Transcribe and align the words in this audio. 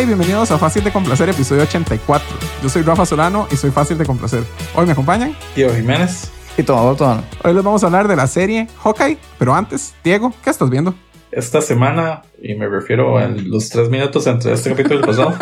Hola 0.00 0.06
y 0.06 0.14
bienvenidos 0.14 0.50
a 0.50 0.56
Fácil 0.56 0.82
de 0.82 0.92
Complacer, 0.92 1.28
episodio 1.28 1.62
84. 1.62 2.26
Yo 2.62 2.70
soy 2.70 2.80
Rafa 2.80 3.04
Solano 3.04 3.46
y 3.52 3.56
soy 3.56 3.70
fácil 3.70 3.98
de 3.98 4.06
complacer. 4.06 4.44
Hoy 4.74 4.86
me 4.86 4.92
acompañan 4.92 5.36
Diego 5.54 5.74
Jiménez. 5.74 6.32
Y 6.56 6.62
todo, 6.62 6.96
todo. 6.96 7.22
Hoy 7.44 7.52
les 7.52 7.62
vamos 7.62 7.84
a 7.84 7.86
hablar 7.88 8.08
de 8.08 8.16
la 8.16 8.26
serie 8.26 8.66
Hawkeye, 8.82 9.18
pero 9.38 9.54
antes, 9.54 9.94
Diego, 10.02 10.32
¿qué 10.42 10.48
estás 10.48 10.70
viendo? 10.70 10.94
Esta 11.30 11.60
semana, 11.60 12.22
y 12.42 12.54
me 12.54 12.66
refiero 12.66 13.18
a 13.18 13.28
los 13.28 13.68
tres 13.68 13.90
minutos 13.90 14.26
entre 14.26 14.54
este 14.54 14.70
capítulo 14.70 14.94
y 14.94 14.98
el 15.00 15.04
pasado, 15.04 15.34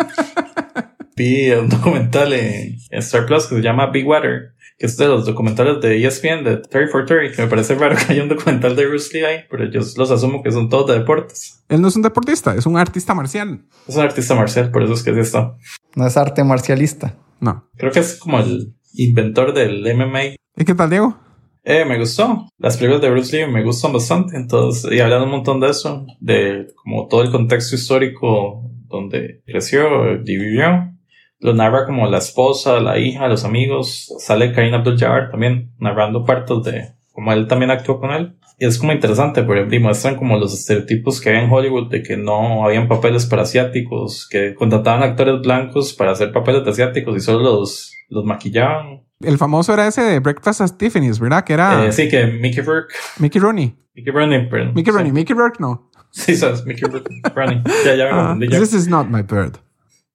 vi 1.15 1.51
un 1.51 1.69
documental 1.69 2.33
en, 2.33 2.79
en 2.89 2.99
Star 2.99 3.25
Plus 3.27 3.47
que 3.47 3.55
se 3.55 3.61
llama 3.61 3.91
Big 3.91 4.05
Water, 4.05 4.55
que 4.79 4.85
es 4.85 4.95
de 4.95 5.07
los 5.07 5.25
documentales 5.25 5.81
de 5.81 6.05
ESPN, 6.05 6.45
de 6.45 6.57
30 6.57 6.91
for 6.91 7.05
30, 7.05 7.35
que 7.35 7.41
me 7.41 7.49
parece 7.49 7.75
raro 7.75 7.97
que 7.97 8.13
haya 8.13 8.23
un 8.23 8.29
documental 8.29 8.77
de 8.77 8.87
Bruce 8.87 9.15
Lee 9.15 9.25
ahí, 9.25 9.39
pero 9.51 9.69
yo 9.69 9.81
los 9.97 10.09
asumo 10.09 10.41
que 10.41 10.51
son 10.51 10.69
todos 10.69 10.87
de 10.87 10.99
deportes. 10.99 11.65
Él 11.67 11.81
no 11.81 11.89
es 11.89 11.97
un 11.97 12.01
deportista, 12.01 12.55
es 12.55 12.65
un 12.65 12.77
artista 12.77 13.13
marcial. 13.13 13.65
Es 13.87 13.95
un 13.97 14.01
artista 14.03 14.35
marcial, 14.35 14.71
por 14.71 14.81
eso 14.83 14.93
es 14.93 15.03
que 15.03 15.11
es 15.11 15.17
esto. 15.17 15.57
No 15.95 16.07
es 16.07 16.15
arte 16.15 16.45
marcialista. 16.45 17.17
No. 17.41 17.69
Creo 17.75 17.91
que 17.91 17.99
es 17.99 18.15
como 18.15 18.39
el 18.39 18.73
inventor 18.93 19.53
del 19.53 19.83
MMA. 19.95 20.35
¿Y 20.55 20.65
qué 20.65 20.73
tal, 20.73 20.89
Diego? 20.89 21.17
Eh, 21.63 21.83
me 21.83 21.99
gustó. 21.99 22.47
Las 22.57 22.77
películas 22.77 23.01
de 23.01 23.11
Bruce 23.11 23.35
Lee 23.35 23.51
me 23.51 23.63
gustan 23.63 23.91
bastante. 23.91 24.37
Entonces, 24.37 24.89
y 24.91 25.01
hablando 25.01 25.25
un 25.25 25.31
montón 25.31 25.59
de 25.59 25.69
eso, 25.69 26.05
de 26.21 26.67
como 26.81 27.07
todo 27.07 27.21
el 27.21 27.31
contexto 27.31 27.75
histórico 27.75 28.63
donde 28.87 29.41
creció 29.45 30.13
y 30.13 30.37
vivió. 30.37 30.93
Lo 31.39 31.53
narra 31.53 31.85
como 31.85 32.07
la 32.07 32.17
esposa, 32.17 32.79
la 32.79 32.97
hija, 32.99 33.27
los 33.27 33.45
amigos. 33.45 34.13
Sale 34.19 34.51
Karim 34.53 34.73
Abdul-Jabbar 34.73 35.31
también 35.31 35.71
narrando 35.79 36.25
partes 36.25 36.63
de 36.63 36.89
como 37.13 37.33
él 37.33 37.47
también 37.47 37.71
actuó 37.71 37.99
con 37.99 38.11
él. 38.11 38.35
Y 38.57 38.65
es 38.65 38.77
como 38.77 38.91
interesante 38.91 39.43
porque 39.43 39.63
demuestran 39.65 40.15
como 40.17 40.37
los 40.37 40.53
estereotipos 40.53 41.21
que 41.21 41.29
hay 41.29 41.43
en 41.43 41.51
Hollywood 41.51 41.89
de 41.89 42.03
que 42.03 42.17
no 42.17 42.65
habían 42.65 42.87
papeles 42.89 43.25
para 43.25 43.43
asiáticos, 43.43 44.27
que 44.29 44.53
contrataban 44.53 45.01
actores 45.03 45.41
blancos 45.41 45.93
para 45.93 46.11
hacer 46.11 46.31
papeles 46.33 46.65
de 46.65 46.71
asiáticos 46.71 47.15
y 47.15 47.19
solo 47.21 47.39
los, 47.43 47.93
los 48.09 48.25
maquillaban. 48.25 49.03
El 49.21 49.37
famoso 49.37 49.73
era 49.73 49.87
ese 49.87 50.01
de 50.01 50.19
Breakfast 50.19 50.61
at 50.61 50.71
Tiffany's, 50.77 51.19
¿verdad? 51.19 51.43
Que 51.45 51.53
era 51.53 51.85
Eh, 51.85 51.91
sí, 51.93 52.09
que 52.09 52.25
Mickey 52.27 52.61
Rourke. 52.61 52.93
Mickey 53.19 53.39
Rooney. 53.41 53.75
Mickey 53.95 54.11
Rooney, 54.13 54.49
perdón. 54.49 54.73
Mickey 54.75 54.91
Rooney, 54.91 55.09
Sí. 55.11 55.13
Mickey 55.15 55.35
Rourke 55.35 55.57
no. 55.59 55.89
Sí, 56.11 56.35
sabes, 56.35 56.65
Mickey 56.65 56.87
Rooney. 57.35 57.61
Ya, 57.85 57.95
ya 57.95 58.33
me 58.35 58.47
ya. 58.47 58.59
this 58.59 58.73
is 58.73 58.87
not 58.87 59.07
my 59.09 59.21
bird. 59.21 59.57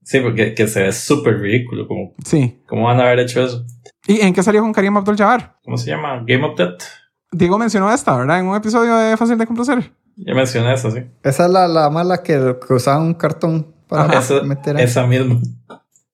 Sí, 0.05 0.21
porque 0.21 0.55
que 0.55 0.69
se 0.69 0.83
ve 0.83 0.93
súper 0.93 1.39
ridículo. 1.41 1.89
Como, 1.89 2.15
Sí. 2.25 2.61
¿Cómo 2.67 2.85
van 2.85 3.01
a 3.01 3.05
haber 3.05 3.21
hecho 3.21 3.43
eso? 3.45 3.65
¿Y 4.07 4.21
en 4.21 4.33
qué 4.35 4.43
salió 4.43 4.61
con 4.61 4.73
Karim 4.73 4.97
Abdul-Jabbar? 4.97 5.57
¿Cómo 5.65 5.77
se 5.79 5.91
llama? 5.91 6.23
Game 6.27 6.45
of 6.45 6.57
Death. 6.57 6.83
Diego 7.33 7.59
mencionó 7.59 7.93
esta, 7.93 8.17
¿verdad? 8.17 8.39
En 8.39 8.47
un 8.47 8.55
episodio 8.57 8.97
de 8.97 9.17
Fácil 9.17 9.37
de 9.39 9.47
Complacer. 9.47 9.91
Ya 10.17 10.35
mencioné 10.35 10.73
eso, 10.75 10.91
sí. 10.91 11.01
Esa 11.25 11.47
es 11.47 11.51
la, 11.51 11.67
la 11.67 11.91
mala 11.91 12.23
que, 12.23 12.55
que 12.67 12.75
usaba 12.75 13.03
un 13.03 13.15
cartón 13.15 13.75
para 13.89 14.05
Ajá. 14.05 14.19
Esa, 14.21 14.43
meter 14.43 14.77
ahí. 14.77 14.85
esa 14.85 15.07
misma. 15.07 15.41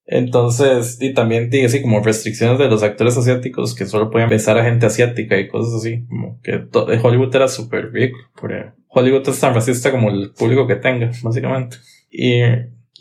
Entonces, 0.07 0.99
y 1.01 1.15
también 1.15 1.51
dice 1.51 1.67
así 1.67 1.83
como 1.83 2.01
restricciones 2.03 2.59
de 2.59 2.69
los 2.69 2.83
actores 2.83 3.17
asiáticos 3.17 3.75
que 3.75 3.87
solo 3.87 4.11
podían 4.11 4.29
besar 4.29 4.59
a 4.59 4.65
gente 4.65 4.87
asiática 4.87 5.39
y 5.39 5.47
cosas 5.49 5.75
así. 5.75 6.05
Como 6.09 6.41
que 6.43 6.67
Hollywood 7.03 7.35
era 7.37 7.49
súper 7.49 7.93
ridículo. 7.93 8.25
porque 8.41 8.73
Hollywood 8.89 9.29
es 9.29 9.39
tan 9.39 9.55
racista 9.55 9.91
como 9.93 10.11
el 10.11 10.33
público 10.33 10.67
que 10.67 10.77
tenga, 10.77 11.11
básicamente. 11.23 11.77
Y, 12.11 12.41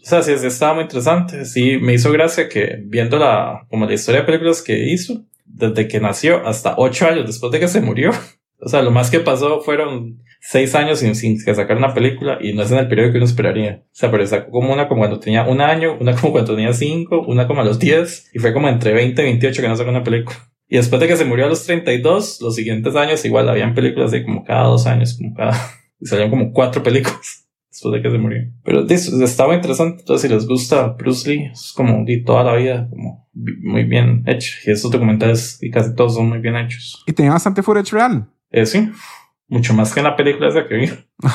o 0.01 0.05
sea, 0.05 0.21
sí, 0.23 0.37
sí 0.37 0.47
estaba 0.47 0.75
muy 0.75 0.83
interesante. 0.83 1.45
Sí, 1.45 1.77
me 1.77 1.93
hizo 1.93 2.11
gracia 2.11 2.49
que 2.49 2.79
viendo 2.85 3.17
la, 3.17 3.65
como 3.69 3.85
la 3.85 3.93
historia 3.93 4.21
de 4.21 4.25
películas 4.25 4.61
que 4.61 4.91
hizo, 4.91 5.23
desde 5.45 5.87
que 5.87 5.99
nació 5.99 6.45
hasta 6.47 6.75
ocho 6.77 7.07
años 7.07 7.27
después 7.27 7.51
de 7.51 7.59
que 7.59 7.67
se 7.67 7.81
murió. 7.81 8.11
O 8.61 8.67
sea, 8.67 8.81
lo 8.81 8.91
más 8.91 9.09
que 9.09 9.21
pasó 9.21 9.61
fueron 9.61 10.21
seis 10.41 10.75
años 10.75 10.99
sin, 10.99 11.15
sin 11.15 11.41
que 11.41 11.55
sacar 11.55 11.77
una 11.77 11.93
película 11.93 12.39
y 12.41 12.51
no 12.51 12.63
es 12.63 12.71
en 12.73 12.79
el 12.79 12.89
periodo 12.89 13.13
que 13.13 13.17
uno 13.17 13.25
esperaría. 13.25 13.83
O 13.85 13.89
sea, 13.93 14.11
pero 14.11 14.27
sacó 14.27 14.51
como 14.51 14.73
una 14.73 14.89
como 14.89 14.99
cuando 14.99 15.17
tenía 15.17 15.45
un 15.45 15.61
año, 15.61 15.95
una 15.97 16.13
como 16.13 16.33
cuando 16.33 16.55
tenía 16.55 16.73
cinco, 16.73 17.23
una 17.25 17.47
como 17.47 17.61
a 17.61 17.63
los 17.63 17.79
10 17.79 18.31
y 18.33 18.39
fue 18.39 18.51
como 18.51 18.67
entre 18.67 18.91
20 18.91 19.21
y 19.21 19.25
28 19.25 19.61
que 19.61 19.67
no 19.69 19.77
sacó 19.77 19.91
una 19.91 20.03
película. 20.03 20.35
Y 20.67 20.75
después 20.75 20.99
de 20.99 21.07
que 21.07 21.15
se 21.15 21.23
murió 21.23 21.45
a 21.45 21.47
los 21.47 21.65
32, 21.65 22.41
los 22.41 22.53
siguientes 22.53 22.97
años 22.97 23.23
igual 23.23 23.47
habían 23.47 23.73
películas 23.73 24.11
de 24.11 24.25
como 24.25 24.43
cada 24.43 24.65
dos 24.65 24.85
años, 24.87 25.15
como 25.17 25.33
cada... 25.35 25.53
Y 26.01 26.05
salían 26.05 26.29
como 26.29 26.51
cuatro 26.51 26.83
películas 26.83 27.38
después 27.69 27.93
de 27.93 28.01
que 28.01 28.11
se 28.11 28.17
murió. 28.17 28.39
Pero 28.63 28.83
de 28.83 28.95
eso, 28.95 29.23
estaba 29.23 29.55
interesante. 29.55 30.01
Entonces, 30.01 30.29
si 30.29 30.33
les 30.33 30.47
gusta 30.47 30.89
Bruce 30.89 31.29
Lee, 31.29 31.49
es 31.51 31.73
como 31.75 32.03
de 32.05 32.23
toda 32.25 32.43
la 32.43 32.55
vida, 32.55 32.87
como 32.89 33.29
muy 33.33 33.83
bien 33.83 34.23
hecho. 34.27 34.53
Y 34.65 34.71
estos 34.71 34.91
documentales, 34.91 35.57
y 35.61 35.69
casi 35.69 35.93
todos 35.95 36.15
son 36.15 36.29
muy 36.29 36.39
bien 36.39 36.55
hechos. 36.55 37.03
Y 37.07 37.13
tenía 37.13 37.31
bastante 37.31 37.63
footage 37.63 37.91
real. 37.91 38.27
Eh, 38.51 38.65
sí, 38.65 38.89
mucho 39.47 39.73
más 39.73 39.93
que 39.93 39.99
en 39.99 40.05
la 40.05 40.15
película 40.15 40.49
esa 40.49 40.67
que 40.67 40.75
vi. 40.75 40.89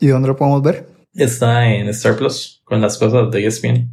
¿Y 0.00 0.08
dónde 0.08 0.28
lo 0.28 0.36
podemos 0.36 0.62
ver? 0.62 0.88
Está 1.14 1.72
en 1.72 1.88
Star 1.88 2.16
Plus 2.16 2.62
con 2.64 2.80
las 2.80 2.98
cosas 2.98 3.30
de 3.30 3.46
ESPN. 3.46 3.92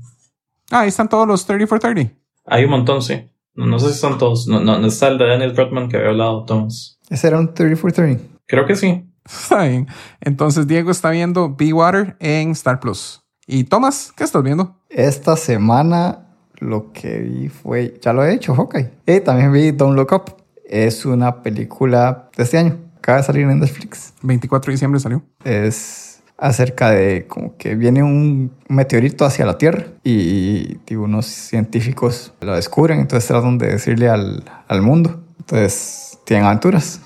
Ah, 0.71 0.81
ahí 0.81 0.89
están 0.89 1.09
todos 1.09 1.27
los 1.27 1.45
30 1.45 1.67
for 1.67 1.79
30. 1.79 2.13
Hay 2.45 2.63
un 2.63 2.71
montón, 2.71 3.01
sí. 3.01 3.29
No, 3.53 3.65
no 3.65 3.79
sé 3.79 3.93
si 3.93 3.99
son 3.99 4.17
todos. 4.17 4.47
No, 4.47 4.59
no, 4.59 4.79
no 4.79 4.87
está 4.87 5.09
el 5.09 5.17
de 5.17 5.27
Daniel 5.27 5.51
Bradman 5.51 5.89
que 5.89 5.97
había 5.97 6.09
hablado, 6.09 6.45
Thomas. 6.45 6.99
Ese 7.09 7.27
era 7.27 7.39
un 7.39 7.53
30 7.53 7.75
for 7.75 7.91
30. 7.91 8.23
Creo 8.45 8.65
que 8.65 8.75
sí. 8.75 9.05
Está 9.29 9.63
bien. 9.63 9.87
Entonces 10.21 10.67
Diego 10.67 10.91
está 10.91 11.11
viendo 11.11 11.55
Be 11.55 11.71
Water 11.73 12.15
en 12.19 12.51
Star 12.51 12.79
Plus. 12.79 13.23
Y 13.45 13.63
Tomás, 13.63 14.11
¿qué 14.15 14.23
estás 14.23 14.43
viendo? 14.43 14.75
Esta 14.89 15.35
semana 15.35 16.27
lo 16.59 16.91
que 16.91 17.19
vi 17.19 17.49
fue, 17.49 17.99
ya 18.01 18.13
lo 18.13 18.23
he 18.23 18.33
hecho, 18.33 18.53
Hawkeye. 18.53 18.91
Y 19.05 19.19
también 19.21 19.51
vi 19.51 19.71
Don't 19.71 19.95
Look 19.95 20.13
Up. 20.13 20.35
Es 20.65 21.05
una 21.05 21.41
película 21.41 22.29
de 22.35 22.43
este 22.43 22.57
año. 22.57 22.77
Acaba 22.97 23.19
de 23.19 23.23
salir 23.23 23.43
en 23.43 23.59
Netflix. 23.59 24.13
24 24.21 24.69
de 24.69 24.73
diciembre 24.73 24.99
salió. 24.99 25.23
Es 25.43 26.21
acerca 26.37 26.91
de 26.91 27.27
como 27.27 27.57
que 27.57 27.75
viene 27.75 28.01
un 28.01 28.51
meteorito 28.67 29.25
hacia 29.25 29.45
la 29.45 29.57
Tierra 29.57 29.87
y, 30.03 30.77
digo, 30.85 31.03
unos 31.03 31.25
científicos 31.25 32.33
lo 32.39 32.55
descubren, 32.55 32.99
entonces 32.99 33.27
tratan 33.27 33.57
de 33.57 33.67
decirle 33.67 34.09
al, 34.09 34.43
al 34.67 34.81
mundo. 34.81 35.21
Entonces 35.39 36.19
tienen 36.25 36.45
aventuras. 36.45 37.01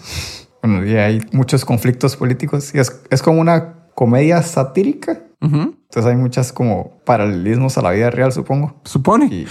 Bueno, 0.63 0.85
y 0.85 0.95
hay 0.95 1.21
muchos 1.33 1.65
conflictos 1.65 2.15
políticos 2.15 2.73
y 2.73 2.79
es, 2.79 3.01
es 3.09 3.21
como 3.21 3.39
una 3.41 3.73
comedia 3.93 4.41
satírica. 4.41 5.19
Ujú. 5.41 5.75
Entonces 5.89 6.05
hay 6.05 6.15
muchas 6.15 6.51
como 6.53 6.99
paralelismos 7.05 7.77
a 7.77 7.81
la 7.81 7.91
vida 7.91 8.09
real, 8.09 8.31
supongo. 8.31 8.79
Supone. 8.85 9.25
Y 9.27 9.47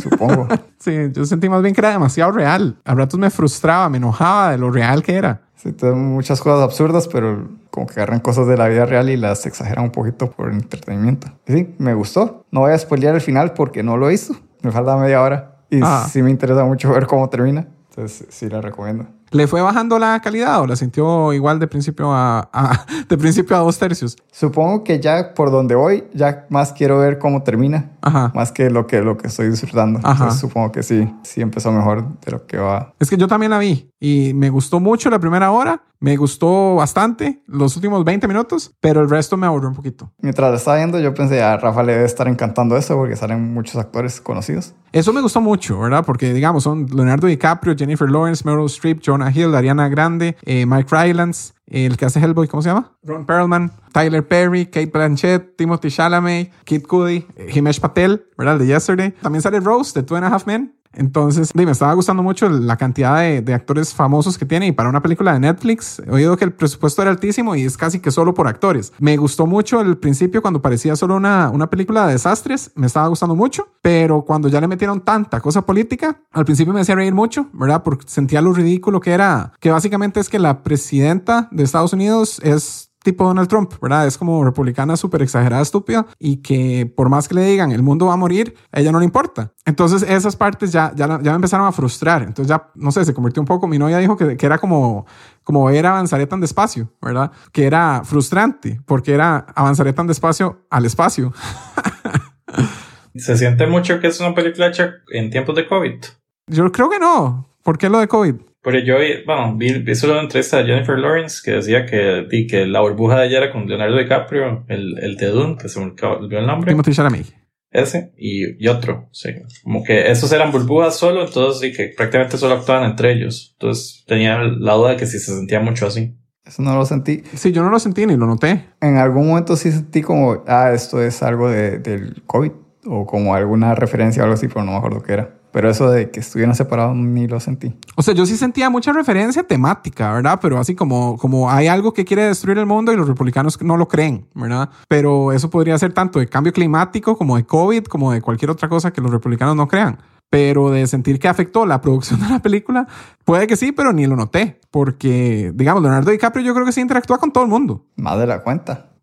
supongo. 0.00 0.48
Sí, 0.78 0.92
yo 1.14 1.24
sentí 1.24 1.48
más 1.48 1.62
bien 1.62 1.74
que 1.74 1.80
era 1.80 1.92
demasiado 1.92 2.30
real. 2.32 2.76
A 2.84 2.94
ratos 2.94 3.18
me 3.18 3.30
frustraba, 3.30 3.88
me 3.88 3.96
enojaba 3.96 4.50
de 4.50 4.58
lo 4.58 4.70
real 4.70 5.02
que 5.02 5.14
era. 5.16 5.40
Sí, 5.56 5.72
tiene 5.72 5.94
muchas 5.94 6.42
cosas 6.42 6.62
absurdas, 6.62 7.08
pero 7.08 7.48
como 7.70 7.86
que 7.86 7.94
agarran 7.94 8.20
cosas 8.20 8.46
de 8.46 8.58
la 8.58 8.68
vida 8.68 8.84
real 8.84 9.08
y 9.08 9.16
las 9.16 9.46
exageran 9.46 9.84
un 9.84 9.90
poquito 9.92 10.30
por 10.30 10.52
entretenimiento. 10.52 11.28
Y 11.46 11.52
sí, 11.54 11.74
me 11.78 11.94
gustó. 11.94 12.44
No 12.50 12.60
voy 12.60 12.72
a 12.72 12.78
spoilear 12.78 13.14
el 13.14 13.22
final 13.22 13.54
porque 13.54 13.82
no 13.82 13.96
lo 13.96 14.10
hizo. 14.10 14.36
Me 14.60 14.70
falta 14.72 14.94
media 14.98 15.22
hora. 15.22 15.56
Y 15.70 15.80
Ah. 15.82 16.06
sí 16.10 16.22
me 16.22 16.30
interesa 16.30 16.64
mucho 16.64 16.92
ver 16.92 17.06
cómo 17.06 17.30
termina. 17.30 17.66
Entonces 17.88 18.26
sí 18.28 18.50
la 18.50 18.60
recomiendo. 18.60 19.06
¿Le 19.34 19.46
fue 19.48 19.60
bajando 19.62 19.98
la 19.98 20.20
calidad 20.20 20.60
o 20.60 20.66
la 20.66 20.76
sintió 20.76 21.32
igual 21.32 21.58
de 21.58 21.66
principio 21.66 22.12
a, 22.12 22.48
a- 22.52 22.86
de 23.08 23.18
principio 23.18 23.56
a 23.56 23.60
dos 23.60 23.78
tercios? 23.78 24.16
Supongo 24.30 24.84
que 24.84 25.00
ya 25.00 25.34
por 25.34 25.50
donde 25.50 25.74
voy, 25.74 26.04
ya 26.14 26.46
más 26.50 26.72
quiero 26.72 26.98
ver 26.98 27.18
cómo 27.18 27.42
termina. 27.42 27.90
Ajá. 28.00 28.30
Más 28.34 28.52
que 28.52 28.70
lo 28.70 28.86
que, 28.86 29.00
lo 29.00 29.16
que 29.16 29.26
estoy 29.26 29.48
disfrutando. 29.50 29.98
Ajá. 30.02 30.12
Entonces 30.12 30.40
supongo 30.40 30.70
que 30.72 30.82
sí, 30.82 31.12
sí 31.22 31.40
empezó 31.40 31.72
mejor 31.72 32.04
de 32.20 32.30
lo 32.30 32.46
que 32.46 32.58
va. 32.58 32.92
Es 33.00 33.10
que 33.10 33.16
yo 33.16 33.26
también 33.28 33.50
la 33.50 33.58
vi 33.58 33.90
y 33.98 34.32
me 34.34 34.50
gustó 34.50 34.78
mucho 34.80 35.10
la 35.10 35.18
primera 35.18 35.50
hora, 35.50 35.82
me 36.00 36.16
gustó 36.16 36.74
bastante 36.76 37.42
los 37.46 37.74
últimos 37.76 38.04
20 38.04 38.28
minutos, 38.28 38.72
pero 38.80 39.00
el 39.00 39.08
resto 39.10 39.36
me 39.36 39.46
aburrió 39.46 39.68
un 39.68 39.74
poquito. 39.74 40.12
Mientras 40.20 40.50
la 40.50 40.56
estaba 40.58 40.76
viendo, 40.76 41.00
yo 41.00 41.12
pensé, 41.14 41.42
a 41.42 41.56
Rafa 41.56 41.82
le 41.82 41.92
debe 41.94 42.04
estar 42.04 42.28
encantando 42.28 42.76
eso 42.76 42.94
porque 42.96 43.16
salen 43.16 43.52
muchos 43.54 43.76
actores 43.76 44.20
conocidos. 44.20 44.74
Eso 44.94 45.12
me 45.12 45.20
gustó 45.20 45.40
mucho, 45.40 45.80
¿verdad? 45.80 46.04
Porque, 46.06 46.32
digamos, 46.32 46.62
son 46.62 46.86
Leonardo 46.86 47.26
DiCaprio, 47.26 47.74
Jennifer 47.76 48.08
Lawrence, 48.08 48.44
Meryl 48.44 48.66
Streep, 48.66 49.00
Jonah 49.04 49.28
Hill, 49.28 49.52
Ariana 49.52 49.88
Grande, 49.88 50.36
eh, 50.44 50.66
Mike 50.66 50.88
Rylance, 50.88 51.52
el 51.66 51.96
que 51.96 52.04
hace 52.04 52.20
Hellboy, 52.20 52.46
¿cómo 52.46 52.62
se 52.62 52.68
llama? 52.68 52.92
Ron 53.02 53.26
Perlman, 53.26 53.72
Tyler 53.92 54.24
Perry, 54.24 54.66
Kate 54.66 54.92
Blanchett, 54.94 55.56
Timothy 55.56 55.90
Chalamet, 55.90 56.52
Kid 56.62 56.82
Cudi, 56.86 57.26
eh, 57.34 57.50
Himesh 57.52 57.80
Patel, 57.80 58.24
¿verdad? 58.38 58.54
El 58.54 58.60
de 58.60 58.66
Yesterday. 58.68 59.10
También 59.20 59.42
sale 59.42 59.58
Rose 59.58 59.98
de 60.00 60.06
Two 60.06 60.16
and 60.16 60.26
a 60.26 60.28
Half 60.28 60.46
Men. 60.46 60.72
Entonces, 60.96 61.54
me 61.54 61.70
estaba 61.70 61.92
gustando 61.94 62.22
mucho 62.22 62.48
la 62.48 62.76
cantidad 62.76 63.20
de, 63.20 63.42
de 63.42 63.54
actores 63.54 63.94
famosos 63.94 64.38
que 64.38 64.46
tiene 64.46 64.66
y 64.66 64.72
para 64.72 64.88
una 64.88 65.02
película 65.02 65.32
de 65.32 65.40
Netflix, 65.40 66.00
he 66.06 66.10
oído 66.10 66.36
que 66.36 66.44
el 66.44 66.52
presupuesto 66.52 67.02
era 67.02 67.10
altísimo 67.10 67.54
y 67.54 67.64
es 67.64 67.76
casi 67.76 68.00
que 68.00 68.10
solo 68.10 68.34
por 68.34 68.46
actores. 68.48 68.92
Me 68.98 69.16
gustó 69.16 69.46
mucho 69.46 69.80
el 69.80 69.96
principio 69.96 70.42
cuando 70.42 70.62
parecía 70.62 70.96
solo 70.96 71.16
una, 71.16 71.50
una 71.50 71.68
película 71.68 72.06
de 72.06 72.12
desastres, 72.14 72.70
me 72.74 72.86
estaba 72.86 73.08
gustando 73.08 73.34
mucho, 73.34 73.68
pero 73.82 74.22
cuando 74.22 74.48
ya 74.48 74.60
le 74.60 74.68
metieron 74.68 75.00
tanta 75.00 75.40
cosa 75.40 75.62
política, 75.62 76.20
al 76.32 76.44
principio 76.44 76.72
me 76.72 76.80
hacía 76.80 76.94
reír 76.94 77.14
mucho, 77.14 77.48
¿verdad? 77.52 77.82
Porque 77.82 78.04
sentía 78.08 78.40
lo 78.40 78.52
ridículo 78.52 79.00
que 79.00 79.12
era, 79.12 79.52
que 79.60 79.70
básicamente 79.70 80.20
es 80.20 80.28
que 80.28 80.38
la 80.38 80.62
presidenta 80.62 81.48
de 81.50 81.62
Estados 81.62 81.92
Unidos 81.92 82.40
es 82.42 82.90
tipo 83.04 83.24
Donald 83.24 83.48
Trump, 83.48 83.72
¿verdad? 83.80 84.06
Es 84.06 84.18
como 84.18 84.42
republicana 84.42 84.96
súper 84.96 85.22
exagerada, 85.22 85.62
estúpida 85.62 86.06
y 86.18 86.38
que 86.38 86.90
por 86.96 87.08
más 87.08 87.28
que 87.28 87.34
le 87.34 87.44
digan 87.44 87.70
el 87.70 87.82
mundo 87.82 88.06
va 88.06 88.14
a 88.14 88.16
morir, 88.16 88.56
a 88.72 88.80
ella 88.80 88.90
no 88.90 88.98
le 88.98 89.04
importa. 89.04 89.52
Entonces 89.64 90.02
esas 90.02 90.34
partes 90.34 90.72
ya, 90.72 90.92
ya, 90.96 91.06
ya 91.22 91.30
me 91.30 91.36
empezaron 91.36 91.66
a 91.66 91.72
frustrar. 91.72 92.22
Entonces 92.22 92.48
ya, 92.48 92.70
no 92.74 92.90
sé, 92.90 93.04
se 93.04 93.14
convirtió 93.14 93.40
un 93.40 93.46
poco. 93.46 93.68
Mi 93.68 93.78
novia 93.78 93.98
dijo 93.98 94.16
que, 94.16 94.36
que 94.36 94.46
era 94.46 94.58
como, 94.58 95.06
como 95.44 95.66
ver 95.66 95.86
avanzaré 95.86 96.26
tan 96.26 96.40
despacio, 96.40 96.90
¿verdad? 97.00 97.30
Que 97.52 97.66
era 97.66 98.02
frustrante 98.04 98.80
porque 98.86 99.12
era 99.12 99.46
avanzaré 99.54 99.92
tan 99.92 100.06
despacio 100.06 100.62
al 100.70 100.86
espacio. 100.86 101.32
¿Se 103.14 103.36
siente 103.36 103.66
mucho 103.66 104.00
que 104.00 104.08
es 104.08 104.18
una 104.18 104.34
película 104.34 104.68
hecha 104.68 104.94
en 105.12 105.30
tiempos 105.30 105.54
de 105.54 105.68
COVID? 105.68 106.04
Yo 106.48 106.72
creo 106.72 106.90
que 106.90 106.98
no. 106.98 107.46
¿Por 107.62 107.78
qué 107.78 107.88
lo 107.88 107.98
de 107.98 108.08
COVID? 108.08 108.34
Pero 108.64 108.78
yo, 108.78 108.96
bueno, 109.26 109.56
vi, 109.56 109.74
vi 109.80 109.94
solo 109.94 110.14
una 110.14 110.22
entrevista 110.22 110.56
de 110.56 110.64
Jennifer 110.64 110.98
Lawrence 110.98 111.42
que 111.44 111.52
decía 111.52 111.84
que, 111.84 112.26
que 112.48 112.66
la 112.66 112.80
burbuja 112.80 113.20
de 113.20 113.26
ella 113.26 113.38
era 113.38 113.52
con 113.52 113.66
Leonardo 113.66 113.98
DiCaprio, 113.98 114.64
el, 114.68 114.98
el 114.98 115.16
de 115.16 115.26
Dune, 115.26 115.56
que 115.60 115.68
se 115.68 115.78
me 115.78 115.86
olvidó 115.86 116.40
el 116.40 116.46
nombre. 116.46 116.72
Timothy 116.72 116.92
Chalamet. 116.92 117.26
Ese 117.70 118.12
y, 118.16 118.64
y, 118.64 118.68
otro, 118.68 119.08
sí. 119.12 119.30
Como 119.64 119.84
que 119.84 120.10
esos 120.10 120.32
eran 120.32 120.50
burbujas 120.50 120.96
solo, 120.96 121.26
entonces 121.26 121.60
sí 121.60 121.76
que 121.76 121.92
prácticamente 121.94 122.38
solo 122.38 122.54
actuaban 122.54 122.88
entre 122.88 123.12
ellos. 123.12 123.54
Entonces 123.58 124.04
tenía 124.06 124.38
la 124.38 124.74
duda 124.74 124.90
de 124.90 124.96
que 124.96 125.06
si 125.06 125.18
se 125.18 125.34
sentía 125.34 125.60
mucho 125.60 125.86
así. 125.86 126.16
Eso 126.46 126.62
no 126.62 126.74
lo 126.76 126.86
sentí. 126.86 127.22
Sí, 127.34 127.52
yo 127.52 127.62
no 127.62 127.70
lo 127.70 127.78
sentí 127.78 128.06
ni 128.06 128.16
lo 128.16 128.26
noté. 128.26 128.64
En 128.80 128.96
algún 128.96 129.28
momento 129.28 129.56
sí 129.56 129.72
sentí 129.72 130.02
como, 130.02 130.44
ah, 130.46 130.70
esto 130.72 131.02
es 131.02 131.22
algo 131.22 131.50
de, 131.50 131.80
del 131.80 132.22
COVID 132.26 132.52
o 132.86 133.06
como 133.06 133.34
alguna 133.34 133.74
referencia 133.74 134.22
o 134.22 134.24
algo 134.24 134.34
así, 134.34 134.48
pero 134.48 134.62
no 134.62 134.72
me 134.72 134.78
acuerdo 134.78 135.02
qué 135.02 135.12
era. 135.14 135.33
Pero 135.54 135.70
eso 135.70 135.88
de 135.88 136.10
que 136.10 136.18
estuvieran 136.18 136.56
separados 136.56 136.96
ni 136.96 137.28
lo 137.28 137.38
sentí. 137.38 137.72
O 137.94 138.02
sea, 138.02 138.12
yo 138.12 138.26
sí 138.26 138.36
sentía 138.36 138.70
mucha 138.70 138.92
referencia 138.92 139.44
temática, 139.44 140.12
¿verdad? 140.12 140.40
Pero 140.42 140.58
así 140.58 140.74
como, 140.74 141.16
como 141.16 141.48
hay 141.48 141.68
algo 141.68 141.92
que 141.92 142.04
quiere 142.04 142.24
destruir 142.24 142.58
el 142.58 142.66
mundo 142.66 142.92
y 142.92 142.96
los 142.96 143.06
republicanos 143.06 143.62
no 143.62 143.76
lo 143.76 143.86
creen, 143.86 144.26
¿verdad? 144.34 144.70
Pero 144.88 145.30
eso 145.30 145.50
podría 145.50 145.78
ser 145.78 145.92
tanto 145.92 146.18
de 146.18 146.26
cambio 146.26 146.52
climático 146.52 147.16
como 147.16 147.36
de 147.36 147.46
COVID, 147.46 147.84
como 147.84 148.10
de 148.10 148.20
cualquier 148.20 148.50
otra 148.50 148.68
cosa 148.68 148.92
que 148.92 149.00
los 149.00 149.12
republicanos 149.12 149.54
no 149.54 149.68
crean. 149.68 150.02
Pero 150.28 150.72
de 150.72 150.88
sentir 150.88 151.20
que 151.20 151.28
afectó 151.28 151.66
la 151.66 151.80
producción 151.80 152.20
de 152.20 152.30
la 152.30 152.40
película, 152.40 152.88
puede 153.24 153.46
que 153.46 153.54
sí, 153.56 153.70
pero 153.70 153.92
ni 153.92 154.08
lo 154.08 154.16
noté. 154.16 154.58
Porque, 154.72 155.52
digamos, 155.54 155.84
Leonardo 155.84 156.10
DiCaprio 156.10 156.44
yo 156.44 156.52
creo 156.52 156.66
que 156.66 156.72
sí 156.72 156.80
interactúa 156.80 157.18
con 157.18 157.30
todo 157.30 157.44
el 157.44 157.50
mundo. 157.50 157.86
Más 157.94 158.18
de 158.18 158.26
la 158.26 158.42
cuenta. 158.42 158.93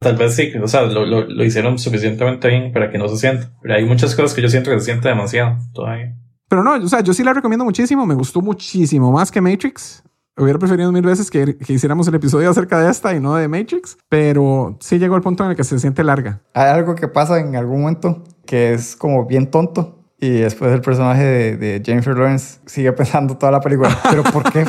Tal 0.00 0.16
vez 0.16 0.34
sí, 0.34 0.52
o 0.62 0.68
sea, 0.68 0.82
lo, 0.82 1.06
lo, 1.06 1.26
lo, 1.28 1.44
hicieron 1.44 1.78
suficientemente 1.78 2.48
bien 2.48 2.72
para 2.72 2.90
que 2.90 2.98
no 2.98 3.08
se 3.08 3.16
sienta. 3.16 3.50
Pero 3.62 3.74
hay 3.74 3.84
muchas 3.84 4.14
cosas 4.14 4.34
que 4.34 4.42
yo 4.42 4.48
siento 4.48 4.70
que 4.70 4.78
se 4.78 4.86
siente 4.86 5.08
demasiado 5.08 5.58
todavía. 5.72 6.16
Pero 6.48 6.62
no, 6.62 6.74
o 6.74 6.88
sea, 6.88 7.00
yo 7.00 7.14
sí 7.14 7.24
la 7.24 7.32
recomiendo 7.32 7.64
muchísimo. 7.64 8.04
Me 8.06 8.14
gustó 8.14 8.40
muchísimo 8.40 9.10
más 9.12 9.30
que 9.30 9.40
Matrix. 9.40 10.02
Hubiera 10.36 10.58
preferido 10.58 10.90
mil 10.92 11.02
veces 11.02 11.30
que, 11.30 11.56
que, 11.58 11.72
hiciéramos 11.74 12.08
el 12.08 12.14
episodio 12.14 12.48
acerca 12.48 12.80
de 12.80 12.90
esta 12.90 13.14
y 13.14 13.20
no 13.20 13.34
de 13.36 13.48
Matrix, 13.48 13.98
pero 14.08 14.78
sí 14.80 14.98
llegó 14.98 15.14
el 15.14 15.22
punto 15.22 15.44
en 15.44 15.50
el 15.50 15.56
que 15.56 15.64
se 15.64 15.78
siente 15.78 16.02
larga. 16.02 16.40
Hay 16.54 16.70
algo 16.70 16.94
que 16.94 17.06
pasa 17.06 17.38
en 17.38 17.54
algún 17.54 17.82
momento 17.82 18.24
que 18.46 18.72
es 18.72 18.96
como 18.96 19.26
bien 19.26 19.50
tonto 19.50 20.02
y 20.18 20.30
después 20.30 20.72
el 20.72 20.80
personaje 20.80 21.22
de, 21.22 21.56
de 21.58 21.82
Jennifer 21.84 22.16
Lawrence 22.16 22.60
sigue 22.64 22.92
pensando 22.94 23.36
toda 23.36 23.52
la 23.52 23.60
película, 23.60 23.94
pero 24.10 24.22
¿por 24.22 24.50
qué? 24.50 24.64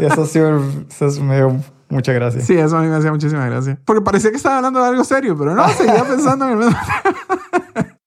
y 0.00 0.04
eso 0.04 0.26
sí 0.26 0.40
eso 0.40 1.22
me 1.22 1.36
dio 1.36 1.60
mucha 1.90 2.12
gracia. 2.12 2.40
Sí, 2.40 2.56
eso 2.56 2.76
a 2.76 2.82
mí 2.82 2.88
me 2.88 2.96
hacía 2.96 3.10
muchísima 3.10 3.46
gracia. 3.46 3.78
Porque 3.84 4.02
parecía 4.02 4.30
que 4.30 4.36
estaba 4.36 4.56
hablando 4.56 4.80
de 4.80 4.88
algo 4.88 5.04
serio, 5.04 5.36
pero 5.36 5.54
no, 5.54 5.68
seguía 5.70 6.04
pensando 6.04 6.44
en 6.46 6.52
el 6.52 6.58
mismo 6.58 6.76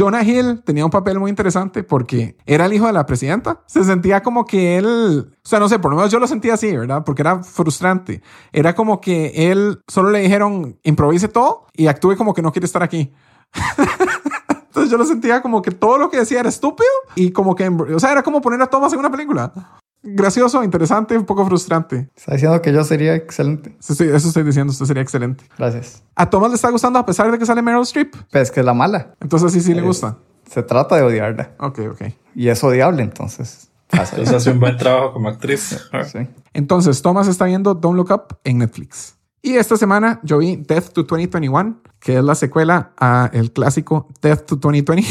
Jonah 0.00 0.22
Hill 0.22 0.62
tenía 0.64 0.84
un 0.84 0.90
papel 0.90 1.18
muy 1.18 1.28
interesante 1.28 1.82
porque 1.82 2.36
era 2.46 2.64
el 2.64 2.72
hijo 2.72 2.86
de 2.86 2.92
la 2.94 3.04
presidenta. 3.04 3.62
Se 3.66 3.84
sentía 3.84 4.22
como 4.22 4.46
que 4.46 4.78
él, 4.78 5.30
o 5.44 5.48
sea, 5.48 5.58
no 5.58 5.68
sé, 5.68 5.78
por 5.78 5.90
lo 5.90 5.96
menos 5.98 6.10
yo 6.10 6.18
lo 6.18 6.26
sentía 6.26 6.54
así, 6.54 6.74
¿verdad? 6.74 7.04
Porque 7.04 7.20
era 7.20 7.42
frustrante. 7.42 8.22
Era 8.50 8.74
como 8.74 9.00
que 9.00 9.50
él 9.50 9.82
solo 9.88 10.10
le 10.10 10.20
dijeron 10.20 10.78
improvise 10.84 11.28
todo 11.28 11.66
y 11.74 11.88
actúe 11.88 12.16
como 12.16 12.32
que 12.32 12.40
no 12.40 12.50
quiere 12.50 12.64
estar 12.64 12.82
aquí. 12.82 13.12
Entonces 14.68 14.90
yo 14.90 14.96
lo 14.96 15.04
sentía 15.04 15.42
como 15.42 15.60
que 15.60 15.72
todo 15.72 15.98
lo 15.98 16.08
que 16.08 16.18
decía 16.18 16.40
era 16.40 16.48
estúpido 16.48 16.88
y 17.14 17.32
como 17.32 17.54
que, 17.54 17.68
o 17.68 18.00
sea, 18.00 18.12
era 18.12 18.22
como 18.22 18.40
poner 18.40 18.62
a 18.62 18.68
Thomas 18.68 18.92
en 18.92 19.00
una 19.00 19.10
película. 19.10 19.52
Gracioso, 20.02 20.64
interesante, 20.64 21.16
un 21.16 21.26
poco 21.26 21.44
frustrante. 21.44 22.10
Está 22.16 22.32
diciendo 22.32 22.60
que 22.62 22.72
yo 22.72 22.82
sería 22.84 23.14
excelente. 23.14 23.76
Sí, 23.80 24.04
eso 24.04 24.28
estoy 24.28 24.42
diciendo, 24.44 24.72
usted 24.72 24.86
sería 24.86 25.02
excelente. 25.02 25.44
Gracias. 25.58 26.02
¿A 26.14 26.28
Thomas 26.30 26.50
le 26.50 26.56
está 26.56 26.70
gustando 26.70 26.98
a 26.98 27.04
pesar 27.04 27.30
de 27.30 27.38
que 27.38 27.44
sale 27.44 27.60
Meryl 27.60 27.82
Streep? 27.82 28.14
Pues 28.30 28.50
que 28.50 28.60
es 28.60 28.66
la 28.66 28.74
mala. 28.74 29.14
Entonces 29.20 29.52
sí, 29.52 29.60
sí 29.60 29.74
le 29.74 29.82
gusta. 29.82 30.16
Se 30.50 30.62
trata 30.62 30.96
de 30.96 31.02
odiarla. 31.02 31.52
Ok, 31.58 31.80
ok. 31.90 32.02
Y 32.34 32.48
es 32.48 32.64
odiable, 32.64 33.02
entonces. 33.02 33.70
Entonces 33.92 34.32
hace 34.32 34.50
un 34.50 34.60
buen 34.60 34.76
trabajo 34.76 35.12
como 35.12 35.28
actriz. 35.28 35.78
Sí. 36.10 36.28
Entonces, 36.52 37.02
Thomas 37.02 37.28
está 37.28 37.44
viendo 37.44 37.74
Don't 37.74 37.96
Look 37.96 38.10
Up 38.10 38.38
en 38.44 38.58
Netflix. 38.58 39.16
Y 39.42 39.56
esta 39.56 39.78
semana 39.78 40.20
yo 40.22 40.38
vi 40.38 40.56
Death 40.56 40.92
to 40.92 41.02
2021, 41.04 41.76
que 41.98 42.18
es 42.18 42.22
la 42.24 42.34
secuela 42.34 42.92
a 42.98 43.30
el 43.32 43.52
clásico 43.52 44.06
Death 44.20 44.44
to 44.44 44.56
2020, 44.56 45.08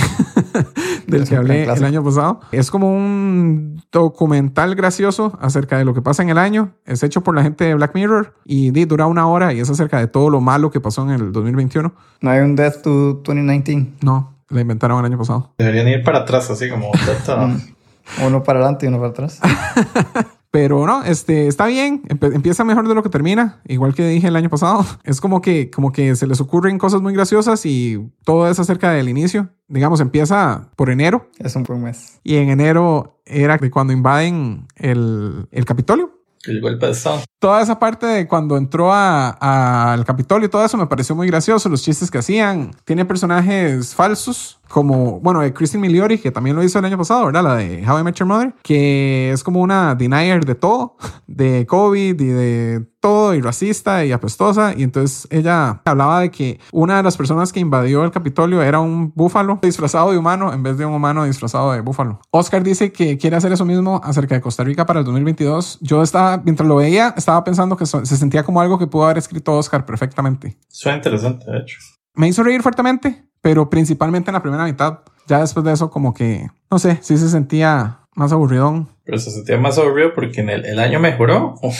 del 1.08 1.28
que 1.28 1.36
hablé 1.36 1.64
el 1.64 1.84
año 1.84 2.04
pasado. 2.04 2.40
Es 2.52 2.70
como 2.70 2.96
un 2.96 3.82
documental 3.92 4.76
gracioso 4.76 5.36
acerca 5.42 5.80
de 5.80 5.86
lo 5.86 5.96
que 5.96 6.04
pasa 6.04 6.22
en 6.22 6.30
el 6.30 6.38
año. 6.38 6.76
Es 6.86 7.02
hecho 7.02 7.22
por 7.22 7.36
la 7.36 7.42
gente 7.42 7.64
de 7.64 7.74
Black 7.74 7.96
Mirror 7.96 8.36
y 8.46 8.70
dura 8.86 9.08
una 9.08 9.28
hora 9.28 9.52
y 9.52 9.62
es 9.62 9.70
acerca 9.70 10.00
de 10.00 10.06
todo 10.06 10.30
lo 10.30 10.42
malo 10.42 10.70
que 10.70 10.80
pasó 10.80 11.02
en 11.02 11.10
el 11.10 11.32
2021. 11.32 11.92
¿No 12.22 12.30
hay 12.30 12.42
un 12.42 12.56
Death 12.56 12.84
to 12.84 13.22
2019? 13.24 13.94
No, 14.04 14.36
la 14.50 14.62
inventaron 14.62 15.00
el 15.00 15.06
año 15.06 15.18
pasado. 15.18 15.54
Deberían 15.58 15.88
ir 15.88 16.04
para 16.04 16.20
atrás, 16.20 16.52
así 16.52 16.70
como... 16.70 16.92
uno 18.26 18.44
para 18.44 18.60
adelante 18.60 18.86
y 18.86 18.90
uno 18.90 18.98
para 18.98 19.10
atrás. 19.10 19.40
Pero 20.52 20.88
no, 20.88 21.04
este, 21.04 21.48
está 21.48 21.68
bien, 21.68 22.02
empieza 22.10 22.64
mejor 22.64 22.88
de 22.88 22.96
lo 22.96 23.04
que 23.04 23.10
termina, 23.10 23.62
igual 23.68 23.94
que 23.94 24.08
dije 24.08 24.28
el 24.28 24.36
año 24.36 24.50
pasado. 24.50 24.86
Es 25.04 25.22
como 25.22 25.42
que, 25.42 25.70
como 25.70 25.92
que 25.92 26.16
se 26.16 26.28
les 26.28 26.42
ocurren 26.42 26.78
cosas 26.78 27.02
muy 27.02 27.14
graciosas 27.14 27.66
y 27.66 28.12
todo 28.24 28.50
es 28.50 28.60
acerca 28.60 28.92
del 28.92 29.10
inicio. 29.10 29.50
Digamos, 29.68 30.00
empieza 30.00 30.70
por 30.76 30.90
enero. 30.90 31.30
Es 31.38 31.56
un 31.56 31.64
buen 31.64 31.84
mes. 31.84 32.20
Y 32.24 32.36
en 32.36 32.50
enero 32.50 33.22
era 33.26 33.58
de 33.58 33.70
cuando 33.70 33.94
invaden 33.94 34.68
el, 34.76 35.48
el 35.52 35.66
Capitolio. 35.66 36.20
El 36.46 36.62
golpe 36.62 36.86
de 36.86 36.92
Estado. 36.94 37.22
Toda 37.40 37.62
esa 37.62 37.80
parte 37.80 38.06
de 38.06 38.28
cuando 38.28 38.58
entró 38.58 38.92
al 38.94 40.06
Capitolio 40.06 40.48
y 40.48 40.50
todo 40.50 40.64
eso 40.64 40.78
me 40.78 40.88
pareció 40.88 41.16
muy 41.16 41.28
gracioso. 41.28 41.70
Los 41.70 41.84
chistes 41.84 42.10
que 42.10 42.20
hacían. 42.20 42.72
Tiene 42.86 43.06
personajes 43.06 43.94
falsos 43.94 44.59
como, 44.70 45.20
bueno, 45.20 45.42
de 45.42 45.54
Kristen 45.54 45.82
Miliori, 45.82 46.20
que 46.20 46.32
también 46.32 46.56
lo 46.56 46.64
hizo 46.64 46.80
el 46.80 46.86
año 46.86 46.98
pasado, 46.98 47.26
¿verdad? 47.26 47.44
La 47.44 47.56
de 47.56 47.84
How 47.86 48.00
I 48.00 48.04
Met 48.04 48.16
Your 48.16 48.28
Mother, 48.28 48.54
que 48.62 49.32
es 49.32 49.44
como 49.44 49.62
una 49.62 49.96
denier 49.96 50.46
de 50.46 50.56
todo, 50.56 50.96
de 51.28 51.66
COVID 51.66 52.22
y 52.22 52.28
de 52.28 52.86
todo, 53.00 53.34
y 53.34 53.42
racista 53.42 54.06
y 54.06 54.12
apestosa. 54.12 54.74
Y 54.78 54.84
entonces 54.84 55.28
ella 55.32 55.82
hablaba 55.86 56.22
de 56.22 56.32
que 56.32 56.60
una 56.72 56.98
de 56.98 57.04
las 57.04 57.18
personas 57.18 57.52
que 57.52 57.60
invadió 57.60 58.04
el 58.04 58.12
Capitolio 58.12 58.62
era 58.62 58.80
un 58.80 59.12
búfalo 59.16 59.60
disfrazado 59.62 60.12
de 60.12 60.18
humano 60.18 60.54
en 60.54 60.64
vez 60.64 60.78
de 60.78 60.86
un 60.86 60.94
humano 60.94 61.26
disfrazado 61.26 61.72
de 61.72 61.82
búfalo. 61.82 62.22
Oscar 62.32 62.64
dice 62.64 62.92
que 62.92 63.18
quiere 63.18 63.36
hacer 63.36 63.52
eso 63.52 63.66
mismo 63.66 64.00
acerca 64.04 64.36
de 64.36 64.42
Costa 64.42 64.64
Rica 64.64 64.86
para 64.86 65.00
el 65.00 65.06
2022. 65.06 65.80
Yo 65.82 66.04
estaba, 66.04 66.42
mientras 66.44 66.68
lo 66.68 66.76
veía, 66.76 67.14
estaba 67.18 67.44
pensando 67.44 67.76
que 67.76 67.86
se 67.86 68.06
sentía 68.06 68.44
como 68.44 68.62
algo 68.62 68.78
que 68.78 68.88
pudo 68.88 69.06
haber 69.06 69.18
escrito 69.18 69.58
Oscar 69.58 69.86
perfectamente. 69.86 70.58
Suena 70.68 70.98
interesante, 70.98 71.50
de 71.50 71.58
hecho. 71.58 71.80
Me 72.20 72.28
hizo 72.28 72.44
reír 72.44 72.62
fuertemente, 72.62 73.24
pero 73.40 73.70
principalmente 73.70 74.30
en 74.30 74.34
la 74.34 74.42
primera 74.42 74.66
mitad. 74.66 75.00
Ya 75.26 75.40
después 75.40 75.64
de 75.64 75.72
eso, 75.72 75.90
como 75.90 76.14
que, 76.14 76.50
no 76.70 76.78
sé, 76.78 77.00
sí 77.02 77.16
se 77.16 77.30
sentía 77.30 78.02
más 78.14 78.34
aburridón. 78.34 78.90
Pero 79.06 79.18
se 79.20 79.32
sentía 79.32 79.58
más 79.58 79.78
aburrido 79.78 80.14
porque 80.14 80.42
en 80.42 80.50
el, 80.50 80.66
el 80.66 80.80
año 80.80 81.00
mejoró 81.00 81.56
o, 81.62 81.72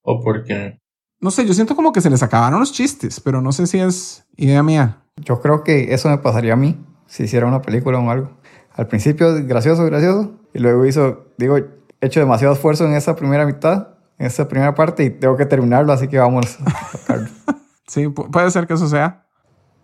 o 0.00 0.22
porque... 0.22 0.78
No 1.20 1.30
sé, 1.30 1.46
yo 1.46 1.52
siento 1.52 1.76
como 1.76 1.92
que 1.92 2.00
se 2.00 2.08
les 2.08 2.22
acabaron 2.22 2.58
los 2.58 2.72
chistes, 2.72 3.20
pero 3.20 3.42
no 3.42 3.52
sé 3.52 3.66
si 3.66 3.80
es 3.80 4.24
idea 4.34 4.62
mía. 4.62 5.02
Yo 5.16 5.42
creo 5.42 5.62
que 5.62 5.92
eso 5.92 6.08
me 6.08 6.16
pasaría 6.16 6.54
a 6.54 6.56
mí 6.56 6.82
si 7.06 7.24
hiciera 7.24 7.46
una 7.46 7.60
película 7.60 7.98
o 7.98 8.10
algo. 8.10 8.30
Al 8.72 8.86
principio, 8.86 9.44
gracioso, 9.44 9.84
gracioso. 9.84 10.40
Y 10.54 10.60
luego 10.60 10.86
hizo, 10.86 11.26
digo, 11.36 11.58
he 11.58 11.66
hecho 12.00 12.18
demasiado 12.18 12.54
esfuerzo 12.54 12.86
en 12.86 12.94
esa 12.94 13.14
primera 13.14 13.44
mitad, 13.44 13.88
en 14.16 14.28
esa 14.28 14.48
primera 14.48 14.74
parte, 14.74 15.04
y 15.04 15.10
tengo 15.10 15.36
que 15.36 15.44
terminarlo, 15.44 15.92
así 15.92 16.08
que 16.08 16.18
vamos 16.18 16.56
a 17.08 17.26
sí, 17.88 18.08
puede 18.08 18.50
ser 18.50 18.66
que 18.66 18.72
eso 18.72 18.88
sea. 18.88 19.22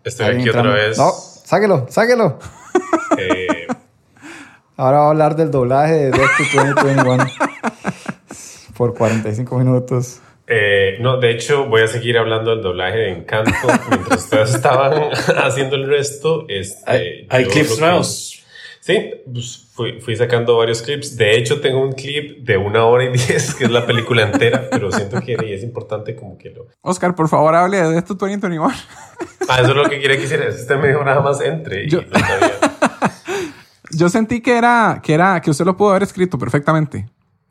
Estoy 0.03 0.35
aquí 0.35 0.49
otra 0.49 0.73
vez. 0.73 0.97
No, 0.97 1.11
sáquelo, 1.11 1.87
sáquelo. 1.89 2.39
Eh, 3.17 3.67
Ahora 4.77 4.99
va 4.99 5.07
a 5.07 5.09
hablar 5.09 5.35
del 5.35 5.51
doblaje 5.51 5.93
de 5.93 6.11
Death 6.11 6.29
to 6.37 6.43
2021 6.63 7.25
por 8.77 8.93
45 8.93 9.57
minutos. 9.57 10.21
Eh, 10.47 10.97
no, 11.01 11.17
de 11.19 11.31
hecho, 11.31 11.65
voy 11.65 11.81
a 11.81 11.87
seguir 11.87 12.17
hablando 12.17 12.51
del 12.51 12.61
doblaje 12.61 12.97
de 12.97 13.09
Encanto 13.09 13.51
mientras 13.89 14.23
ustedes 14.23 14.55
estaban 14.55 15.09
haciendo 15.43 15.75
el 15.75 15.85
resto. 15.85 16.45
Este, 16.47 16.89
hay 16.89 17.27
hay 17.29 17.45
clips 17.45 17.77
nuevos. 17.77 18.38
Sí, 18.89 19.11
pues 19.31 19.69
fui, 19.71 20.01
fui, 20.01 20.15
sacando 20.15 20.57
varios 20.57 20.81
clips. 20.81 21.15
De 21.15 21.37
hecho, 21.37 21.61
tengo 21.61 21.79
un 21.79 21.91
clip 21.91 22.39
de 22.39 22.57
una 22.57 22.85
hora 22.85 23.03
y 23.03 23.09
diez, 23.11 23.53
que 23.53 23.65
es 23.65 23.69
la 23.69 23.85
película 23.85 24.23
entera, 24.23 24.67
pero 24.71 24.91
siento 24.91 25.21
que 25.21 25.35
es 25.53 25.61
importante 25.61 26.15
como 26.15 26.39
que 26.39 26.49
lo... 26.49 26.65
Oscar, 26.81 27.13
por 27.13 27.29
favor, 27.29 27.53
hable 27.53 27.79
de 27.83 27.99
esto 27.99 28.15
2021. 28.15 28.67
Ah, 29.47 29.61
eso 29.61 29.69
es 29.69 29.75
lo 29.75 29.83
que 29.87 29.99
quería 29.99 30.17
que 30.17 30.23
hiciera. 30.23 30.49
Usted 30.49 30.75
me 30.77 30.87
dijo 30.87 31.03
nada 31.03 31.21
más 31.21 31.39
entre. 31.39 31.83
Y 31.83 31.89
yo... 31.89 32.01
no 32.01 32.07
yo 33.91 34.09
sentí 34.09 34.41
que 34.41 34.57
era, 34.57 34.99
que 35.03 35.13
era, 35.13 35.39
que 35.39 35.51
usted 35.51 35.65
lo 35.65 35.77
pudo 35.77 35.91
haber 35.91 36.01
escrito 36.01 36.39
perfectamente. 36.39 37.07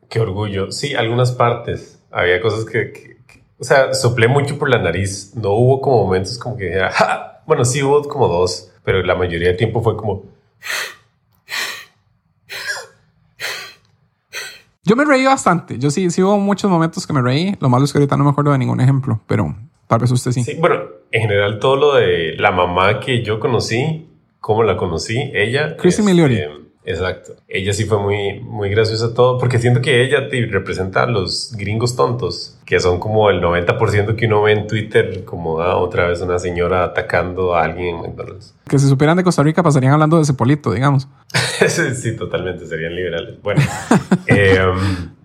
Qué 0.09 0.19
orgullo. 0.19 0.73
Sí, 0.73 0.93
algunas 0.93 1.31
partes. 1.31 2.03
Había 2.11 2.41
cosas 2.41 2.65
que, 2.65 2.91
que, 2.91 3.17
O 3.57 3.63
sea, 3.63 3.93
soplé 3.93 4.27
mucho 4.27 4.59
por 4.59 4.69
la 4.69 4.81
nariz. 4.81 5.31
No 5.35 5.51
hubo 5.51 5.79
como 5.79 6.03
momentos 6.03 6.37
como 6.37 6.57
que 6.57 6.65
dijera, 6.65 6.91
"Ja". 6.91 7.43
bueno, 7.47 7.63
sí 7.63 7.81
hubo 7.81 8.03
como 8.09 8.27
dos, 8.27 8.71
pero 8.83 9.01
la 9.03 9.15
mayoría 9.15 9.47
del 9.47 9.57
tiempo 9.57 9.81
fue 9.81 9.95
como, 9.95 10.25
Yo 14.89 14.95
me 14.95 15.05
reí 15.05 15.23
bastante. 15.23 15.77
Yo 15.77 15.91
sí, 15.91 16.09
sí 16.09 16.23
hubo 16.23 16.39
muchos 16.39 16.69
momentos 16.71 17.05
que 17.05 17.13
me 17.13 17.21
reí. 17.21 17.55
Lo 17.59 17.69
malo 17.69 17.85
es 17.85 17.93
que 17.93 17.99
ahorita 17.99 18.17
no 18.17 18.23
me 18.23 18.31
acuerdo 18.31 18.53
de 18.53 18.57
ningún 18.57 18.81
ejemplo, 18.81 19.21
pero 19.27 19.55
tal 19.85 19.99
vez 19.99 20.09
usted 20.09 20.31
sí. 20.31 20.43
sí, 20.43 20.55
bueno, 20.59 20.81
en 21.11 21.21
general 21.21 21.59
todo 21.59 21.75
lo 21.75 21.93
de 21.93 22.33
la 22.39 22.49
mamá 22.49 22.99
que 22.99 23.23
yo 23.23 23.39
conocí, 23.39 24.09
cómo 24.39 24.63
la 24.63 24.77
conocí, 24.77 25.29
ella. 25.35 25.77
Chrissy 25.77 26.01
este, 26.01 26.11
Miliori. 26.11 26.41
Exacto. 26.89 27.35
Ella 27.47 27.71
sí 27.71 27.85
fue 27.85 27.99
muy, 27.99 28.39
muy 28.39 28.69
graciosa 28.69 29.13
todo, 29.13 29.37
porque 29.37 29.59
siento 29.59 29.79
que 29.79 30.03
ella 30.03 30.27
te 30.27 30.43
representa 30.47 31.03
a 31.03 31.05
los 31.05 31.53
gringos 31.55 31.95
tontos, 31.95 32.57
que 32.65 32.79
son 32.79 32.99
como 32.99 33.29
el 33.29 33.41
90% 33.41 34.15
que 34.15 34.25
uno 34.25 34.41
ve 34.41 34.53
en 34.53 34.67
Twitter, 34.67 35.23
como 35.23 35.61
ah, 35.61 35.77
otra 35.77 36.07
vez 36.07 36.19
una 36.21 36.39
señora 36.39 36.83
atacando 36.83 37.53
a 37.55 37.63
alguien 37.63 37.95
en 37.95 38.01
McDonald's. 38.01 38.55
Que 38.67 38.79
si 38.79 38.87
supieran 38.87 39.17
de 39.17 39.23
Costa 39.23 39.43
Rica 39.43 39.61
pasarían 39.61 39.93
hablando 39.93 40.17
de 40.17 40.25
Cepolito, 40.25 40.71
digamos. 40.71 41.07
sí, 41.67 41.93
sí, 41.95 42.15
totalmente, 42.17 42.65
serían 42.65 42.95
liberales. 42.95 43.35
Bueno, 43.43 43.61
eh, 44.27 44.57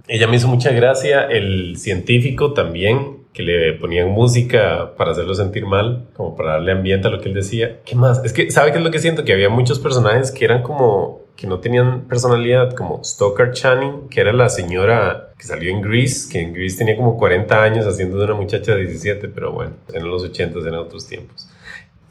ella 0.07 0.27
me 0.27 0.37
hizo 0.37 0.49
mucha 0.49 0.71
gracia, 0.71 1.23
el 1.25 1.79
científico 1.79 2.53
también, 2.53 3.25
que 3.33 3.43
le 3.43 3.73
ponían 3.73 4.11
música 4.11 4.95
para 4.97 5.13
hacerlo 5.13 5.35
sentir 5.35 5.65
mal, 5.65 6.09
como 6.15 6.37
para 6.37 6.53
darle 6.53 6.73
ambiente 6.73 7.09
a 7.09 7.11
lo 7.11 7.21
que 7.21 7.31
él 7.31 7.35
decía. 7.35 7.81
¿Qué 7.87 7.97
más? 7.97 8.23
Es 8.23 8.35
que, 8.35 8.51
¿sabe 8.51 8.71
qué 8.71 8.79
es 8.79 8.85
lo 8.85 8.91
que 8.91 8.99
siento? 8.99 9.25
Que 9.25 9.33
había 9.33 9.49
muchos 9.49 9.79
personajes 9.81 10.31
que 10.31 10.45
eran 10.45 10.63
como, 10.63 11.24
que 11.37 11.47
no 11.47 11.59
tenían 11.59 12.03
personalidad, 12.03 12.75
como 12.75 13.03
Stoker 13.03 13.53
Channing, 13.53 14.09
que 14.09 14.21
era 14.21 14.33
la 14.33 14.49
señora 14.49 15.33
que 15.37 15.47
salió 15.47 15.71
en 15.71 15.83
Grease, 15.83 16.29
que 16.31 16.41
en 16.41 16.53
Grease 16.53 16.79
tenía 16.79 16.97
como 16.97 17.17
40 17.17 17.63
años 17.63 17.87
haciendo 17.87 18.19
de 18.19 18.25
una 18.25 18.35
muchacha 18.35 18.75
de 18.75 18.87
17, 18.87 19.29
pero 19.29 19.53
bueno, 19.53 19.73
en 19.93 20.09
los 20.09 20.23
80 20.23 20.59
eran 20.61 20.75
otros 20.75 21.07
tiempos. 21.07 21.49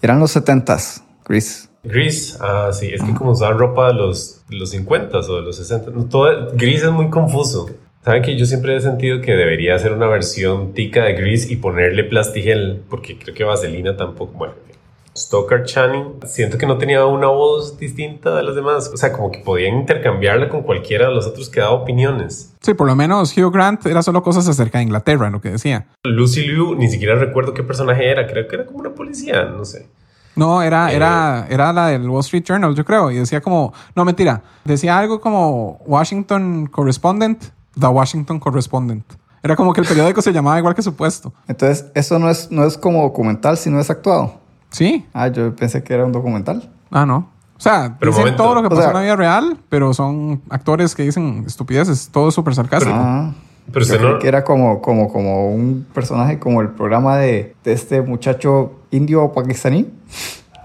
Eran 0.02 0.20
los 0.20 0.36
70s, 0.36 1.04
Chris. 1.24 1.70
Gris, 1.84 2.38
ah, 2.42 2.70
sí, 2.72 2.90
es 2.94 3.02
que 3.02 3.14
como 3.14 3.32
usaban 3.32 3.58
ropa 3.58 3.88
de 3.88 3.94
los, 3.94 4.42
de 4.50 4.58
los 4.58 4.70
50 4.70 5.18
o 5.18 5.36
de 5.36 5.42
los 5.42 5.56
60, 5.58 5.92
no, 5.92 6.06
todo, 6.06 6.52
Gris 6.54 6.84
es 6.84 6.92
muy 6.92 7.10
confuso. 7.10 7.70
Saben 8.04 8.22
que 8.22 8.38
yo 8.38 8.46
siempre 8.46 8.76
he 8.76 8.82
sentido 8.82 9.22
que 9.22 9.34
debería 9.34 9.76
hacer 9.76 9.94
una 9.94 10.08
versión 10.08 10.74
tica 10.74 11.06
de 11.06 11.14
Gris 11.14 11.50
y 11.50 11.56
ponerle 11.56 12.04
plastigel, 12.04 12.84
porque 12.90 13.18
creo 13.18 13.34
que 13.34 13.46
Vaselina 13.46 13.96
tampoco, 13.96 14.34
bueno. 14.34 14.54
en 14.56 14.74
fin. 14.74 14.82
Stoker 15.16 15.64
Channing, 15.64 16.20
siento 16.26 16.58
que 16.58 16.66
no 16.66 16.78
tenía 16.78 17.06
una 17.06 17.28
voz 17.28 17.78
distinta 17.78 18.36
de 18.36 18.44
las 18.44 18.56
demás, 18.56 18.90
o 18.94 18.98
sea, 18.98 19.14
como 19.14 19.32
que 19.32 19.40
podían 19.40 19.76
intercambiarla 19.76 20.50
con 20.50 20.64
cualquiera 20.64 21.08
de 21.08 21.14
los 21.14 21.28
otros 21.28 21.50
que 21.50 21.60
daba 21.60 21.74
opiniones. 21.74 22.54
Sí, 22.62 22.74
por 22.74 22.88
lo 22.88 22.96
menos 22.96 23.38
Hugh 23.38 23.52
Grant 23.52 23.86
era 23.86 24.02
solo 24.02 24.24
cosas 24.24 24.48
acerca 24.48 24.80
de 24.80 24.86
Inglaterra, 24.86 25.30
lo 25.30 25.42
que 25.42 25.52
decía. 25.52 25.88
Lucy 26.04 26.42
Liu, 26.48 26.76
ni 26.76 26.90
siquiera 26.90 27.16
recuerdo 27.16 27.54
qué 27.54 27.62
personaje 27.64 28.10
era, 28.10 28.26
creo 28.28 28.48
que 28.48 28.56
era 28.56 28.66
como 28.66 28.80
una 28.80 28.90
policía, 28.92 29.46
no 29.46 29.66
sé. 29.66 29.88
No, 30.36 30.64
era, 30.64 30.92
Eh. 30.92 30.96
era, 30.96 31.46
era 31.50 31.72
la 31.74 31.88
del 31.90 32.10
Wall 32.10 32.22
Street 32.22 32.44
Journal, 32.44 32.74
yo 32.74 32.84
creo. 32.84 33.12
Y 33.12 33.18
decía 33.18 33.40
como, 33.40 33.72
no, 33.96 34.04
mentira. 34.04 34.42
Decía 34.66 34.98
algo 34.98 35.22
como 35.22 35.80
Washington 35.86 36.66
Correspondent, 36.72 37.44
The 37.80 37.86
Washington 37.88 38.40
Correspondent. 38.40 39.06
Era 39.44 39.56
como 39.56 39.74
que 39.74 39.82
el 39.82 39.88
periódico 39.88 40.22
se 40.24 40.32
llamaba 40.34 40.58
igual 40.58 40.74
que 40.74 40.82
su 40.82 40.96
puesto. 40.96 41.34
Entonces, 41.48 41.86
eso 41.94 42.18
no 42.18 42.30
es, 42.32 42.50
no 42.50 42.64
es 42.66 42.78
como 42.78 43.04
documental, 43.04 43.58
sino 43.58 43.80
es 43.80 43.90
actuado. 43.92 44.42
Sí. 44.74 45.06
Ah, 45.14 45.30
yo 45.30 45.56
pensé 45.56 45.82
que 45.84 45.94
era 45.94 46.04
un 46.06 46.12
documental. 46.12 46.70
Ah, 46.92 47.06
no. 47.06 47.30
O 47.56 47.60
sea, 47.64 47.96
Pero 48.00 48.12
dicen 48.12 48.24
momento. 48.26 48.44
todo 48.44 48.56
lo 48.56 48.62
que 48.62 48.68
O 48.68 48.70
pasó 48.72 48.82
sea- 48.82 48.90
en 48.90 48.96
la 48.98 49.02
vida 49.04 49.16
real, 49.16 49.58
pero 49.70 49.94
son 49.94 50.42
actores 50.50 50.94
que 50.96 51.04
dicen 51.04 51.46
estupideces. 51.48 52.10
Todo 52.12 52.28
es 52.30 52.36
súper 52.36 52.54
sarcástico. 52.56 52.94
Ah, 52.98 53.32
Pero 53.72 53.86
yo 53.86 53.98
creí 53.98 54.12
no, 54.14 54.20
que 54.20 54.28
era 54.28 54.44
como, 54.44 54.82
como, 54.82 55.08
como 55.14 55.50
un 55.54 55.88
personaje 55.94 56.38
como 56.40 56.60
el 56.62 56.70
programa 56.72 57.16
de, 57.18 57.56
de 57.64 57.72
este 57.72 58.02
muchacho 58.02 58.74
indio 58.92 59.24
o 59.24 59.32
pakistaní 59.32 59.88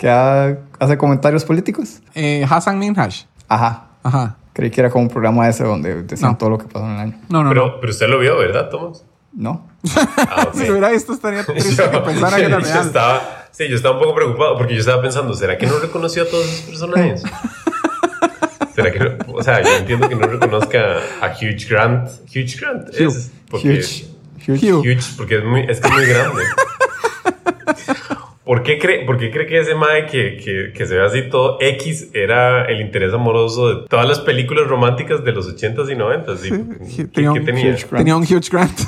que 0.00 0.08
ha- 0.10 0.58
hace 0.80 0.98
comentarios 0.98 1.44
políticos. 1.44 2.00
Eh, 2.16 2.44
Hassan 2.48 2.78
Minhaj. 2.78 3.26
Ajá. 3.48 3.84
Ajá. 4.02 4.36
Creí 4.52 4.70
que 4.72 4.80
era 4.80 4.90
como 4.90 5.02
un 5.04 5.10
programa 5.10 5.48
ese 5.48 5.62
donde 5.62 6.02
decían 6.02 6.32
No. 6.32 6.36
todo 6.38 6.50
lo 6.50 6.58
que 6.58 6.66
pasó 6.66 6.84
en 6.86 6.92
el 6.92 6.98
año. 6.98 7.14
No, 7.28 7.38
no, 7.38 7.44
no. 7.44 7.48
pero, 7.50 7.80
pero 7.80 7.92
usted 7.92 8.08
lo 8.08 8.18
vio, 8.18 8.36
¿verdad, 8.38 8.68
Tomás? 8.70 9.04
No. 9.32 9.66
Ah. 10.16 10.48
Si 10.54 10.64
lo 10.66 10.72
hubiera 10.72 10.88
visto, 10.90 11.12
estaría 11.12 11.44
triste 11.46 11.76
Yo- 11.76 11.90
que 11.92 11.98
pensara 12.00 12.36
que 12.36 12.44
era 12.44 12.58
yo 12.58 12.64
real. 12.64 12.86
estaba, 12.86 13.20
sí, 13.50 13.69
yo 13.69 13.76
estaba 13.76 13.97
un 13.97 14.02
poco 14.02 14.14
preocupado 14.14 14.57
porque 14.57 14.75
yo 14.75 14.81
estaba 14.81 15.00
pensando, 15.02 15.35
¿será 15.35 15.57
que 15.59 15.67
no 15.67 15.78
reconoció 15.78 16.23
a 16.23 16.26
todos 16.26 16.47
esos 16.47 16.61
personajes? 16.62 17.23
¿Será 18.75 18.93
que 18.93 18.99
no? 19.00 19.11
O 19.35 19.43
sea, 19.43 19.61
yo 19.62 19.71
entiendo 19.76 20.09
que 20.09 20.14
no 20.14 20.26
reconozca 20.26 20.99
a 21.21 21.28
Hugh 21.33 21.69
Grant. 21.69 22.09
Hugh 22.35 22.61
Grant 22.61 22.88
Hugh. 22.90 23.09
es 23.09 23.31
porque, 23.50 23.69
Huge. 23.69 24.07
Huge. 24.47 24.73
Huge, 24.73 25.05
porque 25.17 25.38
es, 25.38 25.45
muy, 25.45 25.61
es 25.69 25.81
que 25.81 25.88
es 25.88 25.95
muy 25.95 26.07
grande. 26.07 26.43
¿Por 28.45 28.62
qué, 28.62 28.78
cree, 28.78 29.05
¿Por 29.05 29.19
qué 29.19 29.31
cree 29.31 29.47
que 29.47 29.59
ese 29.59 29.75
mae 29.75 30.07
que, 30.07 30.38
que, 30.38 30.73
que 30.75 30.87
se 30.87 30.95
ve 30.95 31.05
así 31.05 31.28
todo 31.28 31.59
X 31.61 32.09
era 32.14 32.64
el 32.64 32.81
interés 32.81 33.12
amoroso 33.12 33.69
de 33.69 33.88
todas 33.88 34.09
las 34.09 34.21
películas 34.21 34.67
románticas 34.67 35.23
de 35.23 35.33
los 35.33 35.55
80s 35.55 35.90
y 35.93 35.95
90s? 35.95 36.38
¿Y 36.45 36.87
Sí, 36.90 36.97
¿Qué, 36.97 37.05
tenía 37.05 37.33
qué 37.35 37.40
un 37.40 37.45
tenía? 37.45 37.73
Huge 37.75 37.87
Grant. 37.90 37.97
Tenía 37.99 38.17
un 38.17 38.23
Huge 38.23 38.49
Grant. 38.50 38.81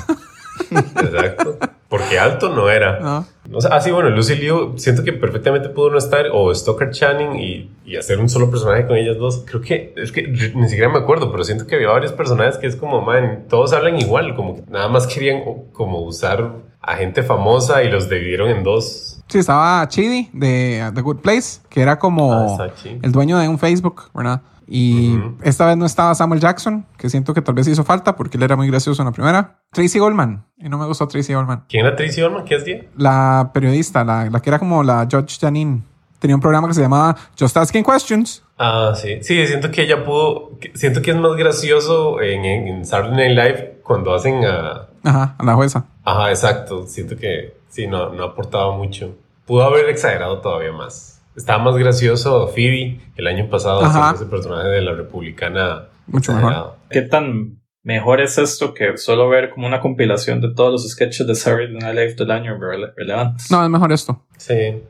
Exacto. 0.71 1.59
Porque 1.89 2.17
alto 2.17 2.49
no 2.49 2.69
era. 2.69 2.99
No. 2.99 3.27
O 3.53 3.61
sea, 3.61 3.71
ah, 3.75 3.81
sí, 3.81 3.91
bueno, 3.91 4.09
Lucy 4.09 4.35
Liu, 4.35 4.73
siento 4.77 5.03
que 5.03 5.13
perfectamente 5.13 5.69
pudo 5.69 5.89
no 5.89 5.97
estar, 5.97 6.25
o 6.33 6.53
Stoker 6.53 6.91
Channing 6.91 7.35
y, 7.39 7.69
y 7.85 7.97
hacer 7.97 8.19
un 8.19 8.29
solo 8.29 8.49
personaje 8.49 8.87
con 8.87 8.97
ellas 8.97 9.17
dos. 9.17 9.43
Creo 9.45 9.61
que, 9.61 9.93
es 9.97 10.11
que 10.11 10.27
ni 10.55 10.67
siquiera 10.69 10.89
me 10.89 10.99
acuerdo, 10.99 11.31
pero 11.31 11.43
siento 11.43 11.67
que 11.67 11.75
había 11.75 11.89
varios 11.89 12.11
personajes 12.13 12.57
que 12.57 12.67
es 12.67 12.75
como, 12.75 13.01
man, 13.01 13.45
todos 13.49 13.73
hablan 13.73 13.99
igual, 13.99 14.35
como 14.35 14.55
que 14.55 14.63
nada 14.69 14.87
más 14.87 15.07
querían 15.07 15.41
como 15.73 16.01
usar 16.01 16.53
a 16.81 16.95
gente 16.95 17.23
famosa 17.23 17.83
y 17.83 17.91
los 17.91 18.09
dividieron 18.09 18.49
en 18.49 18.63
dos. 18.63 19.21
Sí, 19.27 19.39
estaba 19.39 19.87
Chidi 19.87 20.29
de 20.33 20.85
uh, 20.89 20.93
The 20.93 21.01
Good 21.01 21.17
Place, 21.17 21.61
que 21.69 21.81
era 21.81 21.97
como 21.99 22.57
Ah, 22.59 22.69
el 23.01 23.11
dueño 23.11 23.37
de 23.37 23.47
un 23.47 23.57
Facebook, 23.59 24.09
¿verdad? 24.13 24.41
Y 24.73 25.19
esta 25.43 25.65
vez 25.65 25.75
no 25.75 25.85
estaba 25.85 26.15
Samuel 26.15 26.39
Jackson, 26.39 26.85
que 26.97 27.09
siento 27.09 27.33
que 27.33 27.41
tal 27.41 27.55
vez 27.55 27.67
hizo 27.67 27.83
falta 27.83 28.15
porque 28.15 28.37
él 28.37 28.43
era 28.43 28.55
muy 28.55 28.67
gracioso 28.67 29.01
en 29.01 29.07
la 29.07 29.11
primera. 29.11 29.59
Tracy 29.69 29.99
Goldman, 29.99 30.45
y 30.57 30.69
no 30.69 30.77
me 30.77 30.85
gustó 30.85 31.09
Tracy 31.09 31.33
Goldman. 31.33 31.65
¿Quién 31.67 31.85
era 31.85 31.93
Tracy 31.93 32.23
Ullman? 32.23 32.45
¿Qué 32.45 32.55
hacía? 32.55 32.85
La 32.95 33.51
periodista, 33.53 34.05
la, 34.05 34.29
la 34.29 34.39
que 34.41 34.49
era 34.49 34.59
como 34.59 34.81
la 34.81 35.05
Judge 35.11 35.39
Janine, 35.41 35.83
tenía 36.19 36.35
un 36.35 36.41
programa 36.41 36.69
que 36.69 36.73
se 36.73 36.81
llamaba 36.81 37.17
Just 37.37 37.57
Asking 37.57 37.83
Questions. 37.83 38.43
Ah, 38.57 38.93
sí. 38.95 39.17
Sí, 39.23 39.45
siento 39.45 39.71
que 39.71 39.81
ella 39.81 40.05
pudo. 40.05 40.51
Siento 40.73 41.01
que 41.01 41.11
es 41.11 41.17
más 41.17 41.33
gracioso 41.35 42.21
en, 42.21 42.45
en, 42.45 42.67
en 42.69 42.85
Saturday 42.85 43.35
Night 43.35 43.37
Live 43.37 43.81
cuando 43.83 44.13
hacen 44.13 44.45
a. 44.45 44.87
Ajá, 45.03 45.35
a 45.37 45.43
la 45.43 45.55
jueza. 45.55 45.85
Ajá, 46.05 46.29
exacto. 46.29 46.87
Siento 46.87 47.17
que 47.17 47.57
sí, 47.67 47.87
no, 47.87 48.13
no 48.13 48.23
aportaba 48.23 48.77
mucho. 48.77 49.15
Pudo 49.45 49.63
haber 49.63 49.89
exagerado 49.89 50.39
todavía 50.39 50.71
más. 50.71 51.10
Estaba 51.35 51.63
más 51.63 51.75
gracioso 51.77 52.47
Phoebe 52.49 52.99
el 53.15 53.27
año 53.27 53.49
pasado 53.49 53.81
haciendo 53.83 54.15
ese 54.15 54.25
personaje 54.25 54.67
de 54.67 54.81
la 54.81 54.93
republicana. 54.93 55.87
Mucho 56.07 56.31
exagerado. 56.33 56.77
¿Qué 56.89 57.01
tan 57.03 57.61
mejor 57.83 58.19
es 58.21 58.37
esto 58.37 58.73
que 58.73 58.97
solo 58.97 59.29
ver 59.29 59.49
como 59.49 59.65
una 59.67 59.79
compilación 59.79 60.41
de 60.41 60.53
todos 60.53 60.71
los 60.71 60.89
sketches 60.89 61.25
de 61.25 61.35
Saturday 61.35 61.71
Night 61.73 61.95
Live 61.95 62.15
del 62.15 62.31
año 62.31 62.57
rele- 62.57 62.93
relevantes? 62.97 63.49
No, 63.49 63.63
es 63.63 63.69
mejor 63.69 63.91
esto. 63.93 64.21
Sí. 64.37 64.81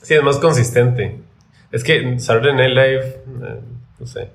Sí, 0.00 0.14
es 0.14 0.22
más 0.22 0.38
consistente. 0.38 1.20
Es 1.70 1.84
que 1.84 2.18
Saturday 2.18 2.54
Night 2.54 2.70
Live, 2.74 3.06
eh, 3.46 3.60
no 4.00 4.06
sé. 4.06 4.30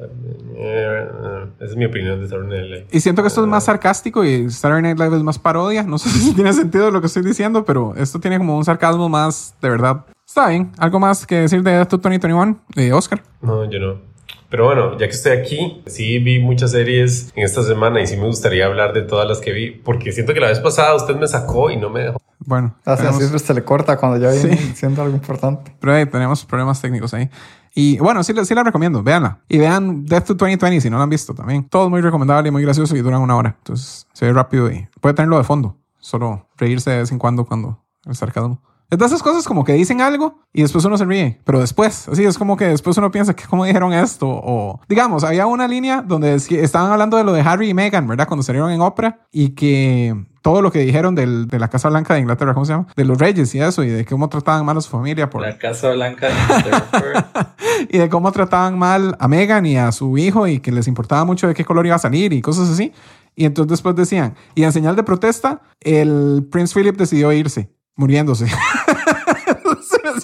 Eh, 0.00 0.08
eh, 0.56 1.46
esa 1.60 1.64
es 1.72 1.76
mi 1.76 1.84
opinión 1.84 2.20
de 2.20 2.26
Saturday 2.28 2.60
Night 2.60 2.70
Live. 2.70 2.86
Y 2.90 3.00
siento 3.00 3.22
que 3.22 3.28
esto 3.28 3.42
es 3.42 3.46
más 3.46 3.64
sarcástico 3.64 4.24
y 4.24 4.50
Saturday 4.50 4.82
Night 4.82 4.98
Live 4.98 5.16
es 5.16 5.22
más 5.22 5.38
parodia. 5.38 5.82
No 5.82 5.98
sé 5.98 6.08
si 6.18 6.34
tiene 6.34 6.52
sentido 6.52 6.90
lo 6.90 7.00
que 7.00 7.06
estoy 7.06 7.22
diciendo, 7.22 7.64
pero 7.64 7.94
esto 7.96 8.18
tiene 8.20 8.38
como 8.38 8.56
un 8.56 8.64
sarcasmo 8.64 9.08
más 9.08 9.54
de 9.62 9.68
verdad. 9.70 10.04
Está 10.30 10.46
bien. 10.46 10.70
¿Algo 10.78 11.00
más 11.00 11.26
que 11.26 11.34
decir 11.40 11.60
de 11.64 11.72
Death 11.72 11.88
to 11.88 11.96
2021? 11.96 12.56
De 12.76 12.92
Oscar. 12.92 13.20
No, 13.42 13.68
yo 13.68 13.80
no. 13.80 14.00
Pero 14.48 14.64
bueno, 14.66 14.92
ya 14.92 15.06
que 15.08 15.12
estoy 15.12 15.32
aquí, 15.32 15.82
sí 15.86 16.20
vi 16.20 16.38
muchas 16.38 16.70
series 16.70 17.32
en 17.34 17.42
esta 17.42 17.64
semana 17.64 18.00
y 18.00 18.06
sí 18.06 18.16
me 18.16 18.26
gustaría 18.26 18.66
hablar 18.66 18.92
de 18.92 19.02
todas 19.02 19.26
las 19.26 19.40
que 19.40 19.50
vi, 19.50 19.72
porque 19.72 20.12
siento 20.12 20.32
que 20.32 20.38
la 20.38 20.46
vez 20.46 20.60
pasada 20.60 20.94
usted 20.94 21.16
me 21.16 21.26
sacó 21.26 21.68
y 21.72 21.76
no 21.76 21.90
me 21.90 22.02
dejó. 22.04 22.18
Bueno, 22.46 22.76
Así, 22.84 23.02
tenemos- 23.02 23.22
así 23.24 23.38
se 23.44 23.54
le 23.54 23.64
corta 23.64 23.96
cuando 23.96 24.18
ya 24.18 24.30
viene 24.30 24.56
Sí. 24.56 24.68
diciendo 24.68 25.02
algo 25.02 25.16
importante. 25.16 25.74
pero 25.80 25.94
ahí 25.94 26.06
tenemos 26.06 26.44
problemas 26.44 26.80
técnicos 26.80 27.12
ahí. 27.12 27.28
Y 27.74 27.98
bueno, 27.98 28.22
sí, 28.22 28.32
la- 28.32 28.44
sí 28.44 28.54
la 28.54 28.62
recomiendo. 28.62 29.02
Véanla. 29.02 29.40
Y 29.48 29.58
vean 29.58 30.04
Death 30.06 30.26
to 30.26 30.34
2020 30.34 30.80
si 30.80 30.90
no 30.90 30.96
la 30.98 31.02
han 31.02 31.10
visto 31.10 31.34
también. 31.34 31.64
Todo 31.68 31.86
es 31.86 31.90
muy 31.90 32.02
recomendable 32.02 32.50
y 32.50 32.52
muy 32.52 32.62
gracioso 32.62 32.94
y 32.96 33.00
duran 33.02 33.20
una 33.20 33.34
hora. 33.36 33.56
Entonces 33.58 34.06
se 34.12 34.26
ve 34.26 34.32
rápido 34.32 34.70
y 34.70 34.86
puede 35.00 35.14
tenerlo 35.16 35.38
de 35.38 35.44
fondo. 35.44 35.76
Solo 35.98 36.46
reírse 36.56 36.90
de 36.90 36.98
vez 36.98 37.10
en 37.10 37.18
cuando 37.18 37.44
cuando 37.44 37.82
el 38.06 38.14
sarcasmo. 38.14 38.62
Es 38.90 38.98
de 38.98 39.06
esas 39.06 39.22
cosas 39.22 39.44
como 39.44 39.62
que 39.64 39.72
dicen 39.74 40.00
algo 40.00 40.40
y 40.52 40.62
después 40.62 40.84
uno 40.84 40.98
se 40.98 41.04
ríe, 41.04 41.40
pero 41.44 41.60
después, 41.60 42.08
así 42.08 42.24
es 42.24 42.36
como 42.36 42.56
que 42.56 42.64
después 42.66 42.96
uno 42.98 43.10
piensa 43.12 43.34
que 43.34 43.44
cómo 43.44 43.64
dijeron 43.64 43.92
esto 43.92 44.26
o 44.28 44.80
digamos, 44.88 45.22
había 45.22 45.46
una 45.46 45.68
línea 45.68 46.02
donde 46.02 46.34
estaban 46.34 46.90
hablando 46.90 47.16
de 47.16 47.22
lo 47.24 47.32
de 47.32 47.40
Harry 47.42 47.70
y 47.70 47.74
Meghan, 47.74 48.08
¿verdad? 48.08 48.26
Cuando 48.26 48.42
salieron 48.42 48.70
en 48.72 48.80
ópera 48.80 49.20
y 49.30 49.50
que 49.50 50.14
todo 50.42 50.60
lo 50.62 50.72
que 50.72 50.80
dijeron 50.80 51.14
del- 51.14 51.46
de 51.46 51.58
la 51.60 51.68
Casa 51.68 51.88
Blanca 51.88 52.14
de 52.14 52.20
Inglaterra, 52.20 52.52
¿cómo 52.54 52.66
se 52.66 52.72
llama? 52.72 52.86
De 52.96 53.04
los 53.04 53.16
reyes 53.18 53.54
y 53.54 53.60
eso 53.60 53.84
y 53.84 53.88
de 53.90 54.04
cómo 54.04 54.28
trataban 54.28 54.64
mal 54.64 54.76
a 54.76 54.80
su 54.80 54.90
familia 54.90 55.30
por 55.30 55.42
La 55.42 55.56
Casa 55.58 55.90
Blanca 55.92 56.26
de 56.28 56.34
Inglaterra. 56.34 57.54
y 57.90 57.98
de 57.98 58.08
cómo 58.08 58.32
trataban 58.32 58.76
mal 58.78 59.16
a 59.20 59.28
Megan 59.28 59.66
y 59.66 59.76
a 59.76 59.92
su 59.92 60.18
hijo 60.18 60.48
y 60.48 60.58
que 60.60 60.72
les 60.72 60.88
importaba 60.88 61.24
mucho 61.24 61.46
de 61.46 61.54
qué 61.54 61.64
color 61.64 61.86
iba 61.86 61.94
a 61.96 62.00
salir 62.00 62.32
y 62.32 62.40
cosas 62.42 62.68
así. 62.70 62.92
Y 63.36 63.44
entonces 63.44 63.70
después 63.70 63.94
decían, 63.94 64.34
y 64.56 64.64
en 64.64 64.72
señal 64.72 64.96
de 64.96 65.02
protesta, 65.04 65.60
el 65.80 66.48
Prince 66.50 66.74
Philip 66.74 66.96
decidió 66.96 67.32
irse, 67.32 67.70
muriéndose. 68.00 68.46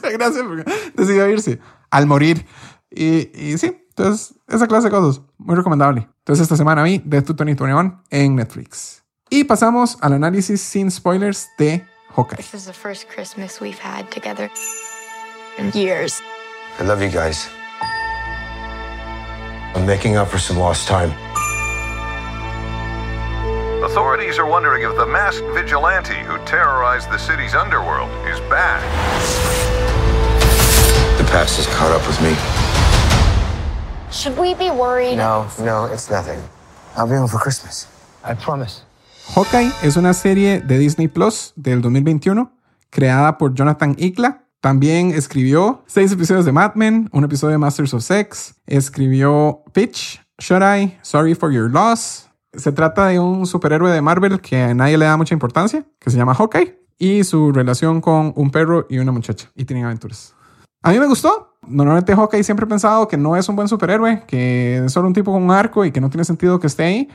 Gracias, 0.02 0.44
decidió 0.94 1.28
irse 1.28 1.60
al 1.90 2.06
morir. 2.06 2.46
Y, 2.90 3.30
y 3.34 3.58
sí, 3.58 3.86
entonces 3.90 4.34
esa 4.48 4.66
clase 4.66 4.88
de 4.88 4.90
cosas, 4.90 5.22
muy 5.38 5.54
recomendable. 5.54 6.08
Entonces 6.18 6.44
esta 6.44 6.56
semana 6.56 6.82
vi 6.82 6.98
to 6.98 7.34
2021 7.34 8.04
en 8.10 8.34
Netflix. 8.34 9.04
Y 9.28 9.44
pasamos 9.44 9.98
al 10.00 10.14
análisis 10.14 10.60
sin 10.60 10.90
spoilers 10.90 11.48
de 11.58 11.84
Hawkeye. 12.14 12.36
This 12.36 12.54
is 12.54 12.64
the 12.64 12.72
first 12.72 13.08
Christmas 13.08 13.60
we've 13.60 13.80
had 13.80 14.08
together 14.10 14.50
in 15.58 15.70
years. 15.72 16.20
I 16.80 16.84
love 16.84 17.02
you 17.02 17.10
guys. 17.10 17.48
I'm 19.74 19.84
making 19.84 20.16
up 20.16 20.28
for 20.28 20.38
some 20.38 20.58
lost 20.58 20.88
time. 20.88 21.12
Authorities 23.86 24.36
are 24.36 24.46
wondering 24.46 24.82
if 24.82 24.96
the 24.96 25.06
masked 25.06 25.46
vigilante 25.54 26.18
who 26.26 26.36
terrorized 26.44 27.08
the 27.08 27.18
city's 27.18 27.54
underworld 27.54 28.10
is 28.26 28.40
back. 28.50 28.82
The 31.18 31.24
past 31.30 31.56
has 31.56 31.68
caught 31.68 31.92
up 31.92 32.04
with 32.04 32.20
me. 32.20 32.34
Should 34.10 34.36
we 34.36 34.54
be 34.54 34.72
worried? 34.72 35.16
No, 35.16 35.46
no, 35.60 35.84
it's 35.84 36.10
nothing. 36.10 36.42
I'll 36.96 37.06
be 37.06 37.14
home 37.14 37.28
for 37.28 37.38
Christmas. 37.38 37.86
I 38.24 38.34
promise. 38.34 38.82
Hawkeye 39.36 39.70
es 39.84 39.96
una 39.96 40.14
serie 40.14 40.58
de 40.58 40.78
Disney 40.78 41.06
Plus 41.06 41.52
del 41.54 41.80
2021 41.80 42.50
creada 42.90 43.38
por 43.38 43.54
Jonathan 43.54 43.94
Ikla. 43.98 44.42
También 44.60 45.12
escribió 45.12 45.84
seis 45.86 46.10
episodios 46.10 46.44
de 46.44 46.50
Mad 46.50 46.74
Men, 46.74 47.08
un 47.12 47.22
episodio 47.22 47.52
de 47.52 47.58
Masters 47.58 47.94
of 47.94 48.02
Sex, 48.02 48.56
escribió 48.66 49.62
Pitch, 49.72 50.20
Should 50.40 50.64
I, 50.64 50.98
Sorry 51.02 51.34
for 51.34 51.52
Your 51.52 51.70
Loss. 51.70 52.25
Se 52.56 52.72
trata 52.72 53.06
de 53.06 53.20
un 53.20 53.46
superhéroe 53.46 53.90
de 53.90 54.00
Marvel 54.00 54.40
que 54.40 54.62
a 54.62 54.74
nadie 54.74 54.98
le 54.98 55.04
da 55.04 55.16
mucha 55.16 55.34
importancia, 55.34 55.84
que 55.98 56.10
se 56.10 56.16
llama 56.16 56.34
Hawkeye, 56.34 56.80
y 56.98 57.24
su 57.24 57.52
relación 57.52 58.00
con 58.00 58.32
un 58.36 58.50
perro 58.50 58.86
y 58.88 58.98
una 58.98 59.12
muchacha, 59.12 59.50
y 59.54 59.64
tienen 59.64 59.84
aventuras. 59.84 60.34
A 60.82 60.90
mí 60.90 60.98
me 60.98 61.06
gustó. 61.06 61.58
Normalmente 61.66 62.14
Hawkeye 62.14 62.44
siempre 62.44 62.64
he 62.64 62.68
pensado 62.68 63.08
que 63.08 63.16
no 63.16 63.36
es 63.36 63.48
un 63.48 63.56
buen 63.56 63.68
superhéroe, 63.68 64.22
que 64.26 64.84
es 64.84 64.92
solo 64.92 65.08
un 65.08 65.14
tipo 65.14 65.32
con 65.32 65.42
un 65.42 65.50
arco 65.50 65.84
y 65.84 65.90
que 65.90 66.00
no 66.00 66.10
tiene 66.10 66.24
sentido 66.24 66.60
que 66.60 66.68
esté 66.68 66.84
ahí, 66.84 67.08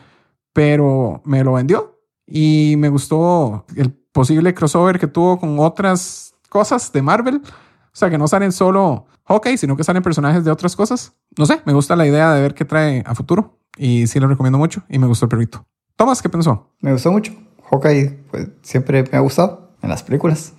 pero 0.52 1.22
me 1.24 1.44
lo 1.44 1.54
vendió 1.54 1.98
y 2.28 2.76
me 2.78 2.90
gustó 2.90 3.66
el 3.76 3.92
posible 4.12 4.54
crossover 4.54 5.00
que 5.00 5.08
tuvo 5.08 5.40
con 5.40 5.58
otras 5.60 6.36
cosas 6.50 6.92
de 6.92 7.02
Marvel. 7.02 7.42
O 7.46 7.96
sea, 7.96 8.10
que 8.10 8.18
no 8.18 8.28
salen 8.28 8.52
solo 8.52 9.06
Hawkeye, 9.26 9.58
sino 9.58 9.78
que 9.78 9.86
salen 9.86 10.04
personajes 10.04 10.44
de 10.44 10.52
otras 10.52 10.76
cosas. 10.76 11.14
No 11.38 11.46
sé, 11.46 11.62
me 11.66 11.74
gusta 11.74 11.96
la 11.96 12.06
idea 12.06 12.34
de 12.34 12.42
ver 12.42 12.54
qué 12.54 12.66
trae 12.66 13.04
a 13.06 13.16
futuro 13.16 13.61
y 13.78 14.08
sí 14.08 14.20
lo 14.20 14.28
recomiendo 14.28 14.58
mucho 14.58 14.84
y 14.90 15.00
me 15.00 15.08
gustó 15.08 15.26
el 15.26 15.30
perrito. 15.30 15.66
Tomás, 15.96 16.22
¿qué 16.22 16.30
pensó? 16.30 16.70
Me 16.80 16.92
gustó 16.92 17.12
mucho. 17.12 17.34
Hawkeye 17.70 18.24
pues, 18.30 18.50
siempre 18.62 19.04
me 19.12 19.18
ha 19.18 19.22
gustado 19.22 19.72
en 19.82 19.90
las 19.90 20.04
películas. 20.04 20.54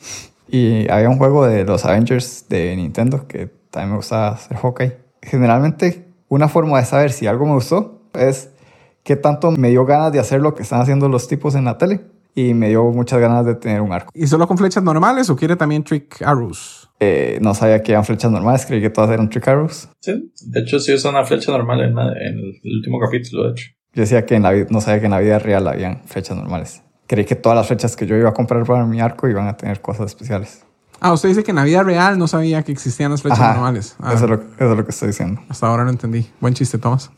Y 0.49 0.91
había 0.91 1.09
un 1.09 1.19
juego 1.19 1.47
de 1.47 1.65
los 1.65 1.85
Avengers 1.85 2.47
de 2.49 2.77
Nintendo 2.77 3.27
que 3.27 3.47
también 3.71 3.91
me 3.91 3.97
gustaba 3.97 4.29
hacer 4.29 4.57
Hawkeye. 4.57 4.99
Generalmente, 5.23 6.09
una 6.29 6.49
forma 6.49 6.79
de 6.79 6.85
saber 6.85 7.13
si 7.13 7.27
algo 7.27 7.47
me 7.47 7.55
gustó 7.55 8.03
es 8.15 8.51
qué 9.03 9.17
tanto 9.17 9.51
me 9.51 9.71
dio 9.71 9.85
ganas 9.85 10.13
de 10.13 10.19
hacer 10.19 10.41
lo 10.41 10.55
que 10.55 10.63
están 10.63 10.81
haciendo 10.81 11.09
los 11.09 11.29
tipos 11.29 11.55
en 11.55 11.65
la 11.65 11.79
tele. 11.79 12.07
Y 12.35 12.55
me 12.55 12.69
dio 12.71 12.85
muchas 12.85 13.21
ganas 13.21 13.45
de 13.45 13.55
tener 13.55 13.83
un 13.83 13.93
arco. 13.93 14.11
¿Y 14.15 14.27
solo 14.27 14.49
con 14.49 14.57
flechas 14.57 14.83
normales 14.83 15.29
o 15.29 15.37
quiere 15.37 15.55
también 15.55 15.85
trick 15.85 16.23
arrows? 16.23 16.82
Eh, 17.05 17.39
no 17.41 17.53
sabía 17.55 17.83
que 17.83 17.91
eran 17.93 18.05
flechas 18.05 18.31
normales, 18.31 18.65
creí 18.65 18.81
que 18.81 18.91
todas 18.91 19.11
eran 19.11 19.29
trick 19.29 19.49
arrows. 19.49 19.89
Sí, 20.01 20.33
de 20.47 20.61
hecho 20.61 20.79
sí 20.79 20.93
usa 20.95 21.11
una 21.11 21.25
flecha 21.25 21.51
normal 21.51 21.81
en, 21.81 21.95
la- 21.97 22.13
en 22.13 22.39
el 22.39 22.77
último 22.77 23.01
capítulo, 23.01 23.45
de 23.47 23.51
hecho. 23.53 23.71
Yo 23.95 24.03
decía 24.03 24.25
que 24.25 24.37
en 24.37 24.43
la, 24.45 24.53
no 24.71 24.81
sabía 24.81 25.01
que 25.01 25.07
en 25.07 25.11
la 25.13 25.19
vida 25.21 25.39
real 25.41 25.67
habían 25.67 26.03
flechas 26.07 26.37
normales. 26.37 26.83
Creí 27.09 27.25
que 27.25 27.35
todas 27.35 27.57
las 27.57 27.67
flechas 27.67 27.97
que 27.97 28.07
yo 28.07 28.17
iba 28.17 28.29
a 28.31 28.33
comprar 28.35 28.65
para 28.65 28.87
mi 28.87 29.01
arco 29.01 29.29
iban 29.29 29.49
a 29.49 29.57
tener 29.57 29.81
cosas 29.81 30.07
especiales. 30.07 30.65
Ah, 31.01 31.13
usted 31.13 31.29
dice 31.31 31.43
que 31.43 31.51
en 31.51 31.57
la 31.57 31.65
vida 31.65 31.83
real 31.83 32.17
no 32.17 32.29
sabía 32.29 32.63
que 32.63 32.71
existían 32.71 33.11
las 33.11 33.23
flechas 33.23 33.41
Ajá, 33.41 33.55
normales. 33.55 33.97
Ah, 34.01 34.13
Eso, 34.15 34.25
es 34.25 34.31
lo, 34.31 34.37
eso 34.37 34.71
es 34.71 34.77
lo 34.77 34.85
que 34.85 34.91
estoy 34.93 35.09
diciendo. 35.09 35.43
Hasta 35.49 35.67
ahora 35.67 35.83
lo 35.83 35.91
entendí. 35.91 36.27
Buen 36.41 36.55
chiste, 36.55 36.79
Tomás. 36.79 37.11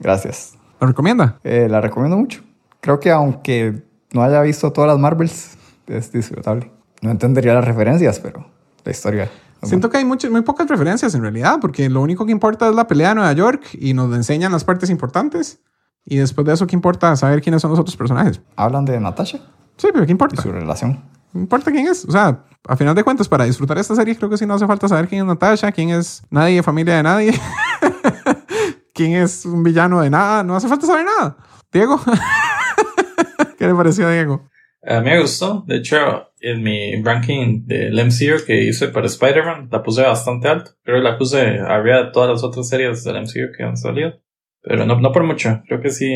Gracias. 0.00 0.54
¿Lo 0.80 0.88
recomienda? 0.88 1.38
Eh, 1.44 1.68
la 1.70 1.80
recomiendo 1.80 2.16
mucho. 2.18 2.42
Creo 2.80 2.98
que 2.98 3.10
aunque 3.12 3.82
no 4.12 4.22
haya 4.24 4.42
visto 4.42 4.72
todas 4.72 4.88
las 4.88 4.98
Marvels, 4.98 5.56
es 5.86 6.10
disfrutable. 6.10 6.70
No 7.02 7.10
entendería 7.12 7.54
las 7.54 7.64
referencias, 7.64 8.18
pero 8.18 8.49
la 8.84 8.92
historia. 8.92 9.30
Siento 9.62 9.90
que 9.90 9.98
hay 9.98 10.04
muchas, 10.04 10.30
muy 10.30 10.40
pocas 10.42 10.66
referencias 10.68 11.14
en 11.14 11.22
realidad, 11.22 11.58
porque 11.60 11.88
lo 11.90 12.00
único 12.00 12.24
que 12.24 12.32
importa 12.32 12.68
es 12.68 12.74
la 12.74 12.86
pelea 12.86 13.10
de 13.10 13.16
Nueva 13.16 13.32
York 13.32 13.62
y 13.74 13.92
nos 13.92 14.14
enseñan 14.14 14.52
las 14.52 14.64
partes 14.64 14.88
importantes. 14.88 15.60
Y 16.04 16.16
después 16.16 16.46
de 16.46 16.54
eso, 16.54 16.66
¿qué 16.66 16.74
importa 16.74 17.14
saber 17.16 17.42
quiénes 17.42 17.60
son 17.60 17.70
los 17.70 17.78
otros 17.80 17.96
personajes? 17.96 18.40
Hablan 18.56 18.86
de 18.86 18.98
Natasha 18.98 19.38
Sí, 19.76 19.88
pero 19.92 20.04
¿qué 20.06 20.10
y 20.10 20.12
importa? 20.12 20.40
su 20.40 20.50
relación. 20.50 21.04
No 21.32 21.40
importa 21.42 21.70
quién 21.70 21.86
es. 21.86 22.04
O 22.06 22.10
sea, 22.10 22.44
a 22.66 22.76
final 22.76 22.94
de 22.94 23.04
cuentas, 23.04 23.28
para 23.28 23.44
disfrutar 23.44 23.78
esta 23.78 23.94
serie, 23.94 24.16
creo 24.16 24.28
que 24.28 24.36
sí 24.36 24.46
no 24.46 24.54
hace 24.54 24.66
falta 24.66 24.88
saber 24.88 25.08
quién 25.08 25.22
es 25.22 25.26
Natasha, 25.26 25.72
quién 25.72 25.90
es 25.90 26.22
nadie, 26.30 26.62
familia 26.62 26.96
de 26.96 27.02
nadie, 27.02 27.40
quién 28.94 29.12
es 29.12 29.44
un 29.46 29.62
villano 29.62 30.00
de 30.00 30.10
nada. 30.10 30.42
No 30.42 30.56
hace 30.56 30.68
falta 30.68 30.86
saber 30.86 31.04
nada. 31.04 31.36
Diego, 31.72 32.00
¿qué 33.58 33.66
le 33.66 33.74
pareció 33.74 34.06
a 34.06 34.10
Diego? 34.10 34.49
Mí 34.82 35.10
me 35.10 35.20
gustó. 35.20 35.64
De 35.66 35.76
hecho, 35.76 36.30
en 36.40 36.62
mi 36.62 37.02
ranking 37.02 37.66
del 37.66 37.94
MCU 37.94 38.44
que 38.46 38.64
hice 38.64 38.88
para 38.88 39.06
Spider-Man, 39.06 39.68
la 39.70 39.82
puse 39.82 40.02
bastante 40.02 40.48
alto. 40.48 40.72
Creo 40.82 40.96
que 40.96 41.08
la 41.08 41.18
puse 41.18 41.58
arriba 41.60 42.04
de 42.04 42.12
todas 42.12 42.30
las 42.30 42.42
otras 42.42 42.68
series 42.68 43.04
del 43.04 43.22
MCU 43.22 43.52
que 43.56 43.62
han 43.62 43.76
salido. 43.76 44.14
Pero 44.62 44.86
no, 44.86 44.98
no 45.00 45.12
por 45.12 45.24
mucho. 45.24 45.62
Creo 45.66 45.80
que 45.80 45.90
sí. 45.90 46.12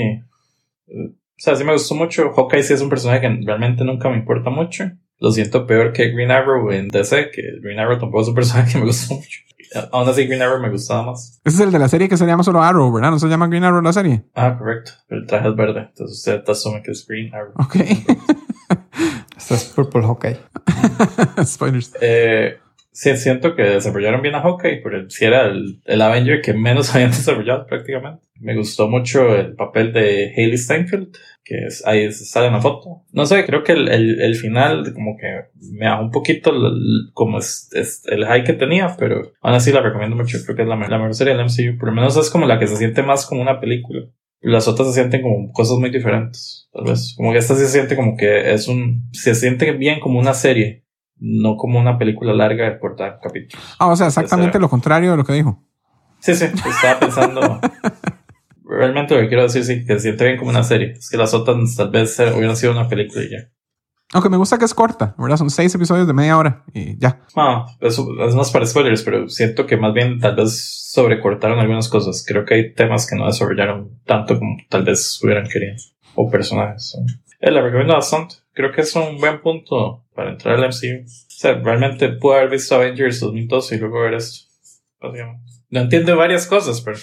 O 0.87 1.12
sea, 1.37 1.57
sí 1.57 1.64
me 1.64 1.72
gustó 1.72 1.94
mucho. 1.94 2.33
Hawkeye 2.33 2.62
sí 2.62 2.74
es 2.74 2.81
un 2.81 2.88
personaje 2.88 3.20
que 3.20 3.40
realmente 3.44 3.85
nunca 3.85 4.09
me 4.09 4.16
importa 4.16 4.50
mucho. 4.50 4.85
Lo 5.18 5.31
siento 5.31 5.66
peor 5.66 5.92
que 5.92 6.11
Green 6.11 6.31
Arrow 6.31 6.70
en 6.70 6.88
DC, 6.88 7.31
que 7.31 7.42
Green 7.62 7.79
Arrow 7.79 7.98
tampoco 7.98 8.22
es 8.22 8.29
un 8.29 8.35
personaje 8.35 8.72
que 8.72 8.79
me 8.79 8.87
gustó 8.87 9.14
mucho. 9.14 9.40
Aún 9.92 10.09
así, 10.09 10.27
Green 10.27 10.42
Arrow 10.42 10.61
me 10.61 10.70
gustaba 10.70 11.03
más. 11.03 11.40
Ese 11.44 11.57
es 11.57 11.61
el 11.61 11.72
de 11.72 11.79
la 11.79 11.88
serie 11.88 12.09
que 12.09 12.16
se 12.16 12.27
llama 12.27 12.44
solo 12.44 12.62
Arrow, 12.62 12.92
¿verdad? 12.92 13.11
No 13.11 13.18
se 13.18 13.29
llama 13.29 13.48
Green 13.48 13.64
Arrow 13.64 13.83
la 13.83 13.92
serie. 13.92 14.24
Ah, 14.35 14.57
correcto. 14.59 14.92
Pero 15.09 15.20
el 15.22 15.27
traje 15.27 15.48
es 15.48 15.57
verde. 15.57 15.81
Entonces 15.88 16.18
usted 16.18 16.42
asume 16.48 16.83
que 16.83 16.92
es 16.92 17.07
Green 17.07 17.35
Arrow. 17.35 17.53
Ok. 17.57 17.77
Esto 19.37 19.55
es 19.55 19.64
Purple 19.64 20.03
Hawkeye. 20.03 20.38
Spoilers. 21.44 21.92
Eh, 22.00 22.59
sí, 22.92 23.16
siento 23.16 23.55
que 23.55 23.62
desarrollaron 23.62 24.22
bien 24.22 24.35
a 24.35 24.40
Hawkeye, 24.42 24.81
pero 24.83 25.09
si 25.11 25.24
era 25.24 25.46
el, 25.46 25.81
el 25.85 26.03
Avenger 26.03 26.40
que 26.40 26.55
menos 26.55 26.90
habían 26.94 27.11
desarrollado 27.11 27.66
prácticamente. 27.66 28.22
Me 28.40 28.57
gustó 28.57 28.88
mucho 28.88 29.35
el 29.37 29.55
papel 29.55 29.92
de 29.92 30.33
Hailey 30.37 30.59
Steinfeld, 30.59 31.16
que 31.44 31.66
es, 31.66 31.87
ahí 31.87 32.11
sale 32.12 32.46
en 32.48 32.55
la 32.55 32.61
foto. 32.61 33.03
No 33.12 33.27
sé, 33.27 33.44
creo 33.46 33.62
que 33.62 33.72
el, 33.72 33.88
el, 33.88 34.20
el 34.20 34.35
final 34.37 34.92
como 34.94 35.16
que 35.16 35.46
me 35.72 35.87
bajó 35.88 36.03
un 36.03 36.11
poquito 36.11 36.50
el- 36.50 36.64
el- 36.66 37.11
como 37.12 37.38
es, 37.38 37.68
es 37.74 38.03
el 38.07 38.24
high 38.24 38.44
que 38.44 38.55
tenía, 38.55 38.96
pero 38.98 39.33
aún 39.40 39.55
así 39.55 39.72
la 39.72 39.81
recomiendo 39.83 40.16
mucho. 40.16 40.38
Creo 40.44 40.57
que 40.57 40.62
es 40.62 40.68
la, 40.68 40.77
la 40.77 40.98
mejor 40.98 41.14
serie 41.14 41.35
del 41.35 41.44
MCU. 41.44 41.79
Por 41.79 41.88
lo 41.90 41.94
menos 41.94 42.16
es 42.16 42.29
como 42.31 42.46
la 42.46 42.59
que 42.59 42.66
se 42.66 42.77
siente 42.77 43.03
más 43.03 43.27
como 43.27 43.40
una 43.42 43.61
película. 43.61 44.07
Las 44.46 44.68
otras 44.68 44.88
se 44.88 45.00
sienten 45.00 45.22
como 45.22 45.50
cosas 45.52 45.78
muy 45.78 45.90
diferentes, 45.90 46.68
tal 46.70 46.85
vez. 46.85 47.14
Como 47.16 47.33
que 47.33 47.38
esta 47.38 47.57
se 47.57 47.66
siente 47.66 47.96
como 47.96 48.14
que 48.14 48.52
es 48.52 48.68
un... 48.68 49.09
Se 49.12 49.35
siente 49.35 49.72
bien 49.72 50.00
como 50.00 50.18
una 50.18 50.35
serie, 50.35 50.85
no 51.16 51.57
como 51.57 51.80
una 51.80 51.96
película 51.96 52.35
larga 52.35 52.70
de 52.70 52.78
cortar 52.78 53.20
capítulos. 53.22 53.64
Ah, 53.78 53.87
o 53.87 53.96
sea, 53.96 54.09
exactamente 54.09 54.59
lo 54.59 54.68
contrario 54.68 55.12
de 55.12 55.16
lo 55.16 55.24
que 55.24 55.33
dijo. 55.33 55.62
Sí, 56.20 56.35
sí, 56.35 56.44
estaba 56.44 57.00
pensando... 57.00 57.61
Realmente 58.66 59.14
lo 59.14 59.20
que 59.22 59.28
quiero 59.28 59.44
decir, 59.44 59.64
sí, 59.64 59.85
que 59.87 59.94
se 59.94 60.00
siente 60.00 60.24
bien 60.24 60.37
como 60.37 60.50
una 60.50 60.62
serie. 60.62 60.92
Es 60.92 61.09
que 61.09 61.16
las 61.16 61.33
otras 61.33 61.76
tal 61.76 61.90
vez 61.90 62.18
hubieran 62.18 62.57
sido 62.57 62.72
una 62.72 62.88
película 62.88 63.24
y 63.24 63.30
ya. 63.30 63.50
Aunque 64.14 64.29
me 64.29 64.37
gusta 64.37 64.59
que 64.59 64.64
es 64.64 64.74
corta, 64.74 65.12
¿verdad? 65.18 65.37
Son 65.37 65.50
seis 65.50 65.74
episodios 65.74 66.07
de 66.07 66.12
media 66.12 66.38
hora 66.38 66.62
y 66.72 66.96
ya. 66.98 67.20
No, 67.35 67.66
eso 67.81 68.07
es 68.24 68.35
más 68.37 68.53
para 68.53 68.64
spoilers, 68.64 69.03
pero 69.03 69.29
siento 69.29 69.66
que 69.66 69.77
más 69.77 69.92
bien 69.92 70.20
tal 70.20 70.37
vez 70.37 70.57
sobrecortaron 70.92 71.59
algunas 71.59 71.88
cosas. 71.88 72.24
Creo 72.24 72.44
que 72.44 72.55
hay 72.55 72.74
temas 72.74 73.09
que 73.11 73.16
no 73.16 73.27
desarrollaron 73.27 73.98
tanto 74.07 74.38
como 74.38 74.57
tal 74.68 74.85
vez 74.85 75.20
hubieran 75.20 75.48
querido. 75.48 75.74
O 76.14 76.31
personajes. 76.31 76.96
Eh, 77.40 77.50
la 77.50 77.61
recomiendo 77.61 77.94
bastante. 77.94 78.37
Creo 78.53 78.70
que 78.70 78.83
es 78.83 78.94
un 78.94 79.18
buen 79.18 79.42
punto 79.42 80.05
para 80.14 80.31
entrar 80.31 80.55
al 80.55 80.68
MCU. 80.68 81.03
O 81.03 81.09
sea, 81.27 81.55
realmente 81.55 82.09
pude 82.11 82.37
haber 82.37 82.50
visto 82.50 82.77
Avengers 82.77 83.18
2012 83.18 83.74
y 83.74 83.79
luego 83.81 84.00
ver 84.00 84.14
esto. 84.14 84.46
No 85.70 85.81
entiendo 85.81 86.16
varias 86.16 86.46
cosas, 86.46 86.81
pero... 86.83 86.98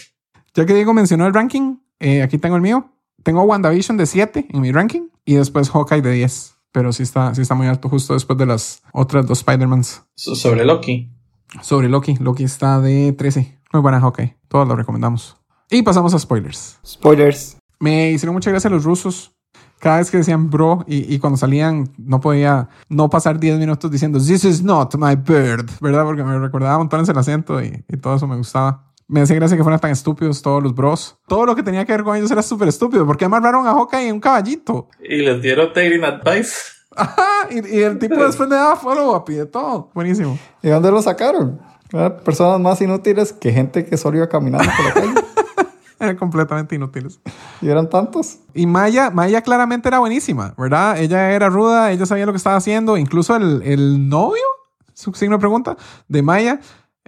Ya 0.53 0.65
que 0.65 0.73
Diego 0.73 0.93
mencionó 0.93 1.27
el 1.27 1.33
ranking, 1.33 1.75
eh, 1.99 2.21
aquí 2.21 2.37
tengo 2.37 2.55
el 2.55 2.61
mío. 2.61 2.89
Tengo 3.21 3.43
WandaVision 3.43 3.97
de 3.97 4.05
7 4.05 4.45
en 4.49 4.61
mi 4.61 4.71
ranking 4.71 5.09
y 5.25 5.35
después 5.35 5.69
Hawkeye 5.69 6.01
de 6.01 6.13
10. 6.13 6.60
Pero 6.71 6.93
sí 6.93 7.03
está, 7.03 7.33
sí 7.35 7.41
está 7.41 7.55
muy 7.55 7.67
alto 7.67 7.89
justo 7.89 8.13
después 8.13 8.37
de 8.39 8.45
las 8.45 8.81
otras 8.93 9.25
dos 9.27 9.39
Spider-Mans. 9.39 10.03
So- 10.15 10.35
sobre 10.35 10.63
Loki. 10.65 11.11
Sobre 11.61 11.89
Loki, 11.89 12.15
Loki 12.19 12.43
está 12.43 12.79
de 12.79 13.11
13. 13.13 13.59
Muy 13.73 13.81
buena 13.81 13.99
Hawkeye. 13.99 14.37
Todos 14.47 14.67
lo 14.67 14.75
recomendamos. 14.75 15.35
Y 15.69 15.81
pasamos 15.83 16.13
a 16.13 16.19
spoilers. 16.19 16.79
Spoilers. 16.85 17.57
Me 17.79 18.11
hicieron 18.11 18.33
mucha 18.35 18.51
gracia 18.51 18.69
los 18.69 18.83
rusos. 18.83 19.33
Cada 19.79 19.97
vez 19.97 20.11
que 20.11 20.17
decían 20.17 20.49
bro 20.51 20.85
y, 20.87 21.11
y 21.13 21.17
cuando 21.17 21.37
salían 21.37 21.89
no 21.97 22.19
podía 22.21 22.69
no 22.87 23.09
pasar 23.09 23.39
10 23.39 23.57
minutos 23.57 23.89
diciendo 23.89 24.19
This 24.19 24.45
is 24.45 24.61
not 24.63 24.93
my 24.95 25.15
bird, 25.15 25.69
¿verdad? 25.81 26.05
Porque 26.05 26.23
me 26.23 26.37
recordaba 26.37 26.77
montones 26.77 27.09
el 27.09 27.17
acento 27.17 27.61
y, 27.63 27.83
y 27.89 27.97
todo 27.97 28.15
eso 28.15 28.27
me 28.27 28.37
gustaba. 28.37 28.90
Me 29.11 29.19
hacía 29.19 29.35
gracia 29.35 29.57
que 29.57 29.63
fueran 29.63 29.81
tan 29.81 29.91
estúpidos 29.91 30.41
todos 30.41 30.63
los 30.63 30.73
bros. 30.73 31.17
Todo 31.27 31.45
lo 31.45 31.53
que 31.53 31.63
tenía 31.63 31.83
que 31.83 31.91
ver 31.91 32.03
con 32.03 32.15
ellos 32.15 32.31
era 32.31 32.41
súper 32.41 32.69
estúpido. 32.69 33.05
porque 33.05 33.25
amarraron 33.25 33.67
a 33.67 33.73
Hawkeye 33.73 34.07
en 34.07 34.13
un 34.15 34.21
caballito? 34.21 34.87
Y 35.03 35.17
les 35.17 35.41
dieron 35.41 35.67
dating 35.75 36.01
advice. 36.05 36.53
Ajá, 36.95 37.47
y, 37.49 37.75
y 37.75 37.81
el 37.83 37.99
tipo 37.99 38.15
después 38.25 38.47
le 38.47 38.55
daba 38.55 38.77
follow 38.77 39.13
up 39.13 39.25
y 39.29 39.33
de 39.33 39.45
todo. 39.45 39.89
Buenísimo. 39.93 40.39
¿Y 40.63 40.69
dónde 40.69 40.89
lo 40.91 41.01
sacaron? 41.01 41.59
Eran 41.91 42.19
personas 42.23 42.57
más 42.61 42.79
inútiles 42.81 43.33
que 43.33 43.51
gente 43.51 43.85
que 43.85 43.97
solo 43.97 44.15
iba 44.15 44.29
caminando 44.29 44.69
por 44.77 44.85
la 44.85 44.93
calle. 44.93 45.27
Eran 45.99 46.15
completamente 46.15 46.73
inútiles. 46.75 47.19
y 47.61 47.67
eran 47.69 47.87
tantos. 47.89 48.39
Y 48.55 48.65
Maya, 48.65 49.11
Maya 49.11 49.41
claramente 49.41 49.87
era 49.89 49.99
buenísima, 49.99 50.55
¿verdad? 50.57 50.97
Ella 50.99 51.31
era 51.31 51.47
ruda, 51.49 51.91
ella 51.91 52.05
sabía 52.07 52.25
lo 52.25 52.31
que 52.31 52.37
estaba 52.37 52.55
haciendo. 52.55 52.97
Incluso 52.97 53.35
el, 53.35 53.61
el 53.63 54.09
novio, 54.09 54.41
su 54.95 55.13
signo 55.13 55.35
de 55.35 55.41
pregunta, 55.41 55.77
de 56.07 56.23
Maya, 56.23 56.59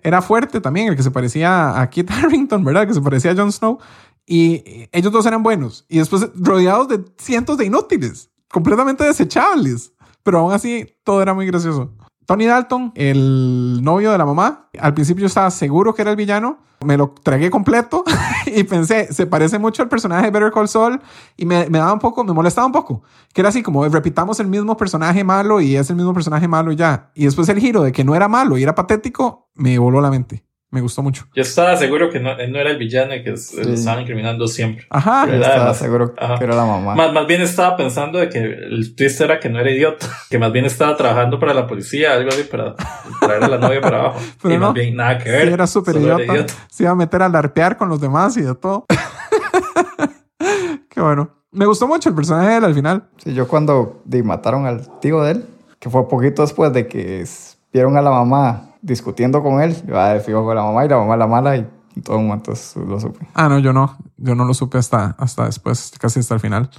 era 0.03 0.21
fuerte 0.21 0.61
también, 0.61 0.89
el 0.89 0.95
que 0.95 1.03
se 1.03 1.11
parecía 1.11 1.79
a 1.79 1.89
Kit 1.89 2.09
Harrington, 2.11 2.63
¿verdad? 2.63 2.87
Que 2.87 2.93
se 2.93 3.01
parecía 3.01 3.31
a 3.31 3.35
Jon 3.35 3.51
Snow. 3.51 3.79
Y 4.25 4.87
ellos 4.91 5.11
dos 5.11 5.25
eran 5.25 5.43
buenos. 5.43 5.85
Y 5.89 5.97
después 5.97 6.29
rodeados 6.35 6.87
de 6.87 7.03
cientos 7.17 7.57
de 7.57 7.65
inútiles, 7.65 8.29
completamente 8.49 9.03
desechables. 9.03 9.93
Pero 10.23 10.39
aún 10.39 10.53
así, 10.53 10.95
todo 11.03 11.21
era 11.21 11.33
muy 11.33 11.45
gracioso. 11.45 11.93
Tony 12.25 12.45
Dalton, 12.45 12.91
el 12.95 13.81
novio 13.83 14.11
de 14.11 14.17
la 14.17 14.25
mamá, 14.25 14.69
al 14.79 14.93
principio 14.93 15.21
yo 15.21 15.27
estaba 15.27 15.51
seguro 15.51 15.93
que 15.93 16.01
era 16.01 16.11
el 16.11 16.17
villano. 16.17 16.59
Me 16.85 16.97
lo 16.97 17.13
tragué 17.23 17.49
completo 17.49 18.03
y 18.45 18.63
pensé, 18.63 19.11
se 19.13 19.25
parece 19.25 19.57
mucho 19.57 19.83
al 19.83 19.89
personaje 19.89 20.25
de 20.25 20.31
Better 20.31 20.51
Call 20.51 20.67
Saul 20.67 20.99
y 21.37 21.45
me, 21.45 21.69
me 21.69 21.77
daba 21.77 21.93
un 21.93 21.99
poco, 21.99 22.23
me 22.23 22.33
molestaba 22.33 22.67
un 22.67 22.73
poco. 22.73 23.03
Que 23.33 23.41
era 23.41 23.49
así 23.49 23.63
como 23.63 23.87
repitamos 23.87 24.39
el 24.39 24.47
mismo 24.47 24.75
personaje 24.75 25.23
malo 25.23 25.61
y 25.61 25.77
es 25.77 25.89
el 25.89 25.95
mismo 25.95 26.13
personaje 26.13 26.47
malo 26.47 26.71
ya. 26.71 27.11
Y 27.15 27.25
después 27.25 27.47
el 27.49 27.59
giro 27.59 27.83
de 27.83 27.91
que 27.91 28.03
no 28.03 28.15
era 28.15 28.27
malo 28.27 28.57
y 28.57 28.63
era 28.63 28.75
patético, 28.75 29.49
me 29.55 29.77
voló 29.79 30.01
la 30.01 30.09
mente. 30.09 30.43
Me 30.73 30.81
gustó 30.81 31.03
mucho. 31.03 31.25
Yo 31.35 31.43
estaba 31.43 31.77
seguro 31.77 32.09
que 32.09 32.19
no, 32.19 32.31
él 32.31 32.51
no 32.51 32.57
era 32.59 32.71
el 32.71 32.79
villano 32.79 33.13
y 33.13 33.23
que 33.23 33.33
s- 33.33 33.63
lo 33.63 33.73
estaban 33.73 34.01
incriminando 34.01 34.47
siempre. 34.47 34.87
Ajá. 34.89 35.27
Yo 35.27 35.33
estaba 35.35 35.71
seguro 35.75 36.15
Ajá. 36.17 36.39
que 36.39 36.45
era 36.45 36.55
la 36.55 36.65
mamá. 36.65 36.95
Más, 36.95 37.13
más 37.13 37.27
bien 37.27 37.43
estaba 37.43 37.77
pensando 37.77 38.17
de 38.17 38.27
que 38.27 38.39
el 38.39 38.95
twist 38.95 39.21
era 39.21 39.39
que 39.39 39.49
no 39.49 39.59
era 39.59 39.69
idiota, 39.69 40.07
que 40.31 40.39
más 40.39 40.51
bien 40.51 40.65
estaba 40.65 40.97
trabajando 40.97 41.39
para 41.39 41.53
la 41.53 41.67
policía, 41.67 42.13
algo 42.13 42.29
así, 42.31 42.41
para 42.45 42.73
traer 43.21 43.43
a 43.43 43.47
la 43.49 43.59
novia 43.59 43.81
para 43.81 43.99
abajo. 43.99 44.19
Pero 44.41 44.55
y 44.55 44.57
no. 44.57 44.65
más 44.65 44.73
bien 44.73 44.95
nada 44.95 45.19
que 45.19 45.25
Sí, 45.25 45.29
ver. 45.29 45.47
era 45.49 45.67
súper 45.67 45.95
era 45.97 46.19
idiota. 46.23 46.53
Se 46.71 46.81
iba 46.83 46.91
a 46.91 46.95
meter 46.95 47.21
a 47.21 47.29
larpear 47.29 47.77
con 47.77 47.87
los 47.87 48.01
demás 48.01 48.35
y 48.37 48.41
de 48.41 48.55
todo. 48.55 48.85
Qué 50.89 51.01
bueno. 51.01 51.29
Me 51.51 51.67
gustó 51.67 51.87
mucho 51.87 52.09
el 52.09 52.15
personaje 52.15 52.49
de 52.49 52.57
él 52.57 52.63
al 52.65 52.73
final. 52.73 53.03
Sí, 53.17 53.33
yo 53.35 53.47
cuando 53.47 54.01
mataron 54.23 54.65
al 54.65 54.99
tío 54.99 55.21
de 55.21 55.31
él, 55.33 55.45
que 55.79 55.89
fue 55.89 56.07
poquito 56.07 56.41
después 56.41 56.73
de 56.73 56.87
que 56.87 57.23
vieron 57.71 57.95
a 57.95 58.01
la 58.01 58.09
mamá 58.09 58.69
discutiendo 58.83 59.41
con 59.41 59.61
él, 59.61 59.75
yo 59.87 59.99
ah, 59.99 60.19
fijo 60.19 60.43
con 60.43 60.55
la 60.55 60.61
mamá 60.61 60.85
y 60.85 60.89
la 60.89 60.97
mamá 60.97 61.17
la 61.17 61.27
mala 61.27 61.57
y 61.57 61.67
todo 62.03 62.17
un 62.17 62.27
momento 62.27 62.53
lo 62.87 62.99
supe. 62.99 63.27
Ah, 63.33 63.49
no, 63.49 63.59
yo 63.59 63.73
no. 63.73 63.97
Yo 64.17 64.35
no 64.35 64.45
lo 64.45 64.53
supe 64.53 64.77
hasta, 64.77 65.15
hasta 65.17 65.45
después, 65.45 65.93
casi 65.99 66.19
hasta 66.19 66.35
el 66.35 66.39
final. 66.39 66.69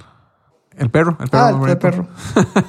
El 0.77 0.89
perro. 0.89 1.17
El 1.19 1.29
perro. 1.29 1.43
Ah, 1.43 1.69
el 1.69 1.77
perro. 1.77 2.07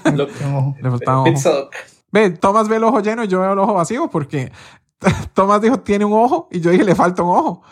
Le 0.80 0.90
faltaba 0.90 1.22
ojo. 1.22 1.70
Ve, 2.12 2.30
Tomás 2.30 2.68
ve 2.68 2.76
el 2.76 2.84
ojo 2.84 3.00
lleno 3.00 3.24
y 3.24 3.28
yo 3.28 3.40
veo 3.40 3.52
el 3.52 3.58
ojo 3.58 3.74
vacío 3.74 4.08
porque 4.08 4.52
Tomás 5.34 5.60
dijo 5.60 5.80
tiene 5.80 6.04
un 6.04 6.12
ojo 6.12 6.48
y 6.50 6.60
yo 6.60 6.70
dije 6.70 6.84
le 6.84 6.94
falta 6.94 7.22
un 7.22 7.30
ojo. 7.30 7.62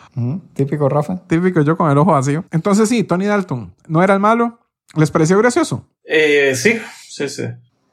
Típico 0.53 0.89
Rafa. 0.89 1.17
Típico 1.25 1.61
yo 1.61 1.77
con 1.77 1.89
el 1.89 1.97
ojo 1.97 2.11
vacío. 2.11 2.43
Entonces 2.51 2.89
sí, 2.89 3.03
Tony 3.03 3.25
Dalton 3.25 3.73
no 3.87 4.03
era 4.03 4.13
el 4.13 4.19
malo. 4.19 4.59
¿Les 4.95 5.09
pareció 5.09 5.37
gracioso? 5.37 5.87
Eh, 6.03 6.53
sí, 6.55 6.79
sí, 7.09 7.27
sí. 7.27 7.43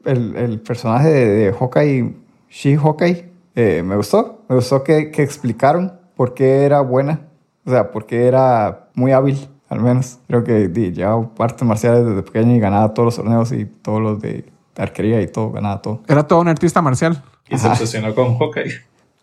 El, 0.04 0.36
el 0.36 0.60
personaje 0.60 1.08
de, 1.08 1.26
de 1.26 1.52
Hawkeye, 1.52 2.16
She-Hawkeye, 2.50 3.31
eh, 3.54 3.82
me 3.82 3.96
gustó. 3.96 4.44
Me 4.48 4.56
gustó 4.56 4.82
que, 4.82 5.10
que 5.10 5.22
explicaron 5.22 6.00
por 6.16 6.34
qué 6.34 6.64
era 6.64 6.80
buena. 6.80 7.28
O 7.64 7.70
sea, 7.70 7.90
por 7.90 8.06
qué 8.06 8.26
era 8.26 8.88
muy 8.94 9.12
hábil, 9.12 9.48
al 9.68 9.80
menos. 9.80 10.18
Creo 10.26 10.44
que 10.44 10.68
di, 10.68 10.92
llevaba 10.92 11.30
artes 11.38 11.66
marciales 11.66 12.04
desde 12.04 12.22
pequeño 12.22 12.54
y 12.54 12.60
ganaba 12.60 12.92
todos 12.94 13.06
los 13.06 13.16
torneos 13.16 13.52
y 13.52 13.66
todos 13.66 14.00
los 14.00 14.20
de 14.20 14.44
arquería 14.76 15.20
y 15.20 15.28
todo, 15.28 15.50
ganaba 15.50 15.80
todo. 15.82 16.00
Era 16.08 16.26
todo 16.26 16.40
un 16.40 16.48
artista 16.48 16.82
marcial. 16.82 17.22
Y 17.48 17.58
se 17.58 17.68
obsesionó 17.68 18.14
con 18.14 18.38
Hawkeye. 18.38 18.72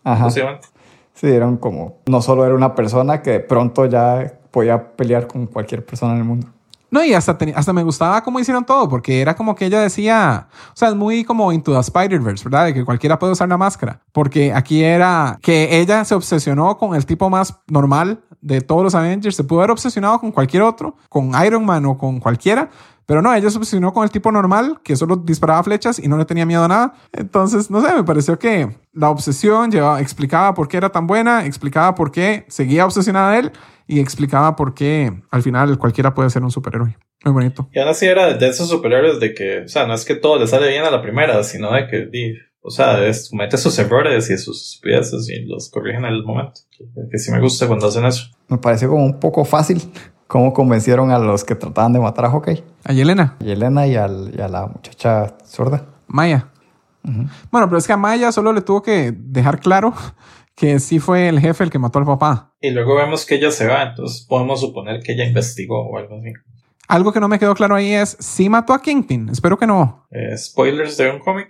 Ajá. 0.04 0.30
Sí, 0.30 1.26
eran 1.26 1.56
como, 1.56 1.98
no 2.06 2.22
solo 2.22 2.46
era 2.46 2.54
una 2.54 2.74
persona 2.74 3.20
que 3.20 3.32
de 3.32 3.40
pronto 3.40 3.84
ya 3.84 4.38
podía 4.50 4.92
pelear 4.92 5.26
con 5.26 5.46
cualquier 5.46 5.84
persona 5.84 6.12
en 6.12 6.18
el 6.18 6.24
mundo. 6.24 6.46
No, 6.90 7.04
y 7.04 7.14
hasta, 7.14 7.38
hasta 7.54 7.72
me 7.72 7.82
gustaba 7.82 8.22
cómo 8.22 8.40
hicieron 8.40 8.64
todo, 8.64 8.88
porque 8.88 9.20
era 9.20 9.36
como 9.36 9.54
que 9.54 9.66
ella 9.66 9.80
decía, 9.80 10.48
o 10.72 10.76
sea, 10.76 10.88
es 10.88 10.94
muy 10.96 11.24
como 11.24 11.52
Into 11.52 11.72
the 11.72 11.78
Spider-Verse, 11.78 12.44
¿verdad? 12.44 12.66
De 12.66 12.74
que 12.74 12.84
cualquiera 12.84 13.18
puede 13.18 13.32
usar 13.32 13.48
la 13.48 13.56
máscara. 13.56 14.00
Porque 14.12 14.52
aquí 14.52 14.82
era 14.82 15.38
que 15.42 15.80
ella 15.80 16.04
se 16.04 16.14
obsesionó 16.14 16.76
con 16.76 16.94
el 16.94 17.06
tipo 17.06 17.30
más 17.30 17.60
normal 17.68 18.22
de 18.40 18.60
todos 18.60 18.82
los 18.82 18.94
Avengers, 18.94 19.36
se 19.36 19.44
pudo 19.44 19.60
haber 19.60 19.70
obsesionado 19.72 20.18
con 20.18 20.32
cualquier 20.32 20.62
otro, 20.62 20.96
con 21.08 21.32
Iron 21.44 21.64
Man 21.64 21.84
o 21.86 21.98
con 21.98 22.20
cualquiera, 22.20 22.70
pero 23.10 23.22
no, 23.22 23.34
ella 23.34 23.50
se 23.50 23.58
obsesionó 23.58 23.92
con 23.92 24.04
el 24.04 24.10
tipo 24.10 24.30
normal 24.30 24.78
que 24.84 24.94
solo 24.94 25.16
disparaba 25.16 25.64
flechas 25.64 25.98
y 25.98 26.06
no 26.06 26.16
le 26.16 26.24
tenía 26.24 26.46
miedo 26.46 26.62
a 26.62 26.68
nada. 26.68 26.94
Entonces, 27.12 27.68
no 27.68 27.84
sé, 27.84 27.92
me 27.92 28.04
pareció 28.04 28.38
que 28.38 28.68
la 28.92 29.10
obsesión 29.10 29.72
llevaba, 29.72 30.00
explicaba 30.00 30.54
por 30.54 30.68
qué 30.68 30.76
era 30.76 30.90
tan 30.90 31.08
buena, 31.08 31.44
explicaba 31.44 31.96
por 31.96 32.12
qué 32.12 32.44
seguía 32.46 32.84
obsesionada 32.86 33.32
de 33.32 33.38
él 33.40 33.52
y 33.88 33.98
explicaba 33.98 34.54
por 34.54 34.74
qué 34.74 35.12
al 35.32 35.42
final 35.42 35.76
cualquiera 35.76 36.14
puede 36.14 36.30
ser 36.30 36.44
un 36.44 36.52
superhéroe. 36.52 36.96
Muy 37.24 37.34
bonito. 37.34 37.68
Y 37.72 37.80
aún 37.80 37.88
así 37.88 38.06
era 38.06 38.32
de 38.32 38.48
esos 38.48 38.68
superhéroes 38.68 39.18
de 39.18 39.34
que, 39.34 39.62
o 39.62 39.68
sea, 39.68 39.88
no 39.88 39.94
es 39.94 40.04
que 40.04 40.14
todo 40.14 40.38
le 40.38 40.46
sale 40.46 40.68
bien 40.68 40.84
a 40.84 40.90
la 40.92 41.02
primera, 41.02 41.42
sino 41.42 41.72
de 41.72 41.88
que, 41.88 42.06
di, 42.06 42.34
o 42.60 42.70
sea, 42.70 43.04
es, 43.04 43.28
comete 43.28 43.56
sus 43.56 43.76
errores 43.80 44.30
y 44.30 44.38
sus 44.38 44.74
estupideces 44.74 45.28
y 45.28 45.46
los 45.46 45.68
corrigen 45.68 46.04
en 46.04 46.12
el 46.12 46.22
momento. 46.22 46.60
Que, 46.70 46.84
que 47.10 47.18
sí 47.18 47.32
me 47.32 47.40
gusta 47.40 47.66
cuando 47.66 47.88
hacen 47.88 48.04
eso. 48.04 48.26
Me 48.46 48.58
pareció 48.58 48.88
como 48.88 49.04
un 49.04 49.18
poco 49.18 49.44
fácil 49.44 49.82
cómo 50.30 50.52
convencieron 50.52 51.10
a 51.10 51.18
los 51.18 51.42
que 51.44 51.56
trataban 51.56 51.92
de 51.92 51.98
matar 51.98 52.24
a 52.26 52.30
Hawkeye. 52.30 52.62
A 52.84 52.92
Yelena, 52.92 53.36
Y 53.40 53.50
Elena 53.50 53.86
y, 53.88 53.96
al- 53.96 54.32
y 54.36 54.40
a 54.40 54.46
la 54.46 54.66
muchacha 54.68 55.34
sorda. 55.44 55.84
Maya. 56.06 56.46
Bueno, 57.02 57.66
pero 57.66 57.78
es 57.78 57.86
que 57.86 57.92
a 57.92 57.96
Maya 57.96 58.30
solo 58.30 58.52
le 58.52 58.60
tuvo 58.60 58.80
que 58.82 59.12
dejar 59.16 59.58
claro 59.58 59.92
que 60.54 60.78
sí 60.78 61.00
fue 61.00 61.28
el 61.28 61.40
jefe 61.40 61.64
el 61.64 61.70
que 61.70 61.78
mató 61.80 61.98
al 61.98 62.04
papá. 62.04 62.52
Y 62.60 62.70
luego 62.70 62.94
vemos 62.94 63.26
que 63.26 63.34
ella 63.34 63.50
se 63.50 63.66
va, 63.66 63.82
entonces 63.82 64.24
podemos 64.28 64.60
suponer 64.60 65.02
que 65.02 65.12
ella 65.14 65.24
investigó 65.24 65.80
o 65.88 65.98
algo 65.98 66.18
así. 66.18 66.32
Algo 66.86 67.12
que 67.12 67.18
no 67.20 67.26
me 67.28 67.38
quedó 67.38 67.54
claro 67.54 67.74
ahí 67.74 67.92
es 67.92 68.16
si 68.20 68.48
mató 68.48 68.72
a 68.72 68.80
Kingpin. 68.82 69.30
Espero 69.30 69.58
que 69.58 69.66
no. 69.66 70.06
Eh, 70.12 70.36
spoilers 70.38 70.96
de 70.96 71.10
un 71.10 71.18
cómic. 71.18 71.48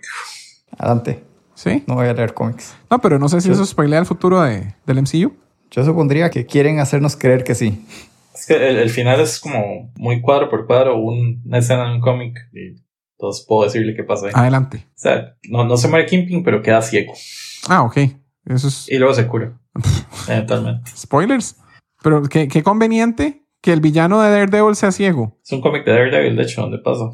Adelante. 0.77 1.23
¿Sí? 1.53 1.83
No 1.85 1.95
voy 1.95 2.07
a 2.07 2.13
leer 2.13 2.33
cómics. 2.33 2.75
No, 2.89 2.99
pero 2.99 3.19
no 3.19 3.29
sé 3.29 3.41
si 3.41 3.51
eso 3.51 3.63
spoilea 3.65 3.99
el 3.99 4.05
futuro 4.07 4.41
de, 4.41 4.73
del 4.87 5.01
MCU. 5.01 5.33
Yo 5.69 5.83
supondría 5.85 6.29
que 6.31 6.45
quieren 6.45 6.79
hacernos 6.79 7.15
creer 7.15 7.43
que 7.43 7.53
sí. 7.55 7.85
Es 8.33 8.45
que 8.47 8.55
el, 8.55 8.77
el 8.77 8.89
final 8.89 9.19
es 9.19 9.39
como 9.39 9.91
muy 9.97 10.21
cuadro 10.21 10.49
por 10.49 10.65
cuadro, 10.67 10.97
un- 10.99 11.41
una 11.45 11.57
escena 11.59 11.85
en 11.87 11.91
un 11.95 12.01
cómic 12.01 12.37
y 12.53 12.81
entonces 13.17 13.45
puedo 13.47 13.63
decirle 13.65 13.95
qué 13.95 14.03
pasa 14.03 14.27
ahí. 14.27 14.31
Adelante. 14.35 14.85
O 14.89 14.91
sea, 14.95 15.35
no, 15.49 15.63
no 15.65 15.77
se 15.77 15.87
muere 15.87 16.05
Kingpin, 16.05 16.43
pero 16.43 16.61
queda 16.61 16.81
ciego. 16.81 17.13
Ah, 17.69 17.83
ok. 17.83 17.97
Eso 18.45 18.67
es 18.69 18.89
Y 18.89 18.97
luego 18.97 19.13
se 19.13 19.27
cura. 19.27 19.57
Eventualmente. 20.27 20.91
spoilers. 20.95 21.57
Pero 22.03 22.23
qué, 22.23 22.47
qué 22.47 22.63
conveniente 22.63 23.45
que 23.61 23.73
el 23.73 23.81
villano 23.81 24.21
de 24.21 24.31
Daredevil 24.31 24.75
sea 24.75 24.91
ciego. 24.91 25.37
Es 25.43 25.51
un 25.51 25.61
cómic 25.61 25.85
de 25.85 25.91
Daredevil, 25.91 26.35
de 26.35 26.43
hecho, 26.43 26.61
donde 26.61 26.79
pasa. 26.79 27.09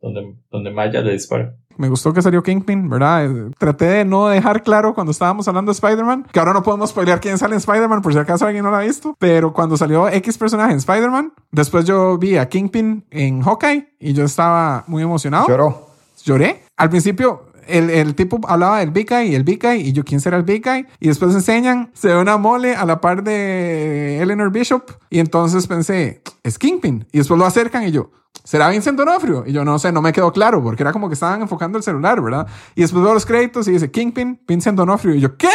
Donde, 0.00 0.34
donde 0.50 0.70
Maya 0.70 1.00
le 1.02 1.12
dispara. 1.12 1.56
Me 1.76 1.88
gustó 1.88 2.12
que 2.12 2.22
salió 2.22 2.42
Kingpin, 2.42 2.88
¿verdad? 2.88 3.26
Eh, 3.26 3.50
Traté 3.58 3.86
de 3.86 4.04
no 4.04 4.28
dejar 4.28 4.62
claro 4.62 4.94
cuando 4.94 5.10
estábamos 5.10 5.48
hablando 5.48 5.70
de 5.70 5.74
Spider-Man, 5.74 6.26
que 6.30 6.38
ahora 6.38 6.52
no 6.52 6.62
podemos 6.62 6.90
spoilear 6.90 7.20
quién 7.20 7.38
sale 7.38 7.54
en 7.54 7.58
Spider-Man 7.58 8.02
por 8.02 8.12
si 8.12 8.18
acaso 8.18 8.46
alguien 8.46 8.64
no 8.64 8.70
lo 8.70 8.76
ha 8.76 8.80
visto, 8.80 9.16
pero 9.18 9.52
cuando 9.52 9.76
salió 9.76 10.08
X 10.08 10.38
personaje 10.38 10.72
en 10.72 10.78
Spider-Man, 10.78 11.32
después 11.50 11.84
yo 11.84 12.16
vi 12.18 12.36
a 12.36 12.48
Kingpin 12.48 13.04
en 13.10 13.42
Hawkeye 13.42 13.94
y 13.98 14.12
yo 14.12 14.24
estaba 14.24 14.84
muy 14.86 15.02
emocionado. 15.02 15.46
Lloró. 15.48 15.88
Lloré. 16.24 16.62
Al 16.76 16.90
principio 16.90 17.46
el, 17.68 17.90
el 17.90 18.14
tipo 18.14 18.40
hablaba 18.46 18.80
del 18.80 18.90
Big 18.90 19.08
Guy 19.08 19.28
y 19.28 19.34
el 19.34 19.44
Big 19.44 19.62
Guy 19.62 19.80
y 19.80 19.92
yo 19.92 20.04
quién 20.04 20.20
será 20.20 20.36
el 20.36 20.42
Big 20.42 20.64
Guy 20.64 20.86
y 21.00 21.08
después 21.08 21.34
enseñan, 21.34 21.90
se 21.94 22.08
ve 22.08 22.18
una 22.18 22.36
mole 22.36 22.74
a 22.74 22.84
la 22.84 23.00
par 23.00 23.22
de 23.22 24.20
Eleanor 24.20 24.50
Bishop 24.50 24.90
y 25.10 25.18
entonces 25.18 25.66
pensé, 25.66 26.22
es 26.42 26.58
Kingpin 26.58 27.06
y 27.12 27.18
después 27.18 27.38
lo 27.38 27.46
acercan 27.46 27.84
y 27.84 27.90
yo, 27.90 28.10
¿será 28.42 28.68
Vincent 28.68 28.98
D'Onofrio? 28.98 29.44
Y 29.46 29.52
yo 29.52 29.64
no 29.64 29.78
sé, 29.78 29.92
no 29.92 30.02
me 30.02 30.12
quedó 30.12 30.32
claro 30.32 30.62
porque 30.62 30.82
era 30.82 30.92
como 30.92 31.08
que 31.08 31.14
estaban 31.14 31.42
enfocando 31.42 31.78
el 31.78 31.84
celular, 31.84 32.20
¿verdad? 32.20 32.46
Y 32.74 32.82
después 32.82 33.02
veo 33.04 33.14
los 33.14 33.26
créditos 33.26 33.68
y 33.68 33.72
dice 33.72 33.90
Kingpin, 33.90 34.40
Vincent 34.46 34.76
D'Onofrio 34.76 35.14
y 35.14 35.20
yo, 35.20 35.36
¿qué? 35.36 35.48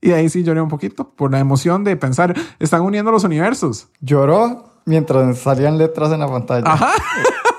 Y 0.00 0.10
ahí 0.10 0.28
sí 0.28 0.42
lloré 0.42 0.60
un 0.60 0.68
poquito 0.68 1.10
por 1.10 1.30
la 1.30 1.38
emoción 1.38 1.84
de 1.84 1.96
pensar, 1.96 2.34
están 2.58 2.82
uniendo 2.82 3.12
los 3.12 3.22
universos. 3.22 3.86
Lloró 4.00 4.80
mientras 4.84 5.38
salían 5.38 5.78
letras 5.78 6.10
en 6.12 6.20
la 6.20 6.28
pantalla. 6.28 6.72
Ajá. 6.72 6.90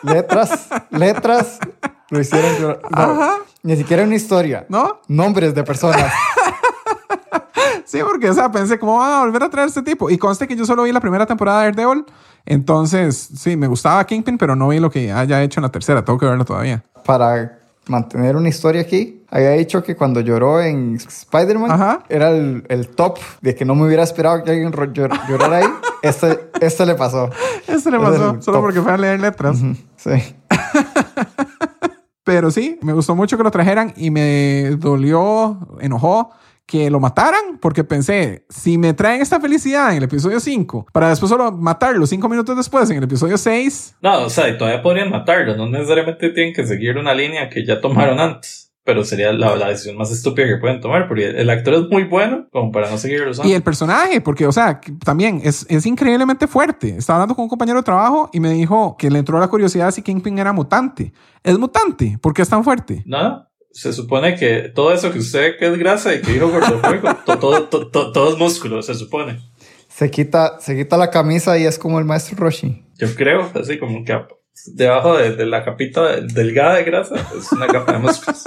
Letras, 0.04 0.68
letras. 0.92 1.60
Lo 2.10 2.20
hicieron 2.20 2.54
llorar. 2.60 2.82
Ajá. 2.92 3.38
Ni 3.64 3.76
siquiera 3.78 4.04
una 4.04 4.16
historia. 4.16 4.66
¿No? 4.70 5.02
Nombres 5.08 5.54
de 5.56 5.64
personas. 5.64 6.12
Sí, 7.86 8.00
porque 8.04 8.28
o 8.30 8.34
sea, 8.34 8.50
pensé, 8.52 8.80
¿cómo 8.80 8.98
van 8.98 9.12
a 9.12 9.20
volver 9.20 9.44
a 9.44 9.50
traer 9.50 9.68
este 9.68 9.84
tipo? 9.84 10.10
Y 10.10 10.18
conste 10.18 10.48
que 10.48 10.56
yo 10.56 10.66
solo 10.66 10.84
vi 10.84 10.92
la 10.92 11.00
primera 11.02 11.26
temporada 11.28 11.62
de 11.64 11.72
Daredevil. 11.74 12.06
Entonces, 12.46 13.30
sí, 13.38 13.56
me 13.56 13.68
gustaba 13.68 14.04
Kingpin, 14.06 14.38
pero 14.38 14.56
no 14.56 14.70
vi 14.70 14.80
lo 14.80 14.90
que 14.90 15.12
haya 15.12 15.44
hecho 15.44 15.60
en 15.60 15.64
la 15.64 15.70
tercera. 15.70 16.04
Tengo 16.04 16.18
que 16.18 16.26
verla 16.26 16.44
todavía. 16.44 16.82
Para 17.06 17.60
mantener 17.88 18.36
una 18.36 18.50
historia 18.50 18.82
aquí, 18.82 19.24
había 19.30 19.52
dicho 19.52 19.84
que 19.84 19.96
cuando 19.96 20.22
lloró 20.22 20.60
en 20.62 20.96
Spider-Man 20.96 22.00
era 22.10 22.32
el, 22.32 22.64
el 22.70 22.88
top 22.88 23.20
de 23.42 23.54
que 23.54 23.64
no 23.66 23.76
me 23.76 23.86
hubiera 23.86 24.02
esperado 24.02 24.44
que 24.44 24.52
alguien 24.52 24.72
llor- 24.72 25.28
llorara 25.30 25.58
ahí. 25.58 25.66
Este, 26.02 26.50
este 26.60 26.86
le 26.86 26.96
pasó. 26.96 27.30
Eso 27.68 27.90
le 27.90 27.98
pasó, 27.98 28.42
solo 28.42 28.58
top. 28.58 28.62
porque 28.62 28.82
fue 28.82 28.92
a 28.92 28.98
leer 28.98 29.20
letras. 29.22 29.58
Sí. 29.96 30.36
Pero 32.24 32.52
sí, 32.52 32.80
me 32.82 32.94
gustó 32.94 33.16
mucho 33.16 33.38
que 33.38 33.44
lo 33.44 33.52
trajeran 33.52 33.94
y 33.98 34.12
me 34.12 34.72
dolió, 34.78 35.60
enojó 35.82 36.32
que 36.66 36.90
lo 36.90 37.00
mataran, 37.00 37.60
porque 37.62 37.84
pensé, 37.84 38.46
si 38.50 38.78
me 38.78 38.94
traen 38.94 39.22
esta 39.22 39.40
felicidad 39.40 39.92
en 39.92 39.98
el 39.98 40.04
episodio 40.04 40.40
5, 40.40 40.88
para 40.94 41.10
después 41.10 41.30
solo 41.30 41.52
matarlo 41.52 42.08
cinco 42.08 42.30
minutos 42.30 42.56
después 42.56 42.90
en 42.90 42.98
el 42.98 43.04
episodio 43.04 43.38
6, 43.38 43.98
No, 44.02 44.22
o 44.22 44.30
sea, 44.30 44.58
todavía 44.58 44.82
podrían 44.82 45.10
matarlo. 45.10 45.56
No 45.56 45.68
necesariamente 45.68 46.30
tienen 46.30 46.54
que 46.54 46.66
seguir 46.66 46.98
una 46.98 47.14
línea 47.14 47.50
que 47.50 47.66
ya 47.66 47.82
tomaron 47.82 48.20
antes. 48.20 48.73
Pero 48.86 49.06
sería 49.06 49.32
la, 49.32 49.56
la 49.56 49.70
decisión 49.70 49.96
más 49.98 50.12
estúpida 50.12 50.46
que 50.46 50.58
pueden 50.58 50.82
tomar. 50.82 51.08
Porque 51.08 51.28
el 51.30 51.50
actor 51.50 51.74
es 51.76 51.90
muy 51.90 52.04
bueno 52.04 52.48
como 52.52 52.72
para 52.72 52.90
no 52.92 52.98
seguirlo 52.98 53.32
usando. 53.32 53.50
Y 53.50 53.54
el 53.54 53.64
personaje, 53.64 54.20
porque, 54.20 54.46
o 54.46 54.52
sea, 54.52 54.82
también 55.06 55.40
es, 55.44 55.66
es 55.70 55.86
increíblemente 55.86 56.48
fuerte. 56.48 56.98
Estaba 56.98 57.18
hablando 57.20 57.36
con 57.36 57.44
un 57.44 57.50
compañero 57.50 57.80
de 57.80 57.84
trabajo 57.84 58.30
y 58.34 58.40
me 58.42 58.50
dijo 58.52 58.96
que 58.98 59.10
le 59.10 59.20
entró 59.20 59.40
la 59.40 59.48
curiosidad 59.48 59.92
si 59.92 60.02
Kingpin 60.02 60.38
era 60.38 60.52
mutante. 60.52 61.14
¿Es 61.44 61.58
mutante? 61.58 62.18
¿Por 62.22 62.34
qué 62.34 62.42
es 62.42 62.50
tan 62.50 62.64
fuerte? 62.64 63.04
No, 63.06 63.48
se 63.72 63.94
supone 63.94 64.36
que 64.36 64.70
todo 64.76 64.94
eso 64.94 65.12
que 65.12 65.20
usted 65.20 65.58
que 65.58 65.68
es 65.72 65.78
grasa 65.80 66.14
y 66.14 66.22
que 66.22 66.34
dijo 66.34 66.50
gordofuego, 66.50 67.16
to- 67.26 67.40
todo, 67.40 67.64
to- 67.70 67.88
to- 67.90 68.12
todo 68.12 68.34
es 68.34 68.38
músculo, 68.38 68.82
se 68.82 68.96
supone. 68.96 69.40
Se 69.88 70.12
quita, 70.12 70.60
se 70.60 70.76
quita 70.76 70.98
la 70.98 71.10
camisa 71.10 71.58
y 71.58 71.66
es 71.66 71.78
como 71.80 72.00
el 72.00 72.06
maestro 72.06 72.36
Roshi. 72.38 72.84
Yo 72.98 73.14
creo, 73.16 73.50
así 73.56 73.78
como 73.80 74.04
que 74.04 74.14
debajo 74.74 75.18
de, 75.18 75.36
de 75.36 75.46
la 75.46 75.64
capita 75.64 76.18
delgada 76.22 76.76
de 76.76 76.84
grasa 76.84 77.16
es 77.38 77.52
una 77.52 77.68
capa 77.68 77.94
de 77.94 78.00
músculos. 78.00 78.44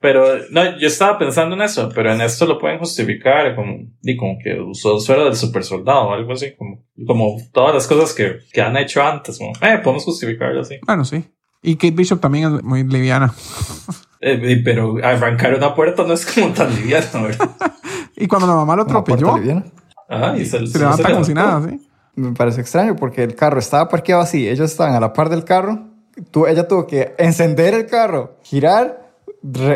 Pero 0.00 0.24
no, 0.50 0.78
yo 0.78 0.86
estaba 0.86 1.18
pensando 1.18 1.56
en 1.56 1.62
eso, 1.62 1.88
pero 1.92 2.12
en 2.12 2.20
esto 2.20 2.46
lo 2.46 2.56
pueden 2.60 2.78
justificar 2.78 3.56
como, 3.56 3.78
y 4.02 4.16
como 4.16 4.38
que 4.42 4.60
usó 4.60 5.00
suero 5.00 5.24
del 5.24 5.34
super 5.34 5.64
soldado 5.64 6.02
o 6.08 6.12
algo 6.12 6.32
así, 6.34 6.54
como, 6.56 6.84
como 7.04 7.36
todas 7.52 7.74
las 7.74 7.86
cosas 7.88 8.14
que, 8.14 8.38
que 8.52 8.60
han 8.62 8.76
hecho 8.76 9.02
antes, 9.02 9.38
como, 9.38 9.50
eh, 9.60 9.78
podemos 9.82 10.04
justificarlo 10.04 10.60
así. 10.60 10.76
Bueno, 10.86 11.04
sí. 11.04 11.24
Y 11.62 11.74
Kate 11.74 11.90
Bishop 11.96 12.20
también 12.20 12.54
es 12.58 12.62
muy 12.62 12.84
liviana. 12.84 13.34
Eh, 14.20 14.40
y- 14.44 14.62
pero 14.62 14.96
arrancar 15.02 15.54
una 15.54 15.74
puerta 15.74 16.04
no 16.04 16.12
es 16.12 16.24
como 16.26 16.52
tan 16.54 16.72
liviano, 16.76 17.24
¿verdad? 17.24 17.50
Y 18.20 18.26
cuando 18.26 18.48
la 18.48 18.54
mamá 18.54 18.74
lo 18.76 18.82
atropelló. 18.82 19.36
Ajá, 20.08 20.36
y 20.36 20.44
se, 20.44 20.66
se 20.66 20.78
levanta 20.78 21.08
como 21.12 21.22
si 21.24 21.34
nada, 21.34 21.68
¿sí? 21.68 21.87
Me 22.18 22.32
parece 22.32 22.60
extraño 22.60 22.96
porque 22.96 23.22
el 23.22 23.36
carro 23.36 23.60
estaba 23.60 23.88
parqueado 23.88 24.20
así. 24.20 24.48
Ellos 24.48 24.70
estaban 24.70 24.94
a 24.94 25.00
la 25.00 25.12
par 25.12 25.28
del 25.28 25.44
carro. 25.44 25.86
Tú, 26.32 26.48
ella 26.48 26.66
tuvo 26.66 26.84
que 26.88 27.14
encender 27.16 27.74
el 27.74 27.86
carro, 27.86 28.38
girar, 28.42 29.12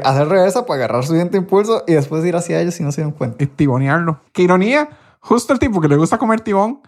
hacer 0.02 0.26
reversa 0.26 0.66
para 0.66 0.78
agarrar 0.78 1.05
su 1.05 1.11
siguiente 1.11 1.37
impulso 1.37 1.85
y 1.87 1.92
después 1.92 2.24
ir 2.24 2.35
hacia 2.35 2.61
ellos 2.61 2.81
y 2.81 2.83
no 2.83 2.90
se 2.90 3.02
dieron 3.02 3.12
cuenta. 3.12 3.44
Y 3.44 3.46
tibonearlo. 3.46 4.20
Qué 4.33 4.42
ironía. 4.42 4.88
Justo 5.20 5.52
el 5.52 5.61
tipo 5.61 5.81
que 5.81 5.87
le 5.87 5.94
gusta 5.94 6.18
comer 6.18 6.40
tibón. 6.40 6.81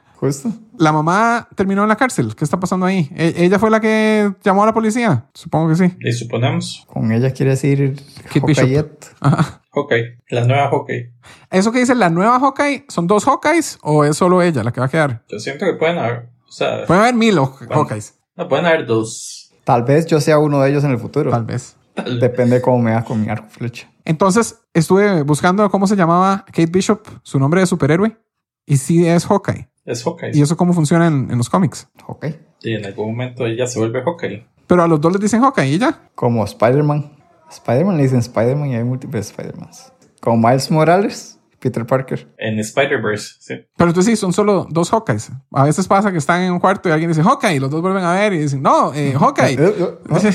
La 0.79 0.93
mamá 0.93 1.49
terminó 1.55 1.83
en 1.83 1.89
la 1.89 1.97
cárcel. 1.97 2.35
¿Qué 2.35 2.45
está 2.45 2.59
pasando 2.59 2.87
ahí? 2.87 3.11
¿E- 3.15 3.35
¿Ella 3.39 3.59
fue 3.59 3.71
la 3.71 3.81
que 3.81 4.33
llamó 4.43 4.63
a 4.63 4.67
la 4.67 4.75
policía? 4.75 5.27
Supongo 5.35 5.69
que 5.69 5.77
sí. 5.77 5.97
Y 6.01 6.13
suponemos, 6.13 6.85
Con 6.87 7.13
ella 7.13 7.31
quiere 7.33 7.51
decir 7.53 7.97
Kate 8.33 8.41
Bishop. 8.47 8.65
Hokayet. 8.65 9.15
Ajá. 9.21 9.63
Hawkeye, 9.73 10.19
la 10.31 10.45
nueva 10.45 10.69
Hawkeye. 10.71 11.13
¿Eso 11.51 11.73
que 11.73 11.81
dice 11.81 11.95
la 11.95 12.09
nueva 12.11 12.39
Hawkeye 12.39 12.85
son 12.89 13.07
dos 13.07 13.25
Hawkeyes 13.25 13.79
o 13.83 14.05
es 14.05 14.17
solo 14.17 14.41
ella 14.43 14.63
la 14.65 14.73
que 14.73 14.81
va 14.81 14.87
a 14.87 14.91
quedar? 14.91 15.25
Yo 15.29 15.39
siento 15.39 15.65
que 15.67 15.75
pueden 15.75 15.99
haber, 15.99 16.29
o 16.49 16.53
sea, 16.53 16.87
Pueden 16.87 17.03
haber 17.03 17.15
mil 17.15 17.37
Haw- 17.39 17.57
Bueno. 17.59 17.75
Hawkeyes, 17.83 18.19
no 18.37 18.49
pueden 18.49 18.67
haber 18.67 18.87
dos. 18.87 19.53
Tal 19.65 19.83
vez 19.83 20.07
yo 20.07 20.21
sea 20.21 20.39
uno 20.39 20.61
de 20.61 20.71
ellos 20.71 20.85
en 20.85 20.91
el 20.93 20.99
futuro. 20.99 21.31
tal 21.31 21.45
vez. 21.45 21.77
Depende 22.21 22.57
de 22.57 22.61
cómo 22.63 22.79
me 22.81 22.93
va 22.93 23.05
con 23.05 23.21
mi 23.23 23.29
arco 23.29 23.47
flecha. 23.49 23.89
Entonces 24.05 24.61
estuve 24.75 25.23
buscando 25.23 25.69
cómo 25.71 25.87
se 25.87 25.97
llamaba 25.97 26.45
Kate 26.47 26.67
Bishop, 26.67 27.07
su 27.23 27.39
nombre 27.39 27.61
de 27.61 27.67
superhéroe. 27.67 28.17
Y 28.67 28.77
sí 28.79 29.07
es 29.07 29.27
Hawkeye. 29.27 29.69
Es 29.85 30.03
Hawkeye. 30.03 30.33
Y 30.35 30.43
eso 30.43 30.57
cómo 30.57 30.73
funciona 30.73 31.07
en, 31.07 31.31
en 31.31 31.39
los 31.39 31.51
cómics. 31.51 31.89
Ok. 32.07 32.27
Y 32.63 32.75
en 32.75 32.85
algún 32.87 33.09
momento 33.09 33.47
ella 33.47 33.67
se 33.67 33.79
vuelve 33.79 34.03
Hawkeye. 34.03 34.47
Pero 34.67 34.83
a 34.83 34.89
los 34.89 35.01
dos 35.01 35.13
les 35.13 35.21
dicen 35.21 35.43
Hawkeye 35.43 35.73
y 35.75 35.79
ya. 35.79 36.09
Como 36.15 36.45
Spider-Man. 36.45 37.13
Spider-Man 37.51 37.97
le 37.97 38.03
dicen 38.05 38.19
Spider-Man 38.21 38.71
y 38.71 38.77
hay 38.77 38.85
múltiples 38.85 39.31
Spider-Mans. 39.31 39.93
Como 40.21 40.49
Miles 40.49 40.71
Morales, 40.71 41.39
Peter 41.61 41.85
Parker. 41.87 42.27
En 42.39 42.59
Spider-Verse, 42.59 43.35
sí. 43.41 43.55
Pero 43.77 43.91
entonces 43.91 44.15
sí, 44.15 44.17
son 44.17 44.33
solo 44.33 44.67
dos 44.71 44.91
Hawkeyes. 44.91 45.31
A 45.53 45.65
veces 45.65 45.87
pasa 45.87 46.11
que 46.11 46.19
están 46.19 46.43
en 46.43 46.53
un 46.53 46.61
cuarto 46.61 46.89
y 46.89 46.93
alguien 46.93 47.11
dice 47.11 47.23
Hawkeye 47.23 47.57
y 47.57 47.59
los 47.59 47.71
dos 47.71 47.83
vuelven 47.83 48.05
a 48.05 48.15
ver 48.15 48.33
y 48.33 48.39
dicen, 48.39 48.63
no, 48.63 48.93
eh, 48.95 49.13
Hawkeye. 49.13 49.55
Eh, 49.55 49.75
eh, 49.79 50.33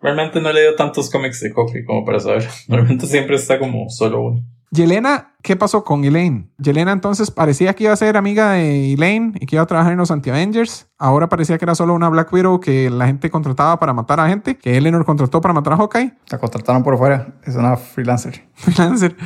Realmente 0.00 0.40
no 0.40 0.50
he 0.50 0.54
leído 0.54 0.74
tantos 0.76 1.10
cómics 1.10 1.40
de 1.40 1.52
Hawkeye 1.52 1.84
como 1.84 2.04
para 2.04 2.20
saber. 2.20 2.46
Normalmente 2.68 3.06
siempre 3.06 3.36
está 3.36 3.58
como 3.58 3.88
solo 3.90 4.22
uno. 4.22 4.44
Yelena, 4.70 5.34
¿qué 5.42 5.56
pasó 5.56 5.82
con 5.82 6.04
Elaine? 6.04 6.50
Yelena 6.58 6.92
entonces 6.92 7.30
parecía 7.30 7.74
que 7.74 7.84
iba 7.84 7.92
a 7.92 7.96
ser 7.96 8.16
amiga 8.16 8.52
de 8.52 8.92
Elaine 8.92 9.32
y 9.40 9.46
que 9.46 9.56
iba 9.56 9.62
a 9.62 9.66
trabajar 9.66 9.92
en 9.92 9.98
los 9.98 10.10
Anti-Avengers. 10.10 10.90
Ahora 10.98 11.28
parecía 11.28 11.56
que 11.56 11.64
era 11.64 11.74
solo 11.74 11.94
una 11.94 12.08
Black 12.10 12.32
Widow 12.32 12.60
que 12.60 12.90
la 12.90 13.06
gente 13.06 13.30
contrataba 13.30 13.78
para 13.78 13.94
matar 13.94 14.20
a 14.20 14.28
gente, 14.28 14.58
que 14.58 14.76
Eleanor 14.76 15.04
contrató 15.06 15.40
para 15.40 15.54
matar 15.54 15.72
a 15.72 15.76
Hawkeye. 15.76 16.12
La 16.30 16.38
contrataron 16.38 16.82
por 16.82 16.98
fuera. 16.98 17.28
Es 17.46 17.56
una 17.56 17.76
freelancer. 17.76 18.44
Freelancer. 18.54 19.16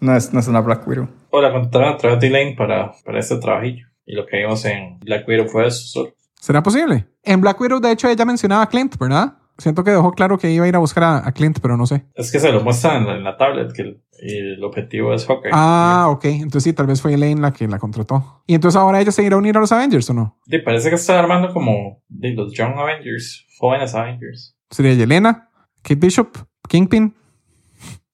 No 0.00 0.14
es, 0.14 0.32
no 0.34 0.40
es 0.40 0.48
una 0.48 0.60
Black 0.60 0.86
Widow. 0.86 1.08
O 1.30 1.40
la 1.40 1.50
contrataron 1.50 1.94
a 1.94 1.96
través 1.96 2.20
de 2.20 2.26
Elaine 2.26 2.56
para, 2.56 2.92
para 3.04 3.18
este 3.20 3.36
trabajillo. 3.36 3.86
Y 4.04 4.14
lo 4.14 4.26
que 4.26 4.38
vimos 4.38 4.64
en 4.66 4.98
Black 5.00 5.26
Widow 5.26 5.48
fue 5.48 5.66
eso 5.66 5.86
solo. 5.86 6.14
¿Será 6.34 6.62
posible? 6.62 7.06
En 7.22 7.40
Black 7.40 7.60
Widow, 7.60 7.80
de 7.80 7.92
hecho, 7.92 8.08
ella 8.08 8.24
mencionaba 8.24 8.62
a 8.62 8.68
Clint, 8.68 8.98
¿verdad? 8.98 9.34
Siento 9.58 9.84
que 9.84 9.90
dejó 9.90 10.12
claro 10.12 10.38
que 10.38 10.50
iba 10.50 10.64
a 10.64 10.68
ir 10.68 10.74
a 10.74 10.78
buscar 10.78 11.04
a, 11.04 11.28
a 11.28 11.32
Clint, 11.32 11.58
pero 11.60 11.76
no 11.76 11.86
sé. 11.86 12.06
Es 12.14 12.32
que 12.32 12.40
se 12.40 12.50
lo 12.50 12.62
muestran 12.62 13.02
en 13.02 13.06
la, 13.06 13.16
en 13.16 13.24
la 13.24 13.36
tablet 13.36 13.72
que 13.72 13.82
el, 13.82 14.02
y 14.22 14.36
el 14.36 14.64
objetivo 14.64 15.14
es 15.14 15.26
Hawkeye. 15.26 15.50
Ah, 15.52 16.08
ok. 16.10 16.24
Entonces 16.26 16.64
sí, 16.64 16.72
tal 16.72 16.86
vez 16.86 17.00
fue 17.00 17.14
Elaine 17.14 17.40
la 17.40 17.52
que 17.52 17.66
la 17.66 17.78
contrató. 17.78 18.42
¿Y 18.46 18.54
entonces 18.54 18.80
ahora 18.80 19.00
ella 19.00 19.12
se 19.12 19.22
irá 19.22 19.36
a 19.36 19.38
unir 19.38 19.56
a 19.56 19.60
los 19.60 19.72
Avengers 19.72 20.10
o 20.10 20.14
no? 20.14 20.38
Y 20.46 20.58
parece 20.58 20.90
que 20.90 20.96
está 20.96 21.18
armando 21.18 21.52
como 21.52 22.02
de 22.08 22.34
los 22.34 22.52
Young 22.52 22.74
Avengers, 22.76 23.46
jóvenes 23.58 23.94
Avengers. 23.94 24.56
Sería 24.70 24.94
Yelena, 24.94 25.50
Kate 25.82 25.96
Bishop, 25.96 26.36
Kingpin. 26.68 27.14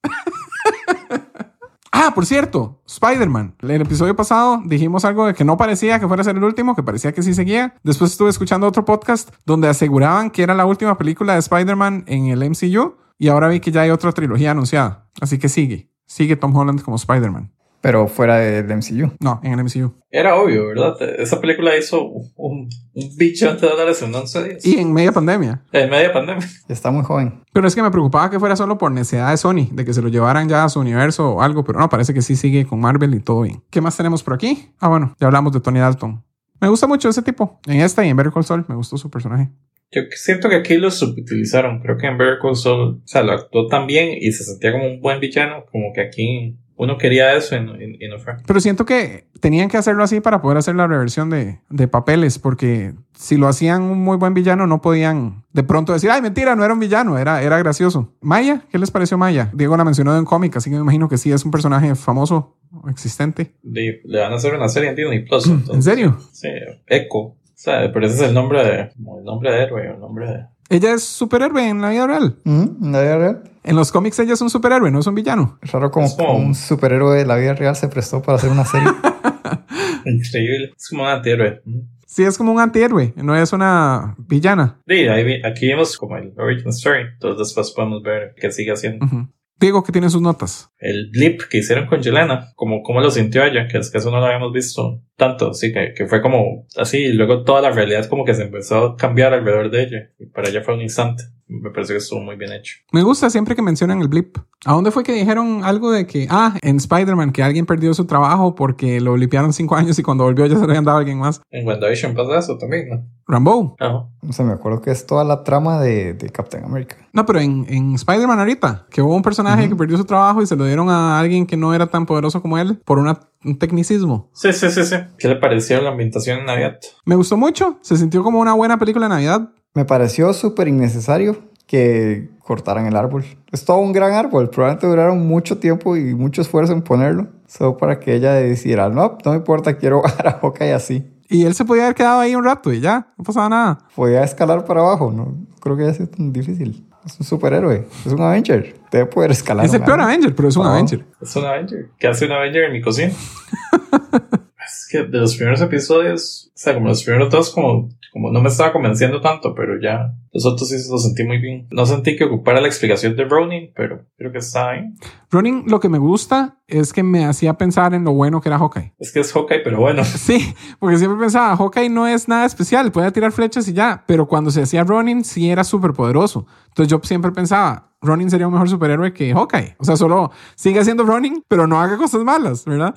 ah, 1.92 2.12
por 2.14 2.24
cierto, 2.26 2.82
Spider-Man. 2.86 3.56
El 3.60 3.82
episodio 3.82 4.14
pasado 4.14 4.62
dijimos 4.64 5.04
algo 5.04 5.26
de 5.26 5.34
que 5.34 5.44
no 5.44 5.56
parecía 5.56 5.98
que 5.98 6.06
fuera 6.06 6.20
a 6.20 6.24
ser 6.24 6.36
el 6.36 6.44
último, 6.44 6.74
que 6.76 6.82
parecía 6.82 7.12
que 7.12 7.22
sí 7.22 7.34
seguía. 7.34 7.74
Después 7.82 8.12
estuve 8.12 8.30
escuchando 8.30 8.66
otro 8.66 8.84
podcast 8.84 9.30
donde 9.44 9.68
aseguraban 9.68 10.30
que 10.30 10.42
era 10.42 10.54
la 10.54 10.66
última 10.66 10.96
película 10.96 11.34
de 11.34 11.40
Spider-Man 11.40 12.04
en 12.06 12.26
el 12.26 12.48
MCU 12.48 12.96
y 13.18 13.28
ahora 13.28 13.48
vi 13.48 13.60
que 13.60 13.72
ya 13.72 13.82
hay 13.82 13.90
otra 13.90 14.12
trilogía 14.12 14.52
anunciada. 14.52 15.08
Así 15.20 15.38
que 15.38 15.48
sigue. 15.48 15.90
Sigue 16.06 16.36
Tom 16.36 16.54
Holland 16.56 16.82
como 16.82 16.96
Spider-Man. 16.96 17.52
Pero 17.80 18.08
fuera 18.08 18.38
del 18.38 18.66
MCU. 18.66 19.12
No, 19.20 19.40
en 19.44 19.52
el 19.52 19.62
MCU. 19.64 19.94
Era 20.10 20.34
obvio, 20.36 20.66
¿verdad? 20.66 20.96
Esa 21.20 21.40
película 21.40 21.76
hizo 21.76 22.02
un, 22.02 22.68
un 22.94 23.16
billón 23.16 23.60
de 23.60 23.68
dólares 23.68 24.02
en 24.02 24.12
11 24.12 24.44
días. 24.44 24.66
Y 24.66 24.78
en 24.78 24.92
media 24.92 25.12
pandemia. 25.12 25.62
En 25.70 25.88
media 25.88 26.12
pandemia. 26.12 26.48
Está 26.68 26.90
muy 26.90 27.04
joven. 27.04 27.44
Pero 27.52 27.68
es 27.68 27.74
que 27.74 27.82
me 27.82 27.90
preocupaba 27.90 28.28
que 28.28 28.40
fuera 28.40 28.56
solo 28.56 28.76
por 28.76 28.90
necesidad 28.90 29.30
de 29.30 29.36
Sony, 29.36 29.68
de 29.70 29.84
que 29.84 29.92
se 29.92 30.02
lo 30.02 30.08
llevaran 30.08 30.48
ya 30.48 30.64
a 30.64 30.68
su 30.68 30.80
universo 30.80 31.34
o 31.34 31.42
algo, 31.42 31.62
pero 31.62 31.78
no, 31.78 31.88
parece 31.88 32.12
que 32.12 32.22
sí 32.22 32.34
sigue 32.34 32.66
con 32.66 32.80
Marvel 32.80 33.14
y 33.14 33.20
todo 33.20 33.42
bien. 33.42 33.62
¿Qué 33.70 33.80
más 33.80 33.96
tenemos 33.96 34.22
por 34.22 34.34
aquí? 34.34 34.70
Ah, 34.80 34.88
bueno, 34.88 35.14
ya 35.20 35.28
hablamos 35.28 35.52
de 35.52 35.60
Tony 35.60 35.78
Dalton. 35.78 36.24
Me 36.60 36.68
gusta 36.68 36.86
mucho 36.86 37.08
ese 37.08 37.22
tipo. 37.22 37.60
En 37.66 37.80
esta 37.80 38.04
y 38.04 38.08
en 38.08 38.16
Better 38.16 38.32
Call 38.32 38.44
Saul 38.44 38.64
me 38.68 38.74
gustó 38.74 38.96
su 38.96 39.10
personaje. 39.10 39.50
Yo 39.92 40.02
siento 40.10 40.48
que 40.48 40.56
aquí 40.56 40.76
lo 40.76 40.90
subutilizaron. 40.90 41.80
Creo 41.80 41.96
que 41.96 42.06
en 42.06 42.18
Better 42.18 42.38
Call 42.42 42.56
Saul, 42.56 42.80
o 42.96 43.06
sea, 43.06 43.22
lo 43.22 43.32
actuó 43.32 43.66
tan 43.68 43.86
bien 43.86 44.10
y 44.20 44.32
se 44.32 44.44
sentía 44.44 44.72
como 44.72 44.86
un 44.86 45.00
buen 45.00 45.20
villano, 45.20 45.64
como 45.70 45.92
que 45.94 46.00
aquí 46.00 46.56
uno 46.78 46.98
quería 46.98 47.34
eso 47.34 47.56
y 47.56 47.60
no, 47.64 47.80
y- 47.80 47.96
y 48.04 48.08
no 48.08 48.18
fue. 48.18 48.34
Pero 48.46 48.60
siento 48.60 48.84
que 48.84 49.28
tenían 49.40 49.68
que 49.70 49.78
hacerlo 49.78 50.02
así 50.04 50.20
para 50.20 50.42
poder 50.42 50.58
hacer 50.58 50.74
la 50.74 50.86
reversión 50.86 51.30
de, 51.30 51.60
de 51.70 51.88
papeles, 51.88 52.38
porque 52.38 52.92
si 53.14 53.36
lo 53.38 53.48
hacían 53.48 53.82
un 53.82 53.98
muy 54.02 54.18
buen 54.18 54.34
villano, 54.34 54.66
no 54.66 54.82
podían 54.82 55.44
de 55.54 55.62
pronto 55.62 55.94
decir, 55.94 56.10
ay, 56.10 56.20
mentira, 56.20 56.54
no 56.54 56.64
era 56.64 56.74
un 56.74 56.80
villano, 56.80 57.16
era, 57.16 57.42
era 57.42 57.56
gracioso. 57.58 58.12
Maya, 58.20 58.62
¿qué 58.70 58.78
les 58.78 58.90
pareció 58.90 59.16
Maya? 59.16 59.48
Diego 59.54 59.74
la 59.76 59.84
mencionó 59.84 60.12
de 60.12 60.18
un 60.20 60.26
cómic, 60.26 60.54
así 60.56 60.68
que 60.68 60.76
me 60.76 60.82
imagino 60.82 61.08
que 61.08 61.16
sí 61.16 61.32
es 61.32 61.44
un 61.46 61.50
personaje 61.50 61.94
famoso, 61.94 62.58
existente. 62.90 63.52
Le, 63.62 64.02
le 64.04 64.20
van 64.20 64.32
a 64.32 64.36
hacer 64.36 64.52
una 64.54 64.68
serie 64.68 64.90
en 64.90 64.96
Disney 64.96 65.24
Plus. 65.24 65.46
entonces, 65.46 65.74
¿En 65.76 65.82
serio? 65.82 66.18
Sí, 66.32 66.48
Echo. 66.88 67.36
O 67.56 67.58
sea, 67.58 67.90
pero 67.92 68.06
ese 68.06 68.16
es 68.16 68.22
el 68.28 68.34
nombre 68.34 68.62
de, 68.64 68.90
como 68.94 69.18
el 69.18 69.24
nombre 69.24 69.50
de 69.50 69.62
héroe, 69.62 69.90
el 69.94 69.98
nombre 69.98 70.26
de... 70.26 70.44
Ella 70.68 70.92
es 70.94 71.04
superhéroe 71.04 71.68
en 71.68 71.80
la 71.80 71.90
vida 71.90 72.06
real. 72.06 72.36
¿En 72.44 72.76
la 72.92 73.00
vida 73.00 73.16
real? 73.18 73.42
En 73.64 73.76
los 73.76 73.90
cómics 73.92 74.18
ella 74.18 74.34
es 74.34 74.40
un 74.42 74.50
superhéroe, 74.50 74.90
no 74.90 74.98
es 75.00 75.06
un 75.06 75.14
villano. 75.14 75.58
Es 75.62 75.72
raro 75.72 75.90
como 75.90 76.06
Es 76.06 76.14
como- 76.14 76.36
un 76.36 76.54
superhéroe 76.54 77.16
de 77.16 77.24
la 77.24 77.36
vida 77.36 77.54
real 77.54 77.74
se 77.76 77.88
prestó 77.88 78.20
para 78.20 78.36
hacer 78.36 78.50
una 78.50 78.64
serie. 78.64 78.88
Increíble. 80.04 80.72
Es 80.76 80.88
como 80.88 81.02
un 81.04 81.08
antihéroe. 81.08 81.62
Sí, 82.06 82.22
es 82.24 82.38
como 82.38 82.52
un 82.52 82.60
antihéroe, 82.60 83.12
no 83.16 83.36
es 83.36 83.52
una 83.52 84.14
villana. 84.18 84.80
Sí, 84.86 84.94
ahí 85.08 85.24
vi- 85.24 85.44
aquí 85.44 85.66
vemos 85.68 85.96
como 85.98 86.16
el 86.16 86.32
origin 86.38 86.68
story. 86.68 87.02
Entonces 87.14 87.48
después 87.48 87.72
podemos 87.72 88.02
ver 88.02 88.34
qué 88.40 88.50
sigue 88.50 88.72
haciendo. 88.72 89.04
Ujú. 89.06 89.28
Diego, 89.58 89.82
que 89.82 89.92
tiene 89.92 90.10
sus 90.10 90.20
notas. 90.20 90.70
El 90.78 91.10
blip 91.10 91.42
que 91.50 91.58
hicieron 91.58 91.86
con 91.86 92.00
Yelena, 92.02 92.48
como 92.56 92.82
cómo 92.82 93.00
lo 93.00 93.10
sintió 93.10 93.42
ella, 93.44 93.66
que 93.68 93.78
es 93.78 93.90
que 93.90 93.98
eso 93.98 94.10
no 94.10 94.20
lo 94.20 94.26
habíamos 94.26 94.52
visto 94.52 95.00
tanto, 95.16 95.54
sí, 95.54 95.72
que, 95.72 95.92
que 95.96 96.06
fue 96.06 96.20
como 96.22 96.66
así, 96.76 96.98
y 96.98 97.12
luego 97.12 97.42
toda 97.44 97.60
la 97.62 97.70
realidad 97.70 98.06
como 98.08 98.24
que 98.24 98.34
se 98.34 98.42
empezó 98.42 98.78
a 98.84 98.96
cambiar 98.96 99.32
alrededor 99.34 99.70
de 99.70 99.82
ella, 99.82 100.10
y 100.18 100.26
para 100.26 100.48
ella 100.48 100.62
fue 100.62 100.74
un 100.74 100.82
instante. 100.82 101.24
Me 101.48 101.70
pareció 101.70 101.94
que 101.94 101.98
estuvo 101.98 102.20
muy 102.20 102.34
bien 102.34 102.50
hecho. 102.52 102.74
Me 102.90 103.04
gusta 103.04 103.30
siempre 103.30 103.54
que 103.54 103.62
mencionan 103.62 104.00
el 104.00 104.08
blip. 104.08 104.36
¿A 104.64 104.72
dónde 104.72 104.90
fue 104.90 105.04
que 105.04 105.12
dijeron 105.12 105.62
algo 105.62 105.92
de 105.92 106.04
que, 106.04 106.26
ah, 106.28 106.56
en 106.60 106.78
Spider-Man, 106.78 107.30
que 107.30 107.44
alguien 107.44 107.66
perdió 107.66 107.94
su 107.94 108.04
trabajo 108.04 108.56
porque 108.56 109.00
lo 109.00 109.12
blipearon 109.12 109.52
cinco 109.52 109.76
años 109.76 109.96
y 109.96 110.02
cuando 110.02 110.24
volvió 110.24 110.44
ya 110.46 110.54
se 110.56 110.62
lo 110.62 110.66
habían 110.70 110.84
dado 110.84 110.96
a 110.96 111.00
alguien 111.00 111.18
más? 111.18 111.40
En 111.52 111.64
WandaVision 111.64 112.14
pasa 112.14 112.38
eso 112.40 112.58
también, 112.58 112.88
¿no? 112.88 113.06
Rambo. 113.28 113.76
Ajá. 113.78 114.08
O 114.28 114.32
sea, 114.32 114.44
me 114.44 114.54
acuerdo 114.54 114.80
que 114.80 114.90
es 114.90 115.06
toda 115.06 115.22
la 115.22 115.44
trama 115.44 115.80
de, 115.80 116.14
de 116.14 116.30
Captain 116.30 116.64
America. 116.64 116.96
No, 117.12 117.24
pero 117.24 117.38
en, 117.38 117.64
en 117.68 117.94
Spider-Man 117.94 118.40
ahorita, 118.40 118.86
que 118.90 119.00
hubo 119.02 119.14
un 119.14 119.22
personaje 119.22 119.68
que 119.68 119.76
perdió 119.76 119.96
su 119.96 120.04
trabajo 120.04 120.42
y 120.42 120.46
se 120.48 120.56
lo 120.56 120.64
dieron 120.66 120.90
a 120.90 121.16
alguien 121.20 121.46
que 121.46 121.56
no 121.56 121.72
era 121.74 121.86
tan 121.86 122.06
poderoso 122.06 122.42
como 122.42 122.58
él 122.58 122.80
por 122.84 122.98
una- 122.98 123.20
un 123.46 123.58
tecnicismo. 123.58 124.28
Sí, 124.32 124.52
sí, 124.52 124.70
sí, 124.70 124.84
sí. 124.84 124.96
¿Qué 125.18 125.28
le 125.28 125.36
pareció 125.36 125.80
la 125.80 125.90
ambientación 125.90 126.40
en 126.40 126.46
Navidad? 126.46 126.78
Me 127.04 127.14
gustó 127.14 127.36
mucho, 127.36 127.78
se 127.80 127.96
sintió 127.96 128.22
como 128.22 128.40
una 128.40 128.54
buena 128.54 128.78
película 128.78 129.06
de 129.06 129.10
Navidad. 129.10 129.50
Me 129.74 129.84
pareció 129.84 130.32
súper 130.32 130.68
innecesario 130.68 131.36
que 131.66 132.30
cortaran 132.40 132.86
el 132.86 132.96
árbol. 132.96 133.24
Es 133.52 133.64
todo 133.64 133.78
un 133.78 133.92
gran 133.92 134.12
árbol. 134.12 134.50
Probablemente 134.50 134.86
duraron 134.86 135.26
mucho 135.26 135.58
tiempo 135.58 135.96
y 135.96 136.14
mucho 136.14 136.42
esfuerzo 136.42 136.72
en 136.72 136.82
ponerlo. 136.82 137.28
Solo 137.46 137.76
para 137.76 138.00
que 138.00 138.14
ella 138.14 138.32
decidiera, 138.32 138.88
no, 138.88 139.18
no 139.24 139.30
me 139.32 139.36
importa, 139.38 139.76
quiero 139.76 140.02
bajar 140.02 140.28
a 140.28 140.32
Hawkeye 140.40 140.72
así. 140.72 141.04
Y 141.28 141.44
él 141.44 141.54
se 141.54 141.64
podía 141.64 141.84
haber 141.84 141.96
quedado 141.96 142.20
ahí 142.20 142.36
un 142.36 142.44
rato 142.44 142.72
y 142.72 142.80
ya, 142.80 143.12
no 143.18 143.24
pasaba 143.24 143.48
nada. 143.48 143.78
Podía 143.94 144.22
escalar 144.22 144.64
para 144.64 144.80
abajo. 144.80 145.10
No 145.10 145.34
creo 145.60 145.76
que 145.76 145.82
haya 145.82 145.94
sido 145.94 146.08
tan 146.08 146.32
difícil. 146.32 146.86
Es 147.06 147.20
un 147.20 147.26
superhéroe. 147.26 147.86
Es 148.04 148.12
un 148.12 148.20
Avenger. 148.20 148.74
Debe 148.90 149.06
poder 149.06 149.30
escalar. 149.30 149.64
Es 149.64 149.72
el 149.72 149.80
un 149.80 149.86
peor. 149.86 150.00
Avenger, 150.00 150.34
pero 150.34 150.48
es 150.48 150.56
un. 150.56 150.66
Avenger. 150.66 151.04
Es 151.20 151.36
un 151.36 151.44
Avenger. 151.44 151.90
¿Qué 151.98 152.08
hace 152.08 152.26
un 152.26 152.32
Avenger 152.32 152.64
en 152.64 152.72
mi 152.72 152.80
cocina? 152.80 153.12
es 154.86 154.92
que 154.92 155.02
de 155.02 155.18
los 155.18 155.34
primeros 155.34 155.60
episodios, 155.60 156.50
o 156.54 156.58
sea, 156.58 156.74
como 156.74 156.88
los 156.88 157.02
primeros 157.02 157.30
dos, 157.30 157.50
como, 157.50 157.88
como 158.12 158.30
no 158.30 158.40
me 158.40 158.48
estaba 158.48 158.72
convenciendo 158.72 159.20
tanto, 159.20 159.52
pero 159.54 159.80
ya 159.80 160.14
los 160.32 160.46
otros 160.46 160.68
sí 160.68 160.76
los 160.90 161.02
sentí 161.02 161.24
muy 161.24 161.38
bien. 161.38 161.66
No 161.70 161.86
sentí 161.86 162.14
que 162.14 162.24
ocupara 162.24 162.60
la 162.60 162.68
explicación 162.68 163.16
de 163.16 163.24
Ronin, 163.24 163.72
pero 163.74 164.04
creo 164.16 164.30
que 164.30 164.38
está 164.38 164.70
ahí. 164.70 164.84
Ronin, 165.30 165.64
lo 165.66 165.80
que 165.80 165.88
me 165.88 165.98
gusta 165.98 166.58
es 166.68 166.92
que 166.92 167.02
me 167.02 167.24
hacía 167.24 167.54
pensar 167.54 167.94
en 167.94 168.04
lo 168.04 168.12
bueno 168.12 168.40
que 168.40 168.48
era 168.48 168.58
Hawkeye. 168.58 168.94
Es 168.98 169.12
que 169.12 169.20
es 169.20 169.32
Hawkeye, 169.32 169.60
pero 169.64 169.80
bueno. 169.80 170.04
Sí, 170.16 170.54
porque 170.78 170.98
siempre 170.98 171.18
pensaba, 171.18 171.56
Hawkeye 171.56 171.88
no 171.88 172.06
es 172.06 172.28
nada 172.28 172.46
especial, 172.46 172.92
puede 172.92 173.10
tirar 173.10 173.32
flechas 173.32 173.66
y 173.68 173.72
ya, 173.72 174.04
pero 174.06 174.28
cuando 174.28 174.50
se 174.50 174.62
hacía 174.62 174.84
Ronin 174.84 175.24
sí 175.24 175.50
era 175.50 175.64
súper 175.64 175.92
poderoso. 175.92 176.46
Entonces 176.68 176.90
yo 176.90 177.00
siempre 177.02 177.32
pensaba, 177.32 177.90
Ronin 178.00 178.30
sería 178.30 178.46
un 178.46 178.52
mejor 178.52 178.68
superhéroe 178.68 179.12
que 179.12 179.32
Hawkeye. 179.32 179.76
O 179.78 179.84
sea, 179.84 179.96
solo 179.96 180.30
sigue 180.54 180.78
haciendo 180.78 181.04
Ronin, 181.04 181.42
pero 181.48 181.66
no 181.66 181.80
haga 181.80 181.96
cosas 181.96 182.22
malas, 182.22 182.64
¿verdad? 182.64 182.94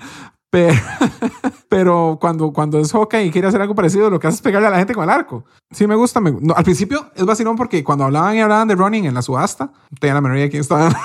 Pero, 0.50 0.74
pero 1.70 2.18
cuando, 2.20 2.52
cuando 2.52 2.80
es 2.80 2.92
Hawkeye 2.92 3.26
y 3.26 3.32
quiere 3.32 3.48
hacer 3.48 3.62
algo 3.62 3.76
parecido, 3.76 4.10
lo 4.10 4.20
que 4.20 4.28
hace 4.28 4.36
es 4.38 4.42
pegarle 4.42 4.68
a 4.68 4.72
la 4.72 4.78
gente 4.78 4.94
con 4.94 5.04
el 5.04 5.10
arco. 5.10 5.46
Sí, 5.72 5.86
me 5.88 5.96
gusta. 5.96 6.20
me- 6.20 6.32
no, 6.32 6.54
al 6.56 6.64
principio 6.64 7.06
es 7.16 7.26
vacilón 7.26 7.56
porque 7.56 7.84
cuando 7.84 8.06
hablaban 8.06 8.36
y 8.36 8.42
hablaban 8.42 8.68
de 8.68 8.76
Ronin 8.76 9.06
en 9.06 9.14
la 9.14 9.22
subasta, 9.22 9.72
tenía 10.00 10.16
la 10.16 10.22
menor 10.22 10.38
idea 10.38 10.46
de 10.46 10.50
quién 10.52 10.62
estaba. 10.62 10.90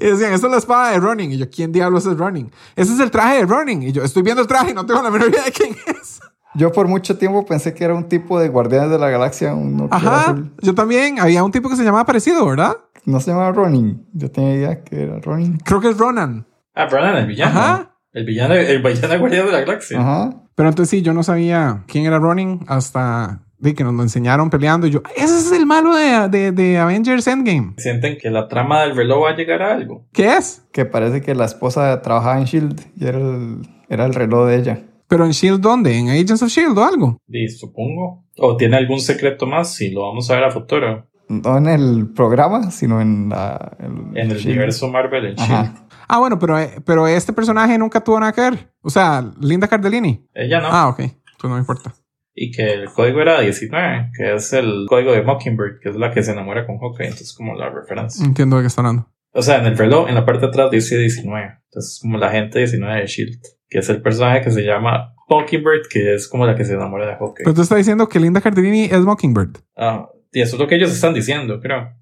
Y 0.00 0.06
decían, 0.06 0.32
esta 0.32 0.46
es 0.46 0.52
la 0.52 0.58
espada 0.58 0.92
de 0.92 1.00
Ronin. 1.00 1.32
Y 1.32 1.38
yo, 1.38 1.50
¿quién 1.50 1.72
diablos 1.72 2.06
es 2.06 2.16
Ronin? 2.16 2.52
Ese 2.76 2.94
es 2.94 3.00
el 3.00 3.10
traje 3.10 3.38
de 3.38 3.46
Ronin. 3.46 3.82
Y 3.82 3.90
yo, 3.90 4.04
estoy 4.04 4.22
viendo 4.22 4.40
el 4.40 4.46
traje 4.46 4.70
y 4.70 4.74
no 4.74 4.86
tengo 4.86 5.02
la 5.02 5.10
menor 5.10 5.28
idea 5.28 5.42
de 5.42 5.50
quién 5.50 5.74
es. 5.88 6.20
Yo 6.54 6.70
por 6.70 6.86
mucho 6.86 7.18
tiempo 7.18 7.44
pensé 7.44 7.74
que 7.74 7.82
era 7.82 7.94
un 7.94 8.04
tipo 8.08 8.38
de 8.38 8.48
Guardianes 8.48 8.90
de 8.90 8.98
la 9.00 9.10
Galaxia. 9.10 9.54
uno 9.54 9.88
Ajá, 9.90 10.20
azul. 10.30 10.52
yo 10.62 10.72
también. 10.72 11.18
Había 11.18 11.42
un 11.42 11.50
tipo 11.50 11.68
que 11.68 11.74
se 11.74 11.82
llamaba 11.82 12.06
parecido, 12.06 12.46
¿verdad? 12.46 12.76
No 13.06 13.18
se 13.18 13.32
llamaba 13.32 13.50
Ronin. 13.50 14.06
Yo 14.12 14.30
tenía 14.30 14.54
idea 14.54 14.84
que 14.84 15.02
era 15.02 15.18
Ronin. 15.18 15.58
Creo 15.64 15.80
que 15.80 15.88
es 15.88 15.98
Ronan. 15.98 16.46
Ah, 16.76 16.86
Ronan, 16.86 17.16
el 17.16 17.26
villano. 17.26 17.58
Ajá. 17.58 17.90
El 18.18 18.24
villano, 18.24 18.54
el 18.54 18.82
villano 18.82 19.18
guardián 19.20 19.46
de 19.46 19.52
la 19.52 19.60
galaxia. 19.60 20.00
Ajá. 20.00 20.34
Pero 20.54 20.68
entonces 20.68 20.90
sí, 20.90 21.02
yo 21.02 21.12
no 21.12 21.22
sabía 21.22 21.84
quién 21.86 22.04
era 22.04 22.18
Ronin 22.18 22.60
hasta 22.66 23.42
de 23.58 23.74
que 23.74 23.84
nos 23.84 23.94
lo 23.94 24.02
enseñaron 24.02 24.50
peleando. 24.50 24.86
Y 24.86 24.90
yo, 24.90 25.02
ese 25.16 25.38
es 25.38 25.52
el 25.52 25.66
malo 25.66 25.94
de, 25.94 26.28
de, 26.28 26.52
de 26.52 26.78
Avengers 26.78 27.26
Endgame. 27.28 27.74
Sienten 27.76 28.18
que 28.18 28.30
la 28.30 28.48
trama 28.48 28.82
del 28.82 28.96
reloj 28.96 29.24
va 29.24 29.30
a 29.30 29.36
llegar 29.36 29.62
a 29.62 29.72
algo. 29.74 30.04
¿Qué 30.12 30.36
es? 30.36 30.64
Que 30.72 30.84
parece 30.84 31.20
que 31.20 31.34
la 31.34 31.44
esposa 31.44 32.02
trabajaba 32.02 32.38
en 32.38 32.44
Shield 32.44 32.80
y 32.96 33.06
era 33.06 33.18
el, 33.18 33.68
era 33.88 34.06
el 34.06 34.14
reloj 34.14 34.48
de 34.48 34.56
ella. 34.56 34.82
Pero 35.06 35.24
en 35.24 35.30
Shield, 35.30 35.60
¿dónde? 35.60 35.96
¿En 35.96 36.08
Agents 36.10 36.42
of 36.42 36.50
Shield 36.50 36.76
o 36.76 36.84
algo? 36.84 37.18
Y 37.28 37.48
supongo. 37.48 38.24
O 38.36 38.56
tiene 38.56 38.76
algún 38.76 39.00
secreto 39.00 39.46
más 39.46 39.80
y 39.80 39.90
lo 39.90 40.02
vamos 40.08 40.28
a 40.30 40.34
ver 40.34 40.44
a 40.44 40.50
futuro. 40.50 41.06
No 41.28 41.56
en 41.58 41.66
el 41.66 42.08
programa, 42.14 42.70
sino 42.70 43.00
en 43.00 43.28
la. 43.28 43.76
En 43.78 44.14
el 44.16 44.28
Shield. 44.38 44.46
universo 44.46 44.88
Marvel 44.88 45.26
en 45.26 45.40
Ajá. 45.40 45.74
Ah, 46.08 46.18
bueno, 46.18 46.38
pero, 46.38 46.58
eh, 46.58 46.80
pero 46.84 47.06
este 47.06 47.32
personaje 47.32 47.76
nunca 47.78 48.02
tuvo 48.02 48.18
nada 48.18 48.32
que 48.32 48.40
ver. 48.40 48.72
O 48.80 48.90
sea, 48.90 49.24
Linda 49.40 49.68
Cardellini. 49.68 50.26
Ella 50.34 50.60
no. 50.60 50.68
Ah, 50.70 50.88
ok. 50.88 50.96
Pues 50.96 51.44
no 51.44 51.50
me 51.50 51.58
importa. 51.58 51.94
Y 52.34 52.50
que 52.50 52.72
el 52.72 52.90
código 52.90 53.20
era 53.20 53.40
19, 53.40 54.12
que 54.16 54.34
es 54.34 54.52
el 54.52 54.86
código 54.88 55.12
de 55.12 55.22
Mockingbird, 55.22 55.80
que 55.80 55.90
es 55.90 55.96
la 55.96 56.12
que 56.12 56.22
se 56.22 56.32
enamora 56.32 56.66
con 56.66 56.78
Hawkeye. 56.78 57.08
Entonces, 57.08 57.34
como 57.34 57.54
la 57.54 57.68
referencia. 57.68 58.24
Entiendo 58.24 58.56
de 58.56 58.62
qué 58.62 58.66
está 58.68 58.80
hablando. 58.80 59.08
O 59.32 59.42
sea, 59.42 59.58
en 59.58 59.66
el 59.66 59.76
reloj, 59.76 60.08
en 60.08 60.14
la 60.14 60.24
parte 60.24 60.42
de 60.42 60.46
atrás 60.46 60.70
dice 60.70 60.96
19. 60.96 61.46
Entonces, 61.64 61.94
es 61.94 62.00
como 62.00 62.16
la 62.16 62.30
gente 62.30 62.58
19 62.58 63.00
de 63.00 63.06
Shield, 63.06 63.40
que 63.68 63.78
es 63.78 63.88
el 63.88 64.00
personaje 64.00 64.40
que 64.40 64.50
se 64.50 64.62
llama 64.62 65.14
Mockingbird, 65.28 65.88
que 65.90 66.14
es 66.14 66.28
como 66.28 66.46
la 66.46 66.54
que 66.54 66.64
se 66.64 66.74
enamora 66.74 67.06
de 67.06 67.16
Hawkeye. 67.16 67.44
Pero 67.44 67.54
tú 67.54 67.62
estás 67.62 67.78
diciendo 67.78 68.08
que 68.08 68.18
Linda 68.20 68.40
Cardellini 68.40 68.84
es 68.84 69.00
Mockingbird. 69.00 69.58
Ah, 69.76 70.08
y 70.32 70.40
eso 70.40 70.56
es 70.56 70.60
lo 70.60 70.66
que 70.66 70.76
ellos 70.76 70.90
están 70.90 71.14
diciendo, 71.14 71.60
creo. 71.60 71.92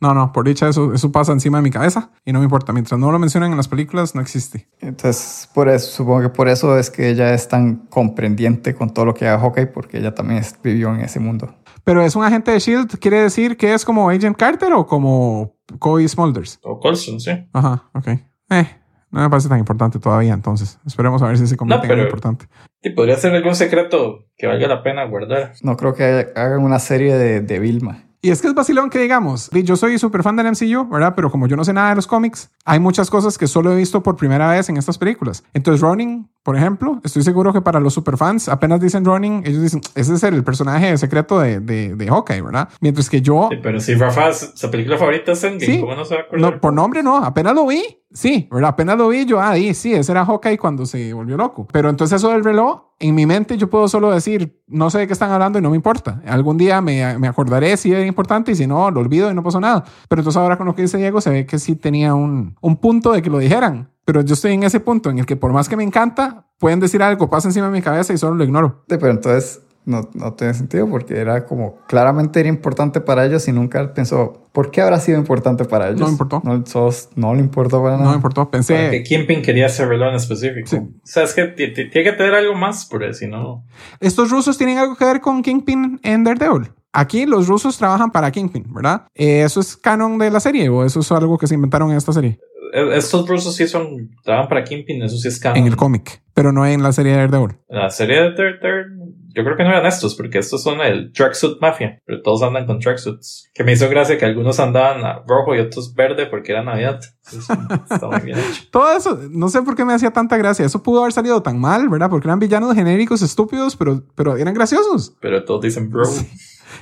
No, 0.00 0.12
no, 0.12 0.30
por 0.32 0.46
dicha 0.46 0.68
eso, 0.68 0.92
eso 0.92 1.10
pasa 1.10 1.32
encima 1.32 1.58
de 1.58 1.62
mi 1.62 1.70
cabeza 1.70 2.10
y 2.24 2.32
no 2.32 2.40
me 2.40 2.44
importa. 2.44 2.72
Mientras 2.72 3.00
no 3.00 3.10
lo 3.10 3.18
mencionen 3.18 3.50
en 3.52 3.56
las 3.56 3.68
películas, 3.68 4.14
no 4.14 4.20
existe. 4.20 4.68
Entonces, 4.80 5.48
por 5.54 5.68
eso, 5.70 5.90
supongo 5.90 6.20
que 6.22 6.28
por 6.28 6.48
eso 6.48 6.78
es 6.78 6.90
que 6.90 7.08
ella 7.08 7.32
es 7.32 7.48
tan 7.48 7.86
comprendiente 7.88 8.74
con 8.74 8.92
todo 8.92 9.06
lo 9.06 9.14
que 9.14 9.26
haga 9.26 9.38
Hawkeye, 9.40 9.66
porque 9.68 9.98
ella 9.98 10.14
también 10.14 10.40
es- 10.40 10.54
vivió 10.62 10.94
en 10.94 11.00
ese 11.00 11.18
mundo. 11.18 11.54
Pero 11.84 12.02
es 12.02 12.14
un 12.14 12.24
agente 12.24 12.50
de 12.50 12.58
Shield, 12.58 12.98
¿quiere 12.98 13.22
decir 13.22 13.56
que 13.56 13.72
es 13.72 13.84
como 13.84 14.10
Agent 14.10 14.36
Carter 14.36 14.72
o 14.74 14.86
como 14.86 15.54
Cody 15.78 16.06
Smulders? 16.08 16.58
O 16.62 16.78
Colson, 16.78 17.18
sí. 17.20 17.30
Ajá, 17.52 17.88
ok. 17.94 18.08
Eh, 18.50 18.68
no 19.10 19.20
me 19.22 19.30
parece 19.30 19.48
tan 19.48 19.58
importante 19.60 19.98
todavía, 19.98 20.34
entonces. 20.34 20.78
Esperemos 20.86 21.22
a 21.22 21.28
ver 21.28 21.38
si 21.38 21.46
se 21.46 21.56
convierte 21.56 21.86
No, 21.86 21.92
en 21.94 21.98
algo 22.00 22.08
importante. 22.10 22.46
Y 22.82 22.90
podría 22.90 23.16
ser 23.16 23.34
algún 23.34 23.54
secreto 23.54 24.26
que 24.36 24.46
valga 24.46 24.68
la 24.68 24.82
pena 24.82 25.04
guardar. 25.06 25.54
No 25.62 25.76
creo 25.76 25.94
que 25.94 26.28
hagan 26.36 26.62
una 26.62 26.78
serie 26.80 27.16
de, 27.16 27.40
de 27.40 27.58
Vilma. 27.60 28.02
Y 28.22 28.30
es 28.30 28.40
que 28.40 28.48
es 28.48 28.54
vacilón 28.54 28.90
que 28.90 28.98
digamos, 28.98 29.50
yo 29.50 29.76
soy 29.76 29.98
súper 29.98 30.22
fan 30.22 30.36
del 30.36 30.46
MCU, 30.46 30.88
¿verdad? 30.88 31.14
Pero 31.14 31.30
como 31.30 31.46
yo 31.46 31.56
no 31.56 31.64
sé 31.64 31.72
nada 31.72 31.90
de 31.90 31.96
los 31.96 32.06
cómics, 32.06 32.50
hay 32.64 32.80
muchas 32.80 33.10
cosas 33.10 33.38
que 33.38 33.46
solo 33.46 33.72
he 33.72 33.76
visto 33.76 34.02
por 34.02 34.16
primera 34.16 34.50
vez 34.50 34.68
en 34.68 34.76
estas 34.76 34.98
películas. 34.98 35.44
Entonces, 35.54 35.80
Ronin, 35.80 36.28
por 36.46 36.56
ejemplo, 36.56 37.00
estoy 37.02 37.24
seguro 37.24 37.52
que 37.52 37.60
para 37.60 37.80
los 37.80 37.92
superfans, 37.92 38.48
apenas 38.48 38.80
dicen 38.80 39.04
Ronin, 39.04 39.42
ellos 39.44 39.60
dicen, 39.62 39.80
ese 39.96 40.14
es 40.14 40.22
el 40.22 40.44
personaje 40.44 40.96
secreto 40.96 41.40
de, 41.40 41.58
de, 41.58 41.96
de 41.96 42.06
Hawkeye, 42.06 42.40
¿verdad? 42.40 42.68
Mientras 42.80 43.10
que 43.10 43.20
yo, 43.20 43.48
Sí, 43.50 43.58
pero 43.60 43.80
si 43.80 43.96
Rafa, 43.96 44.32
su 44.32 44.70
película 44.70 44.96
favorita 44.96 45.32
es 45.32 45.42
Endgame, 45.42 45.74
Sí. 45.74 45.80
¿cómo 45.80 45.96
no 45.96 46.04
se 46.04 46.14
va 46.14 46.20
a 46.20 46.24
acordar? 46.24 46.52
no, 46.54 46.60
por 46.60 46.72
nombre 46.72 47.02
no, 47.02 47.16
apenas 47.16 47.52
lo 47.52 47.66
vi, 47.66 47.82
sí, 48.12 48.48
¿verdad? 48.48 48.70
Apenas 48.70 48.96
lo 48.96 49.08
vi, 49.08 49.24
yo, 49.26 49.40
ah, 49.40 49.50
ahí, 49.50 49.74
sí, 49.74 49.92
ese 49.92 50.12
era 50.12 50.24
Hawkeye 50.24 50.56
cuando 50.56 50.86
se 50.86 51.12
volvió 51.12 51.36
loco. 51.36 51.66
Pero 51.72 51.90
entonces 51.90 52.16
eso 52.18 52.30
del 52.30 52.44
reloj, 52.44 52.82
en 53.00 53.16
mi 53.16 53.26
mente 53.26 53.56
yo 53.58 53.68
puedo 53.68 53.88
solo 53.88 54.12
decir, 54.12 54.62
no 54.68 54.88
sé 54.88 55.00
de 55.00 55.06
qué 55.08 55.14
están 55.14 55.32
hablando 55.32 55.58
y 55.58 55.62
no 55.62 55.70
me 55.70 55.76
importa. 55.76 56.22
Algún 56.28 56.56
día 56.58 56.80
me, 56.80 57.18
me 57.18 57.26
acordaré 57.26 57.76
si 57.76 57.92
es 57.92 58.06
importante 58.06 58.52
y 58.52 58.54
si 58.54 58.68
no, 58.68 58.88
lo 58.92 59.00
olvido 59.00 59.30
y 59.32 59.34
no 59.34 59.42
pasó 59.42 59.58
nada. 59.60 59.82
Pero 60.08 60.20
entonces 60.20 60.40
ahora 60.40 60.56
con 60.56 60.66
lo 60.66 60.76
que 60.76 60.82
dice 60.82 60.96
Diego, 60.96 61.20
se 61.20 61.30
ve 61.30 61.44
que 61.44 61.58
sí 61.58 61.74
tenía 61.74 62.14
un, 62.14 62.56
un 62.60 62.76
punto 62.76 63.10
de 63.10 63.20
que 63.20 63.30
lo 63.30 63.38
dijeran. 63.38 63.90
Pero 64.06 64.22
yo 64.22 64.32
estoy 64.32 64.52
en 64.54 64.62
ese 64.62 64.80
punto 64.80 65.10
en 65.10 65.18
el 65.18 65.26
que 65.26 65.36
por 65.36 65.52
más 65.52 65.68
que 65.68 65.76
me 65.76 65.84
encanta, 65.84 66.46
pueden 66.58 66.80
decir 66.80 67.02
algo, 67.02 67.28
pasa 67.28 67.48
encima 67.48 67.66
de 67.66 67.72
mi 67.72 67.82
cabeza 67.82 68.14
y 68.14 68.16
solo 68.16 68.36
lo 68.36 68.44
ignoro. 68.44 68.84
Sí, 68.88 68.96
Pero 68.98 69.10
entonces 69.10 69.60
no, 69.84 70.08
no 70.14 70.32
tiene 70.32 70.54
sentido 70.54 70.88
porque 70.88 71.18
era 71.18 71.44
como 71.44 71.76
claramente 71.86 72.40
era 72.40 72.48
importante 72.48 73.00
para 73.00 73.24
ellos 73.26 73.46
y 73.46 73.52
nunca 73.52 73.92
pensó, 73.94 74.48
¿por 74.52 74.70
qué 74.70 74.80
habrá 74.80 74.98
sido 75.00 75.18
importante 75.18 75.64
para 75.64 75.88
ellos? 75.88 76.00
No 76.00 76.06
me 76.06 76.12
importó. 76.12 76.40
No, 76.44 76.64
sos- 76.66 77.10
no 77.16 77.34
le 77.34 77.40
importó 77.40 77.82
para 77.82 77.92
No 77.96 77.98
nada. 77.98 78.10
me 78.12 78.16
importó. 78.16 78.44
Porque 78.50 78.58
Pensé, 78.58 79.02
Kingpin 79.02 79.42
quería 79.42 79.66
ese 79.66 79.84
reloj 79.84 80.08
en 80.10 80.14
específico. 80.14 80.66
Sí. 80.68 80.76
O 80.76 80.88
sea, 81.04 81.24
es 81.24 81.34
que 81.34 81.44
ti- 81.48 81.72
ti- 81.74 81.90
tiene 81.90 82.10
que 82.10 82.16
tener 82.16 82.34
algo 82.34 82.54
más, 82.54 82.86
porque 82.86 83.12
si 83.12 83.26
no... 83.28 83.64
¿estos 84.00 84.30
rusos 84.30 84.56
tienen 84.56 84.78
algo 84.78 84.96
que 84.96 85.04
ver 85.04 85.20
con 85.20 85.42
Kingpin 85.42 86.00
en 86.02 86.24
Daredevil? 86.24 86.72
Aquí 86.92 87.26
los 87.26 87.46
rusos 87.46 87.76
trabajan 87.76 88.10
para 88.10 88.30
Kingpin, 88.30 88.72
¿verdad? 88.72 89.06
Eh, 89.14 89.42
¿Eso 89.42 89.60
es 89.60 89.76
canon 89.76 90.16
de 90.16 90.30
la 90.30 90.40
serie 90.40 90.68
o 90.70 90.82
eso 90.84 91.00
es 91.00 91.12
algo 91.12 91.36
que 91.36 91.46
se 91.46 91.54
inventaron 91.54 91.90
en 91.90 91.96
esta 91.98 92.12
serie? 92.12 92.40
E- 92.72 92.96
Estos 92.96 93.28
rusos 93.28 93.54
sí 93.54 93.66
son... 93.66 94.10
Trabajan 94.24 94.48
para 94.48 94.64
Kingpin, 94.64 95.02
eso 95.02 95.16
sí 95.16 95.28
es 95.28 95.38
canon. 95.38 95.58
En 95.58 95.66
el 95.66 95.76
cómic, 95.76 96.22
pero 96.34 96.52
no 96.52 96.66
en 96.66 96.82
la 96.82 96.92
serie 96.92 97.12
de 97.12 97.18
Daredevil. 97.18 97.56
La 97.68 97.90
serie 97.90 98.16
de 98.16 98.30
Daredevil, 98.30 98.96
yo 99.34 99.44
creo 99.44 99.56
que 99.56 99.64
no 99.64 99.68
eran 99.70 99.84
estos, 99.84 100.14
porque 100.14 100.38
estos 100.38 100.62
son 100.62 100.80
el 100.80 101.12
Tracksuit 101.12 101.60
Mafia, 101.60 102.00
pero 102.06 102.22
todos 102.22 102.42
andan 102.42 102.64
con 102.64 102.78
tracksuits. 102.78 103.50
Que 103.54 103.64
me 103.64 103.72
hizo 103.72 103.86
gracia 103.90 104.16
que 104.16 104.24
algunos 104.24 104.58
andaban 104.60 105.02
rojo 105.26 105.54
y 105.54 105.60
otros 105.60 105.94
verde 105.94 106.24
porque 106.24 106.52
era 106.52 106.62
Navidad. 106.64 107.00
Entonces, 107.26 107.56
está 107.90 108.06
muy 108.08 108.20
bien 108.20 108.38
hecho. 108.38 108.62
Todo 108.72 108.96
eso, 108.96 109.20
no 109.30 109.48
sé 109.50 109.60
por 109.60 109.76
qué 109.76 109.84
me 109.84 109.92
hacía 109.92 110.10
tanta 110.10 110.38
gracia. 110.38 110.64
Eso 110.64 110.82
pudo 110.82 111.00
haber 111.00 111.12
salido 111.12 111.42
tan 111.42 111.60
mal, 111.60 111.86
¿verdad? 111.90 112.08
Porque 112.08 112.28
eran 112.28 112.38
villanos 112.38 112.74
genéricos, 112.74 113.20
estúpidos, 113.20 113.76
pero, 113.76 114.02
pero 114.14 114.38
eran 114.38 114.54
graciosos. 114.54 115.14
Pero 115.20 115.44
todos 115.44 115.60
dicen 115.60 115.90
bro. 115.90 116.08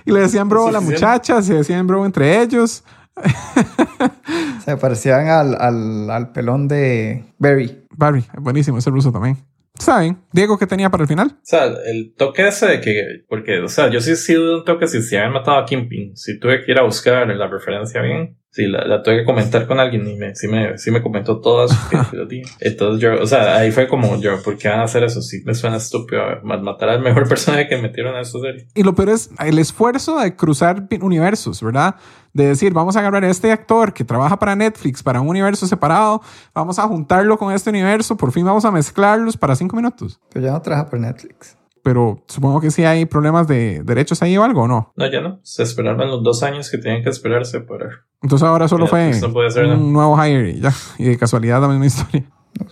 Y 0.04 0.12
le 0.12 0.20
decían 0.20 0.48
bro 0.48 0.68
a 0.68 0.72
la 0.72 0.80
muchacha, 0.80 1.42
se 1.42 1.54
decían 1.54 1.86
bro 1.88 2.06
entre 2.06 2.40
ellos. 2.40 2.84
Se 4.64 4.76
parecían 4.76 5.28
al, 5.28 5.54
al, 5.60 6.10
al 6.10 6.32
pelón 6.32 6.68
de 6.68 7.24
Barry. 7.38 7.84
Barry, 7.96 8.24
buenísimo, 8.38 8.78
ese 8.78 8.90
ruso 8.90 9.12
también. 9.12 9.36
¿Saben? 9.78 10.18
Diego, 10.32 10.56
¿qué 10.56 10.66
tenía 10.66 10.88
para 10.88 11.02
el 11.02 11.08
final? 11.08 11.32
O 11.34 11.40
sea, 11.42 11.64
el 11.64 12.14
toque 12.16 12.46
ese 12.46 12.66
de 12.66 12.80
que, 12.80 13.24
porque, 13.28 13.58
o 13.58 13.68
sea, 13.68 13.90
yo 13.90 14.00
sí 14.00 14.12
he 14.12 14.16
sido 14.16 14.58
un 14.58 14.64
toque 14.64 14.86
si 14.86 15.02
se 15.02 15.18
habían 15.18 15.32
matado 15.32 15.58
a 15.58 15.64
Kingpin, 15.64 16.16
si 16.16 16.38
tuve 16.38 16.64
que 16.64 16.70
ir 16.72 16.78
a 16.78 16.84
buscar 16.84 17.26
la 17.26 17.48
referencia 17.48 18.00
bien, 18.00 18.38
sí, 18.54 18.66
la, 18.66 18.86
la 18.86 19.02
tuve 19.02 19.18
que 19.18 19.24
comentar 19.24 19.66
con 19.66 19.80
alguien 19.80 20.06
y 20.08 20.14
me, 20.14 20.34
sí, 20.36 20.46
me, 20.46 20.78
sí 20.78 20.92
me 20.92 21.02
comentó 21.02 21.40
todas. 21.40 21.76
Entonces 22.60 23.02
yo, 23.02 23.20
o 23.20 23.26
sea, 23.26 23.56
ahí 23.56 23.72
fue 23.72 23.88
como 23.88 24.20
yo, 24.20 24.40
¿por 24.42 24.56
qué 24.56 24.68
van 24.68 24.78
a 24.78 24.84
hacer 24.84 25.02
eso? 25.02 25.20
Sí, 25.22 25.42
me 25.44 25.54
suena 25.54 25.76
estúpido 25.76 26.22
matar 26.44 26.90
al 26.90 27.00
mejor 27.02 27.28
personaje 27.28 27.66
que 27.66 27.76
metieron 27.78 28.14
a 28.14 28.20
esta 28.20 28.38
serie. 28.38 28.68
Y 28.74 28.84
lo 28.84 28.94
peor 28.94 29.10
es 29.10 29.30
el 29.40 29.58
esfuerzo 29.58 30.20
de 30.20 30.36
cruzar 30.36 30.86
universos, 31.00 31.60
¿verdad? 31.62 31.96
De 32.32 32.46
decir, 32.46 32.72
vamos 32.72 32.96
a 32.96 33.00
agarrar 33.00 33.24
a 33.24 33.28
este 33.28 33.50
actor 33.50 33.92
que 33.92 34.04
trabaja 34.04 34.38
para 34.38 34.54
Netflix, 34.54 35.02
para 35.02 35.20
un 35.20 35.28
universo 35.28 35.66
separado, 35.66 36.22
vamos 36.54 36.78
a 36.78 36.82
juntarlo 36.82 37.36
con 37.36 37.52
este 37.52 37.70
universo, 37.70 38.16
por 38.16 38.30
fin 38.30 38.44
vamos 38.44 38.64
a 38.64 38.70
mezclarlos 38.70 39.36
para 39.36 39.56
cinco 39.56 39.76
minutos. 39.76 40.20
Pero 40.32 40.46
ya 40.46 40.52
no 40.52 40.62
trabaja 40.62 40.88
para 40.88 41.02
Netflix 41.02 41.56
pero 41.84 42.24
supongo 42.26 42.62
que 42.62 42.70
sí 42.70 42.84
hay 42.84 43.04
problemas 43.04 43.46
de 43.46 43.82
derechos 43.84 44.22
ahí 44.22 44.36
o 44.38 44.42
algo, 44.42 44.62
¿o 44.62 44.68
no? 44.68 44.94
No, 44.96 45.06
ya 45.06 45.20
no. 45.20 45.38
Se 45.42 45.62
esperaban 45.62 46.08
los 46.08 46.22
dos 46.22 46.42
años 46.42 46.70
que 46.70 46.78
tenían 46.78 47.04
que 47.04 47.10
esperarse 47.10 47.60
para... 47.60 48.06
Entonces 48.22 48.48
ahora 48.48 48.66
solo 48.68 48.86
fue 48.86 49.12
un 49.12 49.92
nuevo 49.92 50.16
hire 50.16 50.50
y 50.50 50.60
ya. 50.60 50.72
Y 50.98 51.04
de 51.04 51.18
casualidad 51.18 51.60
la 51.60 51.68
misma 51.68 51.86
historia. 51.86 52.24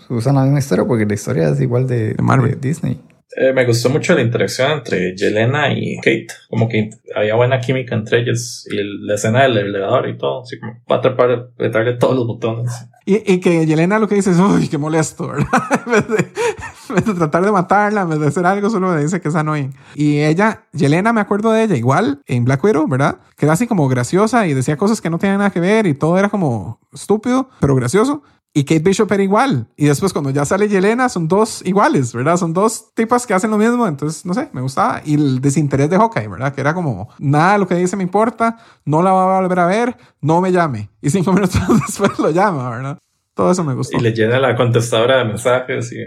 usan 0.09 0.35
la 0.35 0.43
misma 0.45 0.61
historia 0.61 0.87
porque 0.87 1.05
la 1.05 1.13
historia 1.13 1.51
es 1.51 1.61
igual 1.61 1.87
de, 1.87 2.15
de 2.15 2.57
Disney. 2.59 2.99
Eh, 3.37 3.53
me 3.53 3.67
gustó 3.67 3.91
mucho 3.91 4.15
la 4.15 4.23
interacción 4.23 4.73
entre 4.73 5.15
Yelena 5.15 5.73
y 5.75 5.97
Kate. 5.97 6.29
Como 6.49 6.69
que 6.69 6.89
había 7.15 7.35
buena 7.35 7.61
química 7.61 7.95
entre 7.95 8.21
ellas. 8.21 8.67
Y 8.71 8.77
la 9.07 9.17
escena 9.17 9.43
del 9.43 9.59
elevador 9.59 10.09
y 10.09 10.17
todo. 10.17 10.43
Así 10.43 10.59
como 10.59 10.81
para 10.87 11.01
atrapar, 11.01 11.51
darle 11.71 11.95
todos 11.95 12.17
los 12.17 12.27
botones. 12.27 12.73
Y, 13.05 13.31
y, 13.31 13.41
que 13.41 13.67
Yelena 13.67 13.99
lo 13.99 14.09
que 14.09 14.15
dice 14.15 14.31
es, 14.31 14.39
uy, 14.39 14.69
qué 14.69 14.79
molesto, 14.79 15.29
¿verdad? 15.29 15.47
vez 16.95 17.05
de, 17.07 17.14
tratar 17.14 17.45
de 17.45 17.53
matarla, 17.53 18.03
en 18.03 18.11
vez 18.11 18.20
de 18.20 18.26
hacer 18.28 18.47
algo, 18.47 18.70
solo 18.70 18.88
me 18.93 19.03
dice 19.03 19.20
que 19.20 19.28
es 19.28 19.34
annoying. 19.34 19.74
Y 19.95 20.20
ella, 20.20 20.64
Yelena, 20.72 21.12
me 21.12 21.20
acuerdo 21.20 21.53
de 21.53 21.64
ella 21.64 21.76
igual 21.76 22.22
en 22.26 22.45
Black 22.45 22.62
Widow, 22.62 22.86
¿verdad? 22.88 23.18
Que 23.36 23.47
era 23.47 23.55
así 23.55 23.66
como 23.66 23.88
graciosa 23.88 24.47
y 24.47 24.55
decía 24.55 24.76
cosas 24.76 25.01
que 25.01 25.11
no 25.11 25.18
tenían 25.18 25.38
nada 25.38 25.51
que 25.51 25.61
ver 25.61 25.86
y 25.86 25.95
todo 25.95 26.18
era 26.18 26.28
como 26.28 26.80
estúpido, 26.93 27.49
pero 27.61 27.74
gracioso. 27.74 28.22
Y 28.55 28.64
Kate 28.64 28.80
Bishop 28.80 29.11
era 29.11 29.22
igual. 29.22 29.66
Y 29.76 29.86
después 29.86 30.12
cuando 30.12 30.30
ya 30.30 30.45
sale 30.45 30.68
Yelena 30.68 31.09
son 31.09 31.26
dos 31.26 31.62
iguales, 31.64 32.12
¿verdad? 32.12 32.36
Son 32.36 32.53
dos 32.53 32.93
tipas 32.95 33.26
que 33.26 33.32
hacen 33.32 33.51
lo 33.51 33.57
mismo. 33.57 33.86
Entonces, 33.86 34.26
no 34.26 34.34
sé, 34.34 34.51
me 34.53 34.61
gustaba. 34.61 35.01
Y 35.05 35.14
el 35.14 35.40
desinterés 35.40 35.88
de 35.88 35.97
Hawkeye, 35.97 36.28
¿verdad? 36.28 36.55
Que 36.55 36.61
era 36.61 36.74
como, 36.74 37.09
nada, 37.18 37.57
lo 37.57 37.66
que 37.66 37.76
dice 37.76 37.97
me 37.97 38.03
importa, 38.03 38.59
no 38.84 39.03
la 39.03 39.12
va 39.12 39.38
a 39.38 39.40
volver 39.40 39.59
a 39.59 39.66
ver, 39.66 39.97
no 40.20 40.43
me 40.43 40.53
llame. 40.53 40.90
Y 41.01 41.09
cinco 41.09 41.32
minutos 41.34 41.62
después 41.86 42.18
lo 42.18 42.30
llama, 42.30 42.68
¿verdad? 42.68 42.99
Todo 43.35 43.51
eso 43.51 43.64
me 43.64 43.74
gustó. 43.74 43.97
Y 43.97 44.01
le 44.01 44.12
llena 44.12 44.39
la 44.39 44.55
contestadora 44.55 45.18
de 45.18 45.24
mensajes. 45.24 45.91
Y, 45.93 46.05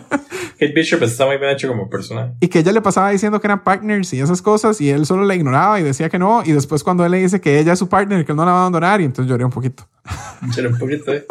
Kate 0.59 0.73
Bishop 0.73 1.03
está 1.03 1.25
muy 1.25 1.37
bien 1.37 1.51
hecho 1.51 1.67
como 1.67 1.89
personaje. 1.89 2.33
Y 2.39 2.47
que 2.47 2.59
ella 2.59 2.71
le 2.71 2.81
pasaba 2.81 3.11
diciendo 3.11 3.39
que 3.39 3.47
eran 3.47 3.63
partners 3.63 4.13
y 4.13 4.19
esas 4.19 4.41
cosas, 4.41 4.81
y 4.81 4.89
él 4.89 5.05
solo 5.05 5.23
la 5.23 5.35
ignoraba 5.35 5.79
y 5.79 5.83
decía 5.83 6.09
que 6.09 6.17
no. 6.17 6.41
Y 6.43 6.51
después, 6.51 6.83
cuando 6.83 7.05
él 7.05 7.11
le 7.11 7.19
dice 7.19 7.41
que 7.41 7.59
ella 7.59 7.73
es 7.73 7.79
su 7.79 7.89
partner, 7.89 8.25
que 8.25 8.31
él 8.31 8.35
no 8.35 8.45
la 8.45 8.51
va 8.51 8.57
a 8.57 8.61
abandonar, 8.61 9.01
y 9.01 9.05
entonces 9.05 9.29
lloré 9.29 9.45
un 9.45 9.51
poquito. 9.51 9.87
Lloré 10.55 10.69
un 10.69 10.77
poquito, 10.79 11.13
¿eh? 11.13 11.25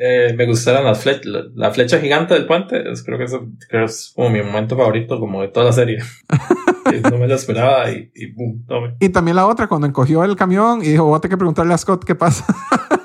eh 0.00 0.34
me 0.36 0.46
gustaron 0.46 0.84
las 0.84 1.02
flechas, 1.02 1.26
la, 1.54 1.70
flecha 1.70 2.00
gigante 2.00 2.34
del 2.34 2.46
puente. 2.46 2.82
creo 3.04 3.18
que 3.18 3.24
eso 3.24 3.48
es 3.70 4.12
como 4.14 4.30
mi 4.30 4.42
momento 4.42 4.76
favorito, 4.76 5.20
como 5.20 5.42
de 5.42 5.48
toda 5.48 5.66
la 5.66 5.72
serie. 5.72 5.98
no 7.10 7.18
me 7.18 7.28
lo 7.28 7.34
esperaba 7.34 7.90
y, 7.90 8.10
y 8.14 8.32
boom, 8.32 8.64
tome. 8.66 8.94
Y 9.00 9.10
también 9.10 9.36
la 9.36 9.46
otra, 9.46 9.66
cuando 9.66 9.86
encogió 9.86 10.24
el 10.24 10.36
camión 10.36 10.82
y 10.82 10.88
dijo, 10.88 11.04
voy 11.04 11.18
a 11.18 11.20
tener 11.20 11.32
que 11.32 11.38
preguntarle 11.38 11.74
a 11.74 11.78
Scott 11.78 12.04
qué 12.04 12.14
pasa. 12.14 12.46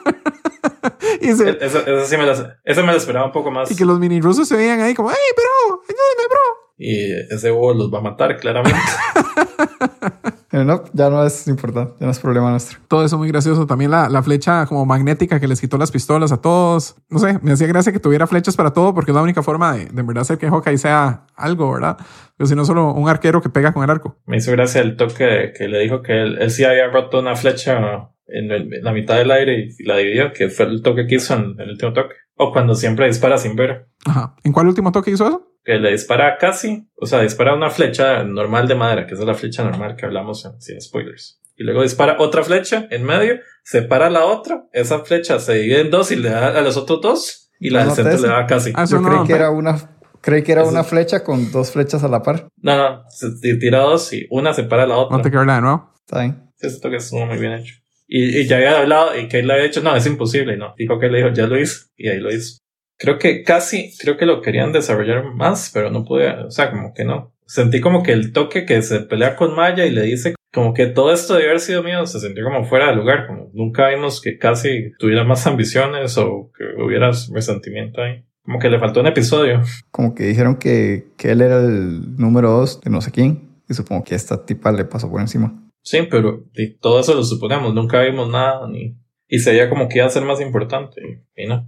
y 1.24 1.30
eso, 1.30 2.06
sí 2.06 2.18
me 2.18 2.26
lo, 2.26 2.32
eso 2.32 2.82
me 2.82 2.92
lo 2.92 2.98
esperaba 2.98 3.26
un 3.26 3.32
poco 3.32 3.52
más. 3.52 3.72
Y 3.72 3.76
que 3.76 3.86
los 3.86 4.00
mini 4.00 4.22
rusos 4.22 4.48
se 4.48 4.56
veían 4.56 4.80
ahí 4.82 4.94
como, 4.94 5.10
¡ay, 5.10 5.16
pero! 5.36 5.82
¡Ayúdame, 5.84 6.28
bro! 6.30 6.64
Y 6.78 7.12
ese 7.34 7.52
huevo 7.52 7.74
los 7.74 7.94
va 7.94 8.00
a 8.00 8.02
matar, 8.02 8.38
claramente. 8.38 8.80
Pero 10.54 10.66
no, 10.66 10.84
ya 10.94 11.10
no 11.10 11.26
es 11.26 11.48
importante, 11.48 11.96
ya 12.00 12.06
no 12.06 12.12
es 12.12 12.20
problema 12.20 12.52
nuestro. 12.52 12.78
Todo 12.88 13.04
eso 13.04 13.18
muy 13.18 13.28
gracioso. 13.28 13.66
También 13.66 13.90
la, 13.90 14.08
la, 14.08 14.22
flecha 14.22 14.68
como 14.68 14.86
magnética 14.86 15.40
que 15.40 15.48
les 15.48 15.60
quitó 15.60 15.80
las 15.80 15.90
pistolas 15.90 16.32
a 16.32 16.42
todos. 16.42 16.96
No 17.10 17.18
sé, 17.18 17.40
me 17.42 17.54
hacía 17.54 17.66
gracia 17.66 17.92
que 17.92 18.00
tuviera 18.00 18.28
flechas 18.28 18.56
para 18.56 18.72
todo 18.72 18.94
porque 18.94 19.10
es 19.10 19.16
la 19.16 19.24
única 19.24 19.42
forma 19.42 19.74
de, 19.74 19.86
de 19.86 20.00
en 20.00 20.06
verdad 20.06 20.22
hacer 20.22 20.38
que 20.38 20.48
Hawkeye 20.48 20.78
sea 20.78 21.26
algo, 21.36 21.72
¿verdad? 21.74 21.98
Pero 22.38 22.48
si 22.48 22.54
no 22.54 22.66
solo 22.66 22.94
un 22.94 23.10
arquero 23.10 23.42
que 23.42 23.50
pega 23.50 23.74
con 23.74 23.84
el 23.84 23.90
arco. 23.90 24.16
Me 24.28 24.38
hizo 24.38 24.52
gracia 24.52 24.82
el 24.82 24.96
toque 24.96 25.54
que 25.58 25.68
le 25.68 25.80
dijo 25.80 26.04
que 26.04 26.22
él, 26.22 26.38
él 26.40 26.52
sí 26.52 26.64
había 26.64 26.88
roto 26.88 27.22
una 27.22 27.36
flecha 27.36 28.12
en, 28.34 28.84
la 28.84 28.92
mitad 28.92 29.18
del 29.18 29.32
aire 29.32 29.70
y 29.78 29.84
la 29.84 29.98
dividió, 29.98 30.34
que 30.34 30.50
fue 30.50 30.66
el 30.66 30.82
toque 30.82 31.08
que 31.08 31.16
hizo 31.16 31.34
en, 31.36 31.56
el 31.60 31.72
último 31.72 31.94
toque. 31.94 32.16
O 32.36 32.52
cuando 32.52 32.76
siempre 32.76 33.08
dispara 33.08 33.38
sin 33.38 33.56
ver. 33.56 33.88
Ajá. 34.06 34.36
¿En 34.44 34.52
cuál 34.52 34.68
último 34.68 34.92
toque 34.92 35.12
hizo 35.12 35.28
eso? 35.28 35.52
Que 35.64 35.76
le 35.76 35.92
dispara 35.92 36.38
casi, 36.38 36.90
o 36.96 37.06
sea, 37.06 37.22
dispara 37.22 37.56
una 37.56 37.70
flecha 37.70 38.24
normal 38.24 38.68
de 38.68 38.76
madera, 38.76 39.08
que 39.08 39.14
es 39.14 39.20
la 39.20 39.36
flecha 39.36 39.64
normal 39.64 39.96
que 39.96 40.06
hablamos 40.06 40.44
en, 40.46 40.60
sin 40.60 40.82
spoilers. 40.82 41.40
Y 41.56 41.64
luego 41.64 41.84
dispara 41.84 42.18
otra 42.20 42.44
flecha 42.44 42.88
en 42.90 43.04
medio, 43.04 43.40
separa 43.64 44.10
la 44.10 44.26
otra, 44.26 44.66
esa 44.74 45.00
flecha 45.00 45.40
se 45.40 45.54
divide 45.54 45.82
en 45.82 45.92
dos 45.92 46.12
y 46.12 46.16
le 46.16 46.30
da 46.30 46.58
a 46.58 46.62
los 46.62 46.76
otros 46.76 47.00
dos, 47.02 47.52
y 47.60 47.70
la 47.70 47.86
del 47.86 47.94
centro 47.94 48.18
le 48.18 48.28
da 48.28 48.46
casi. 48.48 48.74
Ah, 48.76 48.86
Yo 48.86 49.02
creí 49.02 49.24
que 49.26 49.34
era 49.34 49.52
una 49.52 49.78
Creí 50.24 50.42
que 50.42 50.54
era 50.54 50.64
una 50.64 50.86
flecha 50.86 51.22
con 51.22 51.52
dos 51.52 51.72
flechas 51.72 52.02
a 52.06 52.08
la 52.08 52.22
par. 52.24 52.48
No, 52.62 52.78
no, 52.78 53.04
se 53.10 53.58
tira 53.58 53.82
dos 53.82 54.14
y 54.14 54.26
una 54.32 54.54
separa 54.54 54.88
la 54.88 54.96
otra. 54.96 55.18
No 55.18 55.22
te 55.22 55.30
quiero 55.30 55.46
de 55.46 55.60
nuevo. 55.60 55.92
Está 56.00 56.22
bien. 56.22 56.50
Ese 56.60 56.80
toque 56.80 56.96
estuvo 56.96 57.26
muy 57.26 57.38
bien 57.38 57.52
hecho. 57.52 57.83
Y, 58.08 58.46
ya 58.46 58.58
había 58.58 58.80
hablado 58.80 59.18
y 59.18 59.28
que 59.28 59.40
él 59.40 59.48
le 59.48 59.54
había 59.54 59.66
dicho, 59.66 59.82
no, 59.82 59.96
es 59.96 60.06
imposible, 60.06 60.58
no. 60.58 60.74
Dijo 60.78 61.00
que 61.00 61.10
le 61.10 61.20
dijo, 61.20 61.30
ya 61.34 61.48
lo 61.48 61.60
hizo, 61.60 61.88
y 61.98 62.10
ahí 62.10 62.20
lo 62.20 62.34
hizo. 62.34 62.58
Creo 62.98 63.18
que 63.18 63.44
casi, 63.44 63.92
creo 63.98 64.18
que 64.18 64.26
lo 64.26 64.42
querían 64.42 64.72
desarrollar 64.72 65.24
más, 65.34 65.72
pero 65.74 65.90
no 65.90 66.06
pude, 66.06 66.30
o 66.30 66.52
sea, 66.52 66.72
como 66.72 66.94
que 66.94 67.06
no. 67.06 67.34
Sentí 67.46 67.82
como 67.82 68.04
que 68.04 68.14
el 68.14 68.32
toque 68.32 68.66
que 68.66 68.82
se 68.82 69.02
pelea 69.02 69.36
con 69.36 69.56
Maya 69.56 69.86
y 69.86 69.92
le 69.92 70.04
dice 70.04 70.36
como 70.54 70.74
que 70.74 70.86
todo 70.86 71.12
esto 71.12 71.34
de 71.34 71.46
haber 71.46 71.60
sido 71.60 71.82
mío 71.82 72.06
se 72.06 72.20
sintió 72.20 72.44
como 72.44 72.64
fuera 72.64 72.90
de 72.90 72.96
lugar, 72.96 73.26
como 73.26 73.50
nunca 73.54 73.90
vimos 73.90 74.22
que 74.22 74.38
casi 74.38 74.92
tuviera 75.00 75.24
más 75.24 75.48
ambiciones 75.48 76.18
o 76.18 76.52
que 76.56 76.64
hubiera 76.82 77.12
resentimiento 77.34 78.02
ahí. 78.02 78.24
Como 78.44 78.60
que 78.60 78.70
le 78.70 78.80
faltó 78.80 79.00
un 79.00 79.08
episodio. 79.08 79.62
Como 79.90 80.14
que 80.14 80.26
dijeron 80.26 80.58
que, 80.58 81.08
que 81.18 81.32
él 81.32 81.42
era 81.42 81.60
el 81.60 82.18
número 82.18 82.52
dos 82.52 82.82
de 82.82 82.92
no 82.92 83.02
sé 83.02 83.12
quién. 83.12 83.50
Y 83.68 83.74
supongo 83.74 84.04
que 84.04 84.14
a 84.14 84.18
esta 84.18 84.46
tipa 84.46 84.72
le 84.72 84.86
pasó 84.86 85.10
por 85.10 85.22
encima. 85.22 85.60
Sí, 85.84 86.08
pero 86.10 86.46
todo 86.82 87.00
eso 87.00 87.14
lo 87.14 87.24
suponemos, 87.24 87.74
nunca 87.74 88.02
vimos 88.02 88.30
nada 88.30 88.68
ni... 88.68 88.98
Y 89.28 89.40
sería 89.40 89.70
como 89.70 89.88
que 89.88 89.98
iba 89.98 90.08
a 90.08 90.12
ser 90.12 90.24
más 90.24 90.42
importante 90.42 91.02
y, 91.36 91.48
no. 91.48 91.68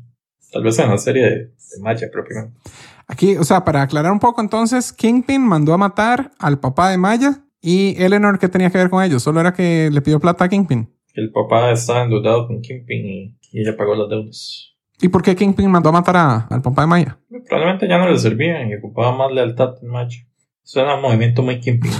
Tal 0.51 0.63
vez 0.63 0.77
en 0.79 0.89
la 0.89 0.97
serie 0.97 1.23
de, 1.23 1.35
de 1.35 1.81
Maya 1.81 2.07
propiamente. 2.11 2.57
Aquí, 3.07 3.37
o 3.37 3.43
sea, 3.43 3.63
para 3.63 3.81
aclarar 3.81 4.11
un 4.11 4.19
poco 4.19 4.41
entonces, 4.41 4.93
Kingpin 4.93 5.41
mandó 5.41 5.73
a 5.73 5.77
matar 5.77 6.31
al 6.39 6.59
papá 6.59 6.89
de 6.89 6.97
Maya 6.97 7.45
y 7.61 8.01
Eleanor, 8.01 8.39
¿qué 8.39 8.47
tenía 8.47 8.69
que 8.69 8.77
ver 8.77 8.89
con 8.89 9.03
ellos? 9.03 9.23
Solo 9.23 9.39
era 9.39 9.53
que 9.53 9.89
le 9.91 10.01
pidió 10.01 10.19
plata 10.19 10.45
a 10.45 10.49
Kingpin. 10.49 10.87
El 11.13 11.31
papá 11.31 11.71
estaba 11.71 12.03
endeudado 12.03 12.47
con 12.47 12.61
Kingpin 12.61 13.05
y, 13.05 13.37
ella 13.53 13.75
pagó 13.77 13.95
las 13.95 14.09
deudas. 14.09 14.75
¿Y 15.01 15.07
por 15.07 15.23
qué 15.23 15.35
Kingpin 15.35 15.71
mandó 15.71 15.89
a 15.89 15.93
matar 15.93 16.45
al 16.49 16.61
papá 16.61 16.81
de 16.81 16.87
Maya? 16.87 17.19
Probablemente 17.47 17.87
ya 17.87 17.97
no 17.97 18.09
le 18.09 18.17
servía 18.17 18.67
y 18.67 18.75
ocupaba 18.75 19.15
más 19.15 19.31
lealtad 19.31 19.75
en 19.81 19.89
Maya. 19.89 20.17
Suena 20.61 20.95
un 20.95 21.01
movimiento 21.01 21.41
muy 21.41 21.59
Kingpin. 21.59 21.91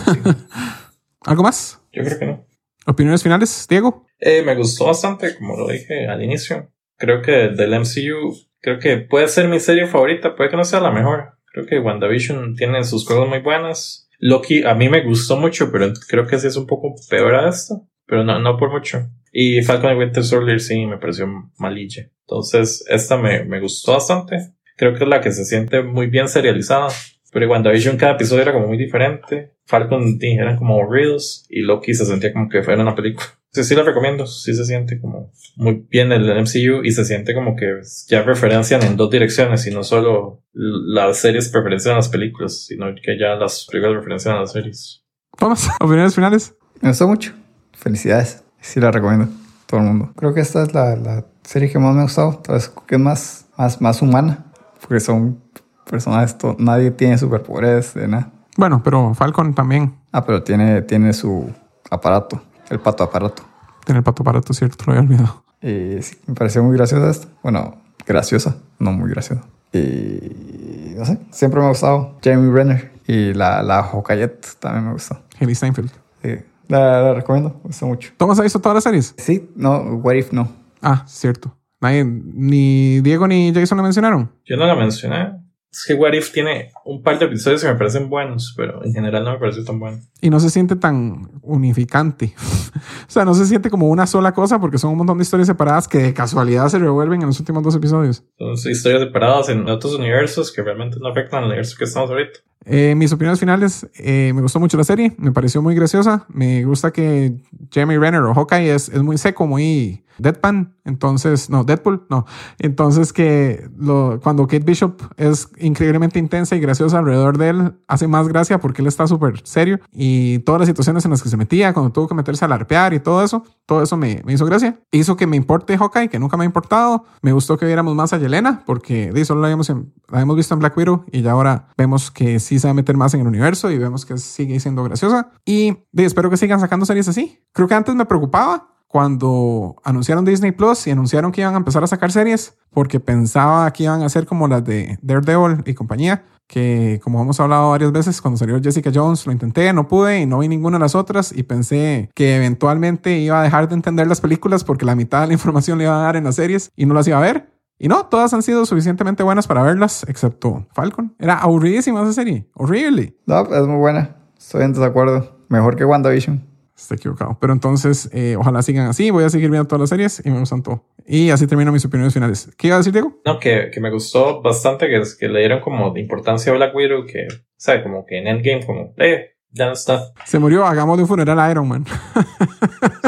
¿Algo 1.26 1.44
más? 1.44 1.82
Yo 1.96 2.04
creo 2.04 2.20
que 2.20 2.26
no. 2.26 2.46
¿Opiniones 2.86 3.24
finales, 3.24 3.66
Diego? 3.70 4.06
Eh, 4.20 4.44
me 4.44 4.56
gustó 4.56 4.86
bastante, 4.86 5.36
como 5.38 5.58
lo 5.58 5.68
dije 5.68 6.08
al 6.08 6.24
inicio. 6.24 6.72
Creo 6.98 7.22
que 7.22 7.50
del 7.50 7.80
MCU, 7.80 8.36
creo 8.62 8.80
que 8.80 8.98
puede 8.98 9.28
ser 9.28 9.48
mi 9.48 9.60
serie 9.60 9.88
favorita, 9.88 10.36
puede 10.36 10.50
que 10.50 10.58
no 10.58 10.64
sea 10.64 10.80
la 10.80 10.92
mejor. 10.92 11.34
Creo 11.52 11.66
que 11.66 11.80
WandaVision 11.80 12.56
tiene 12.56 12.84
sus 12.84 13.06
cosas 13.06 13.28
muy 13.28 13.40
buenas. 13.40 14.10
Loki 14.20 14.64
a 14.64 14.76
mí 14.76 14.90
me 14.90 15.04
gustó 15.04 15.38
mucho, 15.38 15.72
pero 15.72 15.92
creo 16.08 16.28
que 16.28 16.38
sí 16.38 16.48
es 16.48 16.58
un 16.58 16.68
poco 16.68 16.94
peor 17.10 17.36
a 17.36 17.50
esto. 17.50 17.88
Pero 18.06 18.24
no, 18.24 18.40
no 18.40 18.58
por 18.58 18.72
mucho. 18.72 19.10
Y 19.32 19.62
Falcon 19.64 19.94
y 19.94 20.00
Winter 20.00 20.24
Soldier 20.24 20.60
sí 20.60 20.86
me 20.86 20.98
pareció 20.98 21.28
malilla. 21.58 22.10
Entonces, 22.22 22.86
esta 22.88 23.18
me, 23.18 23.44
me 23.46 23.60
gustó 23.60 23.94
bastante. 23.94 24.54
Creo 24.78 24.94
que 24.94 25.04
es 25.04 25.10
la 25.10 25.22
que 25.22 25.32
se 25.32 25.44
siente 25.44 25.82
muy 25.82 26.08
bien 26.08 26.28
serializada. 26.28 26.90
Pero 27.32 27.50
WandaVision 27.50 27.98
cada 27.98 28.14
episodio 28.14 28.44
era 28.44 28.54
como 28.54 28.68
muy 28.68 28.78
diferente. 28.78 29.55
Falcon 29.66 30.18
eran 30.22 30.58
como 30.58 30.76
aburridos 30.76 31.46
y 31.50 31.62
Loki 31.62 31.94
se 31.94 32.06
sentía 32.06 32.32
como 32.32 32.50
que 32.50 32.64
fuera 32.64 32.82
una 32.82 32.96
película. 32.96 33.26
Sí, 33.56 33.64
sí 33.64 33.74
la 33.74 33.84
recomiendo. 33.84 34.28
Sí 34.28 34.54
se 34.54 34.66
siente 34.66 35.00
como 35.00 35.32
muy 35.56 35.88
bien 35.90 36.12
el 36.12 36.26
MCU 36.42 36.84
y 36.84 36.92
se 36.92 37.06
siente 37.06 37.34
como 37.34 37.56
que 37.56 37.80
ya 38.06 38.22
referencian 38.22 38.84
en 38.84 38.98
dos 38.98 39.10
direcciones 39.10 39.66
y 39.66 39.72
no 39.72 39.82
solo 39.82 40.44
las 40.52 41.20
series 41.20 41.48
preferencian 41.48 41.96
las 41.96 42.10
películas, 42.10 42.66
sino 42.66 42.88
que 43.02 43.18
ya 43.18 43.36
las 43.36 43.66
películas 43.72 43.96
referencian 43.96 44.36
a 44.36 44.42
las 44.42 44.52
series. 44.52 45.06
Vamos, 45.40 45.70
opiniones 45.80 46.14
finales. 46.14 46.54
Me 46.82 46.90
gustó 46.90 47.08
mucho. 47.08 47.32
Felicidades. 47.72 48.44
Sí 48.60 48.82
la 48.82 48.92
recomiendo. 48.92 49.30
Todo 49.68 49.80
el 49.80 49.86
mundo. 49.86 50.12
Creo 50.18 50.34
que 50.34 50.42
esta 50.42 50.64
es 50.64 50.74
la, 50.74 50.98
la 50.98 51.26
serie 51.44 51.72
que 51.72 51.80
más 51.80 51.96
me 51.96 52.02
ha 52.02 52.04
gustado. 52.04 52.34
Entonces, 52.36 52.74
que 52.86 52.96
es 52.96 53.02
más, 53.02 53.46
más, 53.58 53.80
más 53.80 54.02
humana. 54.02 54.52
Porque 54.82 55.00
son 55.00 55.42
personajes, 55.90 56.36
nadie 56.58 56.92
tiene 56.92 57.18
superpoderes 57.18 57.94
de 57.94 58.08
nada. 58.10 58.34
Bueno, 58.58 58.82
pero 58.84 59.14
Falcon 59.14 59.54
también. 59.54 59.96
Ah, 60.12 60.26
pero 60.26 60.44
tiene, 60.44 60.82
tiene 60.84 61.14
su 61.14 61.52
aparato, 61.90 62.42
el 62.70 62.80
pato 62.80 63.04
aparato. 63.04 63.44
Tiene 63.86 64.00
el 64.00 64.04
pato 64.04 64.24
aparato, 64.24 64.54
cierto, 64.54 64.86
lo 64.88 64.94
había 64.94 65.04
olvidado. 65.04 65.44
Y 65.62 66.02
sí, 66.02 66.16
me 66.28 66.36
pareció 66.36 66.64
muy 66.64 66.76
graciosa 66.78 67.10
esta. 67.10 67.28
Bueno, 67.44 67.76
graciosa, 68.06 68.58
no 68.80 68.92
muy 68.92 69.10
graciosa. 69.10 69.44
Y 69.74 70.94
no 70.96 71.06
sé, 71.06 71.20
siempre 71.32 71.60
me 71.60 71.66
ha 71.66 71.70
gustado 71.70 72.18
Jamie 72.24 72.52
Renner. 72.52 72.94
Y 73.08 73.34
la, 73.34 73.62
la 73.62 73.82
Hokayet 73.82 74.58
también 74.60 74.86
me 74.86 74.94
gustó. 74.94 75.20
Haley 75.40 75.54
Steinfeld. 75.56 75.92
Sí, 76.24 76.36
la, 76.68 77.02
la 77.02 77.14
recomiendo, 77.14 77.56
me 77.64 77.68
gusta 77.68 77.86
mucho. 77.86 78.12
¿Thomas 78.18 78.40
ha 78.40 78.44
visto 78.44 78.60
todas 78.60 78.76
las 78.76 78.84
series? 78.84 79.14
Sí, 79.18 79.52
no, 79.56 79.78
What 79.98 80.16
If 80.16 80.32
no. 80.32 80.48
Ah, 80.82 81.04
cierto. 81.08 81.56
Nadie, 81.82 82.06
ni 82.06 83.02
Diego 83.02 83.28
ni 83.28 83.54
Jason 83.54 83.78
la 83.78 83.84
mencionaron. 83.84 84.32
Yo 84.46 84.56
no 84.58 84.66
la 84.66 84.76
mencioné. 84.76 85.45
Es 85.76 85.84
que 85.86 85.94
What 85.94 86.14
If 86.14 86.32
tiene 86.32 86.72
un 86.86 87.04
par 87.04 87.20
de 87.20 87.26
episodios 87.26 87.62
que 87.62 87.68
me 87.68 87.76
parecen 87.76 88.10
buenos, 88.10 88.54
pero 88.56 88.82
en 88.86 88.94
general 88.94 89.26
no 89.26 89.34
me 89.34 89.40
parece 89.40 89.62
tan 89.62 89.78
bueno. 89.78 90.00
Y 90.22 90.30
no 90.30 90.40
se 90.40 90.50
siente 90.50 90.78
tan 90.78 91.30
unificante. 91.42 92.34
o 92.78 93.10
sea, 93.12 93.26
no 93.26 93.34
se 93.34 93.46
siente 93.46 93.70
como 93.70 93.90
una 93.90 94.08
sola 94.08 94.34
cosa 94.34 94.58
porque 94.58 94.78
son 94.78 94.92
un 94.92 95.00
montón 95.00 95.18
de 95.18 95.24
historias 95.24 95.48
separadas 95.48 95.90
que 95.90 95.98
de 95.98 96.14
casualidad 96.14 96.70
se 96.70 96.80
revuelven 96.80 97.20
en 97.20 97.28
los 97.28 97.42
últimos 97.42 97.62
dos 97.62 97.76
episodios. 97.76 98.24
Son 98.38 98.72
historias 98.72 99.02
separadas 99.02 99.50
en 99.50 99.68
otros 99.68 99.96
universos 99.96 100.50
que 100.54 100.64
realmente 100.64 100.98
no 100.98 101.10
afectan 101.10 101.40
al 101.40 101.50
universo 101.50 101.76
que 101.78 101.84
estamos 101.84 102.10
ahorita. 102.10 102.40
Eh, 102.64 102.96
mis 102.96 103.12
opiniones 103.12 103.42
finales, 103.42 103.86
eh, 103.98 104.32
me 104.34 104.42
gustó 104.42 104.62
mucho 104.62 104.78
la 104.78 104.86
serie, 104.86 105.14
me 105.18 105.34
pareció 105.34 105.62
muy 105.62 105.76
graciosa, 105.76 106.26
me 106.30 106.64
gusta 106.64 106.92
que 106.92 107.36
Jeremy 107.70 107.98
Renner 107.98 108.22
o 108.22 108.34
Hawkeye 108.34 108.74
es, 108.74 108.88
es 108.88 109.04
muy 109.04 109.18
seco, 109.18 109.46
muy 109.46 110.05
deadpan, 110.18 110.76
entonces, 110.86 111.50
no, 111.50 111.64
Deadpool, 111.64 112.06
no, 112.10 112.26
entonces 112.60 113.12
que 113.12 113.68
lo, 113.78 114.20
cuando 114.22 114.48
Kate 114.48 114.64
Bishop 114.64 115.02
es 115.18 115.50
increíblemente 115.58 116.20
intensa 116.20 116.56
y 116.56 116.60
graciosa 116.60 117.00
alrededor 117.00 117.38
de 117.38 117.50
él, 117.50 117.74
hace 117.88 118.08
más 118.08 118.28
gracia 118.28 118.60
porque 118.60 118.84
él 118.84 118.88
está 118.88 119.08
súper 119.08 119.42
serio 119.46 119.80
y 119.92 120.40
todas 120.40 120.60
las 120.60 120.68
situaciones 120.68 121.04
en 121.06 121.12
las 121.12 121.24
que 121.24 121.30
se 121.30 121.38
metía, 121.38 121.74
cuando 121.74 121.92
tuvo 121.92 122.08
que 122.08 122.14
meterse 122.14 122.46
a 122.46 122.48
larpear 122.48 122.94
y 122.94 123.00
todo 123.00 123.24
eso, 123.24 123.44
todo 123.66 123.82
eso 123.82 123.98
me, 123.98 124.22
hizo 124.28 124.46
gracia, 124.46 124.80
hizo 124.92 125.18
que 125.18 125.26
me 125.26 125.38
importe 125.38 125.78
Hawkeye, 125.78 126.08
que 126.08 126.20
nunca 126.20 126.38
me 126.38 126.44
ha 126.44 126.46
importado, 126.46 127.06
me 127.22 127.32
gustó 127.32 127.58
que 127.58 127.66
viéramos 127.66 127.96
más 127.96 128.14
a 128.14 128.18
Yelena, 128.18 128.64
porque 128.66 129.12
de, 129.12 129.26
solo 129.26 129.42
la 129.42 129.48
habíamos, 129.48 129.70
la 129.70 129.84
habíamos 130.12 130.36
visto 130.36 130.54
en 130.54 130.60
Black 130.60 130.78
Widow 130.78 131.06
y 131.12 131.24
ya 131.24 131.32
ahora 131.32 131.70
vemos 131.78 132.12
que 132.12 132.40
sí 132.40 132.60
se 132.60 132.68
va 132.68 132.72
a 132.72 132.76
meter 132.76 132.96
más 132.96 133.14
en 133.16 133.22
el 133.22 133.28
universo 133.28 133.72
y 133.72 133.78
vemos 133.80 134.06
que 134.06 134.18
sigue 134.18 134.60
siendo 134.60 134.84
graciosa. 134.84 135.32
Y 135.46 135.78
de, 135.92 136.06
espero 136.06 136.30
que 136.30 136.38
sigan 136.38 136.60
sacando 136.60 136.86
series 136.86 137.08
así. 137.08 137.40
Creo 137.54 137.68
que 137.68 137.74
antes 137.74 137.96
me 137.96 138.06
preocupaba 138.06 138.75
cuando 138.88 139.76
anunciaron 139.84 140.26
Disney 140.26 140.52
Plus 140.52 140.88
y 140.88 140.92
anunciaron 140.92 141.32
que 141.32 141.42
iban 141.42 141.54
a 141.54 141.58
empezar 141.58 141.84
a 141.84 141.88
sacar 141.88 142.12
series, 142.12 142.58
porque 142.72 143.00
pensaba 143.00 143.72
que 143.74 143.84
iban 143.84 144.04
a 144.04 144.10
ser 144.10 144.26
como 144.26 144.48
las 144.48 144.64
de 144.64 144.98
Daredevil 145.02 145.64
y 145.66 145.74
compañía, 145.74 146.24
que 146.48 147.00
como 147.04 147.22
hemos 147.22 147.40
hablado 147.40 147.72
varias 147.72 147.92
veces, 147.92 148.22
cuando 148.22 148.38
salió 148.38 148.62
Jessica 148.62 148.92
Jones 148.94 149.26
lo 149.26 149.32
intenté, 149.32 149.72
no 149.74 149.88
pude 149.88 150.22
y 150.22 150.26
no 150.26 150.40
vi 150.40 150.48
ninguna 150.48 150.78
de 150.78 150.82
las 150.84 150.96
otras 150.96 151.32
y 151.36 151.44
pensé 151.44 152.10
que 152.14 152.36
eventualmente 152.36 153.18
iba 153.18 153.40
a 153.40 153.44
dejar 153.44 153.68
de 153.68 153.76
entender 153.76 154.08
las 154.08 154.22
películas 154.22 154.64
porque 154.64 154.86
la 154.86 154.96
mitad 154.96 155.22
de 155.22 155.28
la 155.28 155.34
información 155.40 155.78
le 155.78 155.86
iba 155.86 155.98
a 155.98 156.04
dar 156.04 156.16
en 156.16 156.24
las 156.24 156.36
series 156.36 156.72
y 156.76 156.86
no 156.86 156.94
las 156.94 157.08
iba 157.08 157.18
a 157.18 157.22
ver. 157.22 157.52
Y 157.78 157.90
no, 157.90 158.06
todas 158.06 158.34
han 158.34 158.42
sido 158.42 158.66
suficientemente 158.66 159.24
buenas 159.24 159.48
para 159.48 159.62
verlas, 159.62 160.06
excepto 160.08 160.66
Falcon. 160.74 161.14
Era 161.20 161.40
aburridísima 161.40 162.02
esa 162.04 162.14
serie, 162.14 162.48
horrible. 162.54 163.18
No, 163.26 163.42
es 163.42 163.68
muy 163.68 163.78
buena. 163.78 164.16
Estoy 164.38 164.64
en 164.64 164.74
desacuerdo. 164.74 165.40
Mejor 165.50 165.76
que 165.76 165.84
WandaVision. 165.84 166.55
Estoy 166.78 166.98
equivocado. 166.98 167.38
Pero 167.40 167.54
entonces, 167.54 168.10
eh, 168.14 168.36
ojalá 168.38 168.62
sigan 168.62 168.88
así. 168.88 169.10
Voy 169.10 169.24
a 169.24 169.30
seguir 169.30 169.50
viendo 169.50 169.66
todas 169.68 169.82
las 169.82 169.90
series 169.90 170.22
y 170.26 170.30
me 170.30 170.40
gustan 170.40 170.62
todo. 170.62 170.84
Y 171.08 171.30
así 171.30 171.48
termino 171.48 171.72
mis 171.72 171.86
opiniones 171.86 172.14
finales. 172.14 172.50
¿Qué 172.58 172.68
iba 172.68 172.76
a 172.76 172.80
decir, 172.80 172.92
Diego? 172.92 173.22
No, 173.26 173.40
que, 173.40 173.70
que 173.74 173.80
me 173.80 173.90
gustó 173.92 174.42
bastante 174.42 174.88
que, 174.90 175.02
que 175.20 175.30
le 175.30 175.40
dieron 175.40 175.62
como 175.62 175.92
de 175.92 176.02
importancia 176.02 176.52
a 176.52 176.56
Black 176.56 176.76
Widow, 176.76 177.06
que, 177.06 177.28
¿sabe? 177.56 177.82
Como 177.84 178.06
que 178.06 178.18
en 178.20 178.28
Endgame, 178.28 178.66
como, 178.66 178.94
eh, 178.98 179.36
ya 179.52 179.68
no 179.68 179.72
está. 179.74 180.12
Se 180.26 180.38
murió, 180.40 180.66
hagamos 180.66 180.98
de 180.98 181.04
un 181.04 181.08
funeral 181.08 181.40
a 181.40 181.50
Iron 181.50 181.68
Man. 181.68 181.86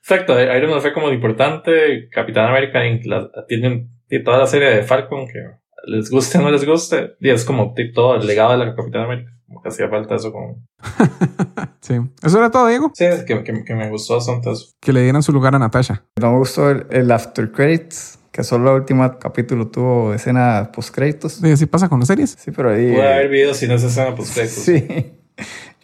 Exacto, 0.00 0.40
Iron 0.40 0.70
Man 0.70 0.80
fue 0.80 0.92
como 0.92 1.08
de 1.08 1.14
importante, 1.14 2.08
Capitán 2.10 2.46
América 2.48 2.80
la- 3.04 3.30
tienen 3.48 3.90
y 4.08 4.22
toda 4.22 4.38
la 4.38 4.46
serie 4.46 4.68
de 4.70 4.82
Falcon 4.82 5.26
que 5.26 5.38
les 5.86 6.10
guste 6.10 6.38
o 6.38 6.42
no 6.42 6.50
les 6.50 6.64
guste, 6.64 7.16
y 7.20 7.30
es 7.30 7.44
como 7.44 7.74
todo 7.94 8.16
el 8.16 8.26
legado 8.26 8.52
de 8.52 8.58
la 8.58 8.74
Capitán 8.74 9.02
América, 9.02 9.32
como 9.46 9.62
que 9.62 9.68
hacía 9.68 9.88
falta 9.88 10.16
eso 10.16 10.32
como... 10.32 10.62
sí. 11.80 11.94
Eso 12.22 12.38
era 12.38 12.50
todo, 12.50 12.66
Diego. 12.66 12.90
Sí, 12.94 13.06
que, 13.26 13.42
que, 13.42 13.64
que 13.64 13.74
me 13.74 13.88
gustó 13.90 14.14
bastante 14.14 14.50
eso. 14.50 14.72
Que 14.80 14.92
le 14.92 15.02
dieran 15.02 15.22
su 15.22 15.32
lugar 15.32 15.54
a 15.54 15.58
Natasha. 15.58 16.04
No 16.20 16.32
me 16.32 16.38
gustó 16.38 16.70
el, 16.70 16.86
el 16.90 17.10
After 17.10 17.50
Credits, 17.50 18.18
que 18.34 18.42
solo 18.42 18.70
el 18.74 18.80
último 18.80 19.18
capítulo 19.18 19.68
tuvo 19.68 20.12
escena 20.12 20.70
post 20.74 20.94
créditos. 20.94 21.42
Y 21.42 21.52
así 21.52 21.66
pasa 21.66 21.88
con 21.88 22.00
las 22.00 22.08
series. 22.08 22.36
Sí, 22.38 22.50
pero 22.50 22.70
ahí. 22.70 22.92
Haber 22.96 23.26
eh, 23.26 23.28
videos 23.28 23.56
sin 23.56 23.70
esa 23.70 23.86
escena 23.86 24.14
post 24.14 24.36
Sí. 24.46 25.12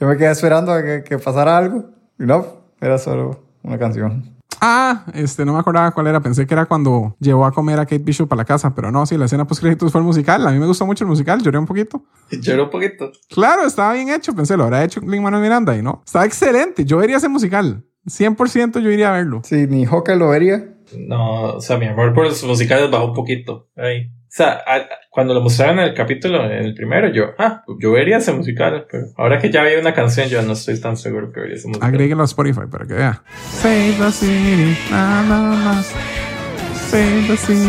Yo 0.00 0.06
me 0.06 0.16
quedé 0.16 0.32
esperando 0.32 0.72
a 0.72 0.82
que, 0.82 1.04
que 1.04 1.18
pasara 1.18 1.56
algo. 1.56 1.90
Y 2.18 2.24
no, 2.24 2.64
era 2.80 2.98
solo 2.98 3.44
una 3.62 3.78
canción. 3.78 4.39
Ah, 4.60 5.04
este, 5.14 5.44
no 5.44 5.54
me 5.54 5.58
acordaba 5.58 5.90
cuál 5.90 6.06
era. 6.06 6.20
Pensé 6.20 6.46
que 6.46 6.54
era 6.54 6.66
cuando 6.66 7.16
llevó 7.18 7.46
a 7.46 7.52
comer 7.52 7.78
a 7.80 7.86
Kate 7.86 7.98
Bishop 7.98 8.32
a 8.32 8.36
la 8.36 8.44
casa, 8.44 8.74
pero 8.74 8.90
no, 8.90 9.06
sí, 9.06 9.16
la 9.16 9.24
escena 9.24 9.46
post 9.46 9.62
créditos 9.62 9.90
fue 9.90 10.00
el 10.00 10.06
musical. 10.06 10.46
A 10.46 10.50
mí 10.50 10.58
me 10.58 10.66
gustó 10.66 10.86
mucho 10.86 11.04
el 11.04 11.08
musical, 11.08 11.42
lloré 11.42 11.58
un 11.58 11.66
poquito. 11.66 12.04
Lloré 12.30 12.62
un 12.62 12.70
poquito. 12.70 13.10
Claro, 13.28 13.66
estaba 13.66 13.92
bien 13.94 14.08
hecho. 14.08 14.34
Pensé, 14.34 14.56
lo 14.56 14.64
habrá 14.64 14.84
hecho 14.84 15.00
Lin 15.00 15.22
Manuel 15.22 15.42
Miranda 15.42 15.76
y 15.76 15.82
no. 15.82 16.02
Estaba 16.06 16.24
excelente. 16.24 16.84
Yo 16.84 16.98
vería 16.98 17.16
ese 17.16 17.28
musical. 17.28 17.84
100% 18.06 18.80
yo 18.80 18.90
iría 18.90 19.10
a 19.10 19.12
verlo. 19.12 19.42
Sí, 19.44 19.66
ni 19.66 19.84
Hawkeye 19.84 20.16
lo 20.16 20.28
vería. 20.28 20.76
No, 20.96 21.54
o 21.56 21.60
sea, 21.60 21.76
mi 21.78 21.86
amor 21.86 22.12
por 22.14 22.24
los 22.24 22.42
musicales 22.44 22.90
bajó 22.90 23.06
un 23.06 23.14
poquito. 23.14 23.68
Ahí. 23.76 24.06
O 24.06 24.32
sea, 24.32 24.62
a- 24.66 24.86
cuando 25.10 25.34
lo 25.34 25.40
mostraron 25.40 25.80
en 25.80 25.86
el 25.86 25.94
capítulo, 25.94 26.44
en 26.44 26.52
el 26.64 26.74
primero, 26.74 27.08
yo, 27.12 27.30
ah, 27.38 27.64
yo 27.80 27.90
vería 27.92 28.18
ese 28.18 28.32
musical, 28.32 28.86
pero 28.90 29.06
ahora 29.16 29.38
que 29.40 29.50
ya 29.50 29.64
vi 29.64 29.74
una 29.74 29.92
canción, 29.92 30.28
yo 30.28 30.40
no 30.42 30.52
estoy 30.52 30.80
tan 30.80 30.96
seguro 30.96 31.32
que 31.32 31.40
vería 31.40 31.56
ese 31.56 31.66
musical. 31.66 31.88
Agréguenlo 31.88 32.22
a 32.22 32.26
Spotify 32.26 32.60
para 32.70 32.86
que 32.86 32.94
vea. 32.94 33.22
Save 33.60 33.94
the 33.98 34.12
city, 34.12 34.76
na, 34.90 35.22
na, 35.22 35.40
na. 35.74 35.82
Save 35.82 37.26
the 37.26 37.36
city, 37.36 37.66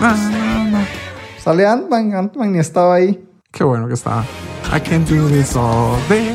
na, 0.00 0.14
na, 0.30 0.64
na. 0.70 0.86
Sale 1.38 1.64
Ant-Man, 1.66 2.12
Ant-Man 2.14 2.52
ni 2.52 2.58
estaba 2.58 2.96
ahí. 2.96 3.18
Qué 3.52 3.62
bueno 3.64 3.86
que 3.88 3.94
estaba. 3.94 4.24
I 4.76 4.80
can 4.80 5.04
do 5.06 5.28
this 5.28 5.54
all 5.56 5.96
day. 6.08 6.34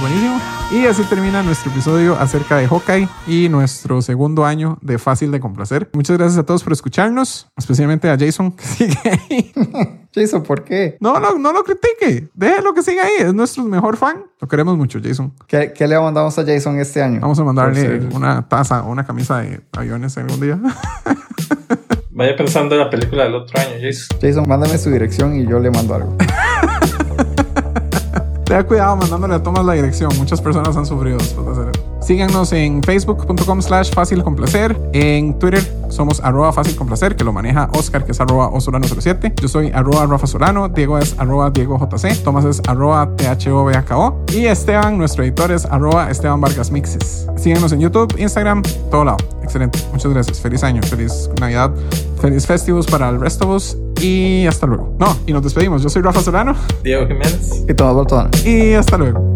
Buenísimo. 0.00 0.55
Y 0.68 0.84
así 0.86 1.04
termina 1.04 1.44
nuestro 1.44 1.70
episodio 1.70 2.18
acerca 2.18 2.56
de 2.56 2.66
Hawkeye 2.66 3.08
y 3.28 3.48
nuestro 3.48 4.02
segundo 4.02 4.44
año 4.44 4.78
de 4.82 4.98
Fácil 4.98 5.30
de 5.30 5.38
Complacer. 5.38 5.88
Muchas 5.92 6.18
gracias 6.18 6.38
a 6.38 6.44
todos 6.44 6.64
por 6.64 6.72
escucharnos, 6.72 7.46
especialmente 7.56 8.10
a 8.10 8.18
Jason, 8.18 8.50
que 8.56 8.64
sigue 8.64 8.98
ahí. 9.04 9.52
Jason, 10.12 10.42
¿por 10.42 10.64
qué? 10.64 10.96
No, 10.98 11.20
no, 11.20 11.38
no 11.38 11.52
lo 11.52 11.62
critique. 11.62 12.28
Déjelo 12.34 12.74
que 12.74 12.82
siga 12.82 13.04
ahí. 13.04 13.12
Es 13.18 13.32
nuestro 13.32 13.62
mejor 13.62 13.96
fan. 13.96 14.24
Lo 14.40 14.48
queremos 14.48 14.76
mucho, 14.76 14.98
Jason. 15.00 15.32
¿Qué, 15.46 15.72
qué 15.72 15.86
le 15.86 16.00
mandamos 16.00 16.36
a 16.36 16.44
Jason 16.44 16.80
este 16.80 17.00
año? 17.00 17.20
Vamos 17.20 17.38
a 17.38 17.44
mandarle 17.44 18.00
una 18.12 18.48
taza 18.48 18.82
o 18.82 18.90
una 18.90 19.06
camisa 19.06 19.38
de 19.38 19.60
aviones 19.72 20.18
algún 20.18 20.40
día. 20.40 20.58
Vaya 22.10 22.34
pensando 22.34 22.74
en 22.74 22.80
la 22.80 22.90
película 22.90 23.24
del 23.24 23.36
otro 23.36 23.60
año, 23.60 23.74
Jason. 23.80 24.18
Jason, 24.20 24.48
mándame 24.48 24.78
su 24.78 24.90
dirección 24.90 25.38
y 25.38 25.46
yo 25.46 25.60
le 25.60 25.70
mando 25.70 25.94
algo. 25.94 26.16
Tenga 28.46 28.62
cuidado 28.62 28.94
mandándole 28.94 29.34
a 29.34 29.42
Tomás 29.42 29.64
la 29.64 29.72
dirección. 29.72 30.08
Muchas 30.18 30.40
personas 30.40 30.76
han 30.76 30.86
sufrido 30.86 31.18
después. 31.18 31.58
Síganos 32.00 32.52
en 32.52 32.80
facebook.com 32.80 33.60
slash 33.60 33.92
fácil 33.92 34.22
complacer. 34.22 34.78
En 34.92 35.36
Twitter 35.40 35.60
somos 35.88 36.20
arroba 36.22 36.52
fácil 36.52 36.76
complacer, 36.76 37.16
que 37.16 37.24
lo 37.24 37.32
maneja 37.32 37.68
Oscar, 37.72 38.04
que 38.04 38.12
es 38.12 38.20
arroba 38.20 38.48
osolano07. 38.52 39.34
Yo 39.40 39.48
soy 39.48 39.72
arroba 39.74 40.06
Rafa 40.06 40.28
Solano. 40.28 40.68
Diego 40.68 40.96
es 40.96 41.18
arroba 41.18 41.50
Diego 41.50 41.76
JC. 41.76 42.22
Tomás 42.22 42.44
es 42.44 42.62
arroba 42.68 43.10
THOBAKO. 43.16 44.26
Y 44.32 44.46
Esteban, 44.46 44.96
nuestro 44.96 45.24
editor, 45.24 45.50
es 45.50 45.64
arroba 45.64 46.08
Esteban 46.08 46.40
Vargas 46.40 46.70
Mixes. 46.70 47.26
Síganos 47.36 47.72
en 47.72 47.80
YouTube, 47.80 48.14
Instagram, 48.16 48.62
todo 48.92 49.06
lado. 49.06 49.18
Excelente. 49.42 49.80
Muchas 49.90 50.12
gracias. 50.12 50.40
Feliz 50.40 50.62
año, 50.62 50.82
feliz 50.84 51.28
Navidad, 51.40 51.72
feliz 52.20 52.46
festivos 52.46 52.86
para 52.86 53.08
el 53.08 53.18
resto 53.18 53.44
de 53.44 53.50
vos. 53.50 53.76
Y 54.00 54.46
hasta 54.46 54.66
luego. 54.66 54.94
No, 54.98 55.16
y 55.26 55.32
nos 55.32 55.42
despedimos. 55.42 55.82
Yo 55.82 55.88
soy 55.88 56.02
Rafa 56.02 56.20
Solano. 56.20 56.54
Diego 56.82 57.06
Jiménez. 57.06 57.64
Y 57.68 57.74
Tomás 57.74 57.94
Boltón. 57.94 58.30
Y 58.44 58.72
hasta 58.74 58.96
luego. 58.98 59.35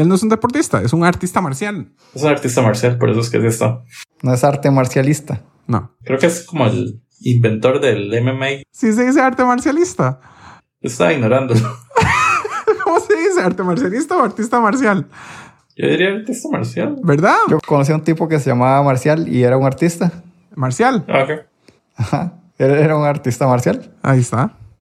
Él 0.00 0.08
no 0.08 0.14
es 0.14 0.22
un 0.22 0.30
deportista, 0.30 0.80
es 0.80 0.94
un 0.94 1.04
artista 1.04 1.42
marcial. 1.42 1.92
Es 2.14 2.22
un 2.22 2.30
artista 2.30 2.62
marcial, 2.62 2.96
por 2.96 3.10
eso 3.10 3.20
es 3.20 3.28
que 3.28 3.36
es 3.36 3.44
esto. 3.44 3.84
No 4.22 4.32
es 4.32 4.42
arte 4.44 4.70
marcialista. 4.70 5.42
No. 5.66 5.94
Creo 6.02 6.18
que 6.18 6.24
es 6.24 6.46
como 6.46 6.64
el 6.66 7.02
inventor 7.20 7.82
del 7.82 8.08
MMA. 8.22 8.62
Sí 8.70 8.94
se 8.94 9.04
dice 9.04 9.20
arte 9.20 9.44
marcialista. 9.44 10.18
Estaba 10.80 11.12
ignorándolo. 11.12 11.60
¿Cómo 12.84 12.98
se 13.00 13.14
dice? 13.14 13.42
¿Arte 13.42 13.62
marcialista 13.62 14.16
o 14.16 14.22
artista 14.22 14.58
marcial? 14.58 15.06
Yo 15.76 15.86
diría 15.86 16.14
artista 16.14 16.48
marcial. 16.50 16.96
¿Verdad? 17.02 17.36
Yo 17.50 17.58
conocí 17.60 17.92
a 17.92 17.96
un 17.96 18.02
tipo 18.02 18.26
que 18.26 18.40
se 18.40 18.48
llamaba 18.48 18.82
Marcial 18.82 19.28
y 19.28 19.42
era 19.42 19.58
un 19.58 19.66
artista. 19.66 20.10
Marcial. 20.54 21.04
Ah, 21.08 21.24
ok. 21.24 21.30
Ajá. 21.96 22.32
Él 22.56 22.70
era 22.70 22.96
un 22.96 23.04
artista 23.04 23.46
marcial. 23.46 23.94
Ahí 24.00 24.20
está. 24.20 24.56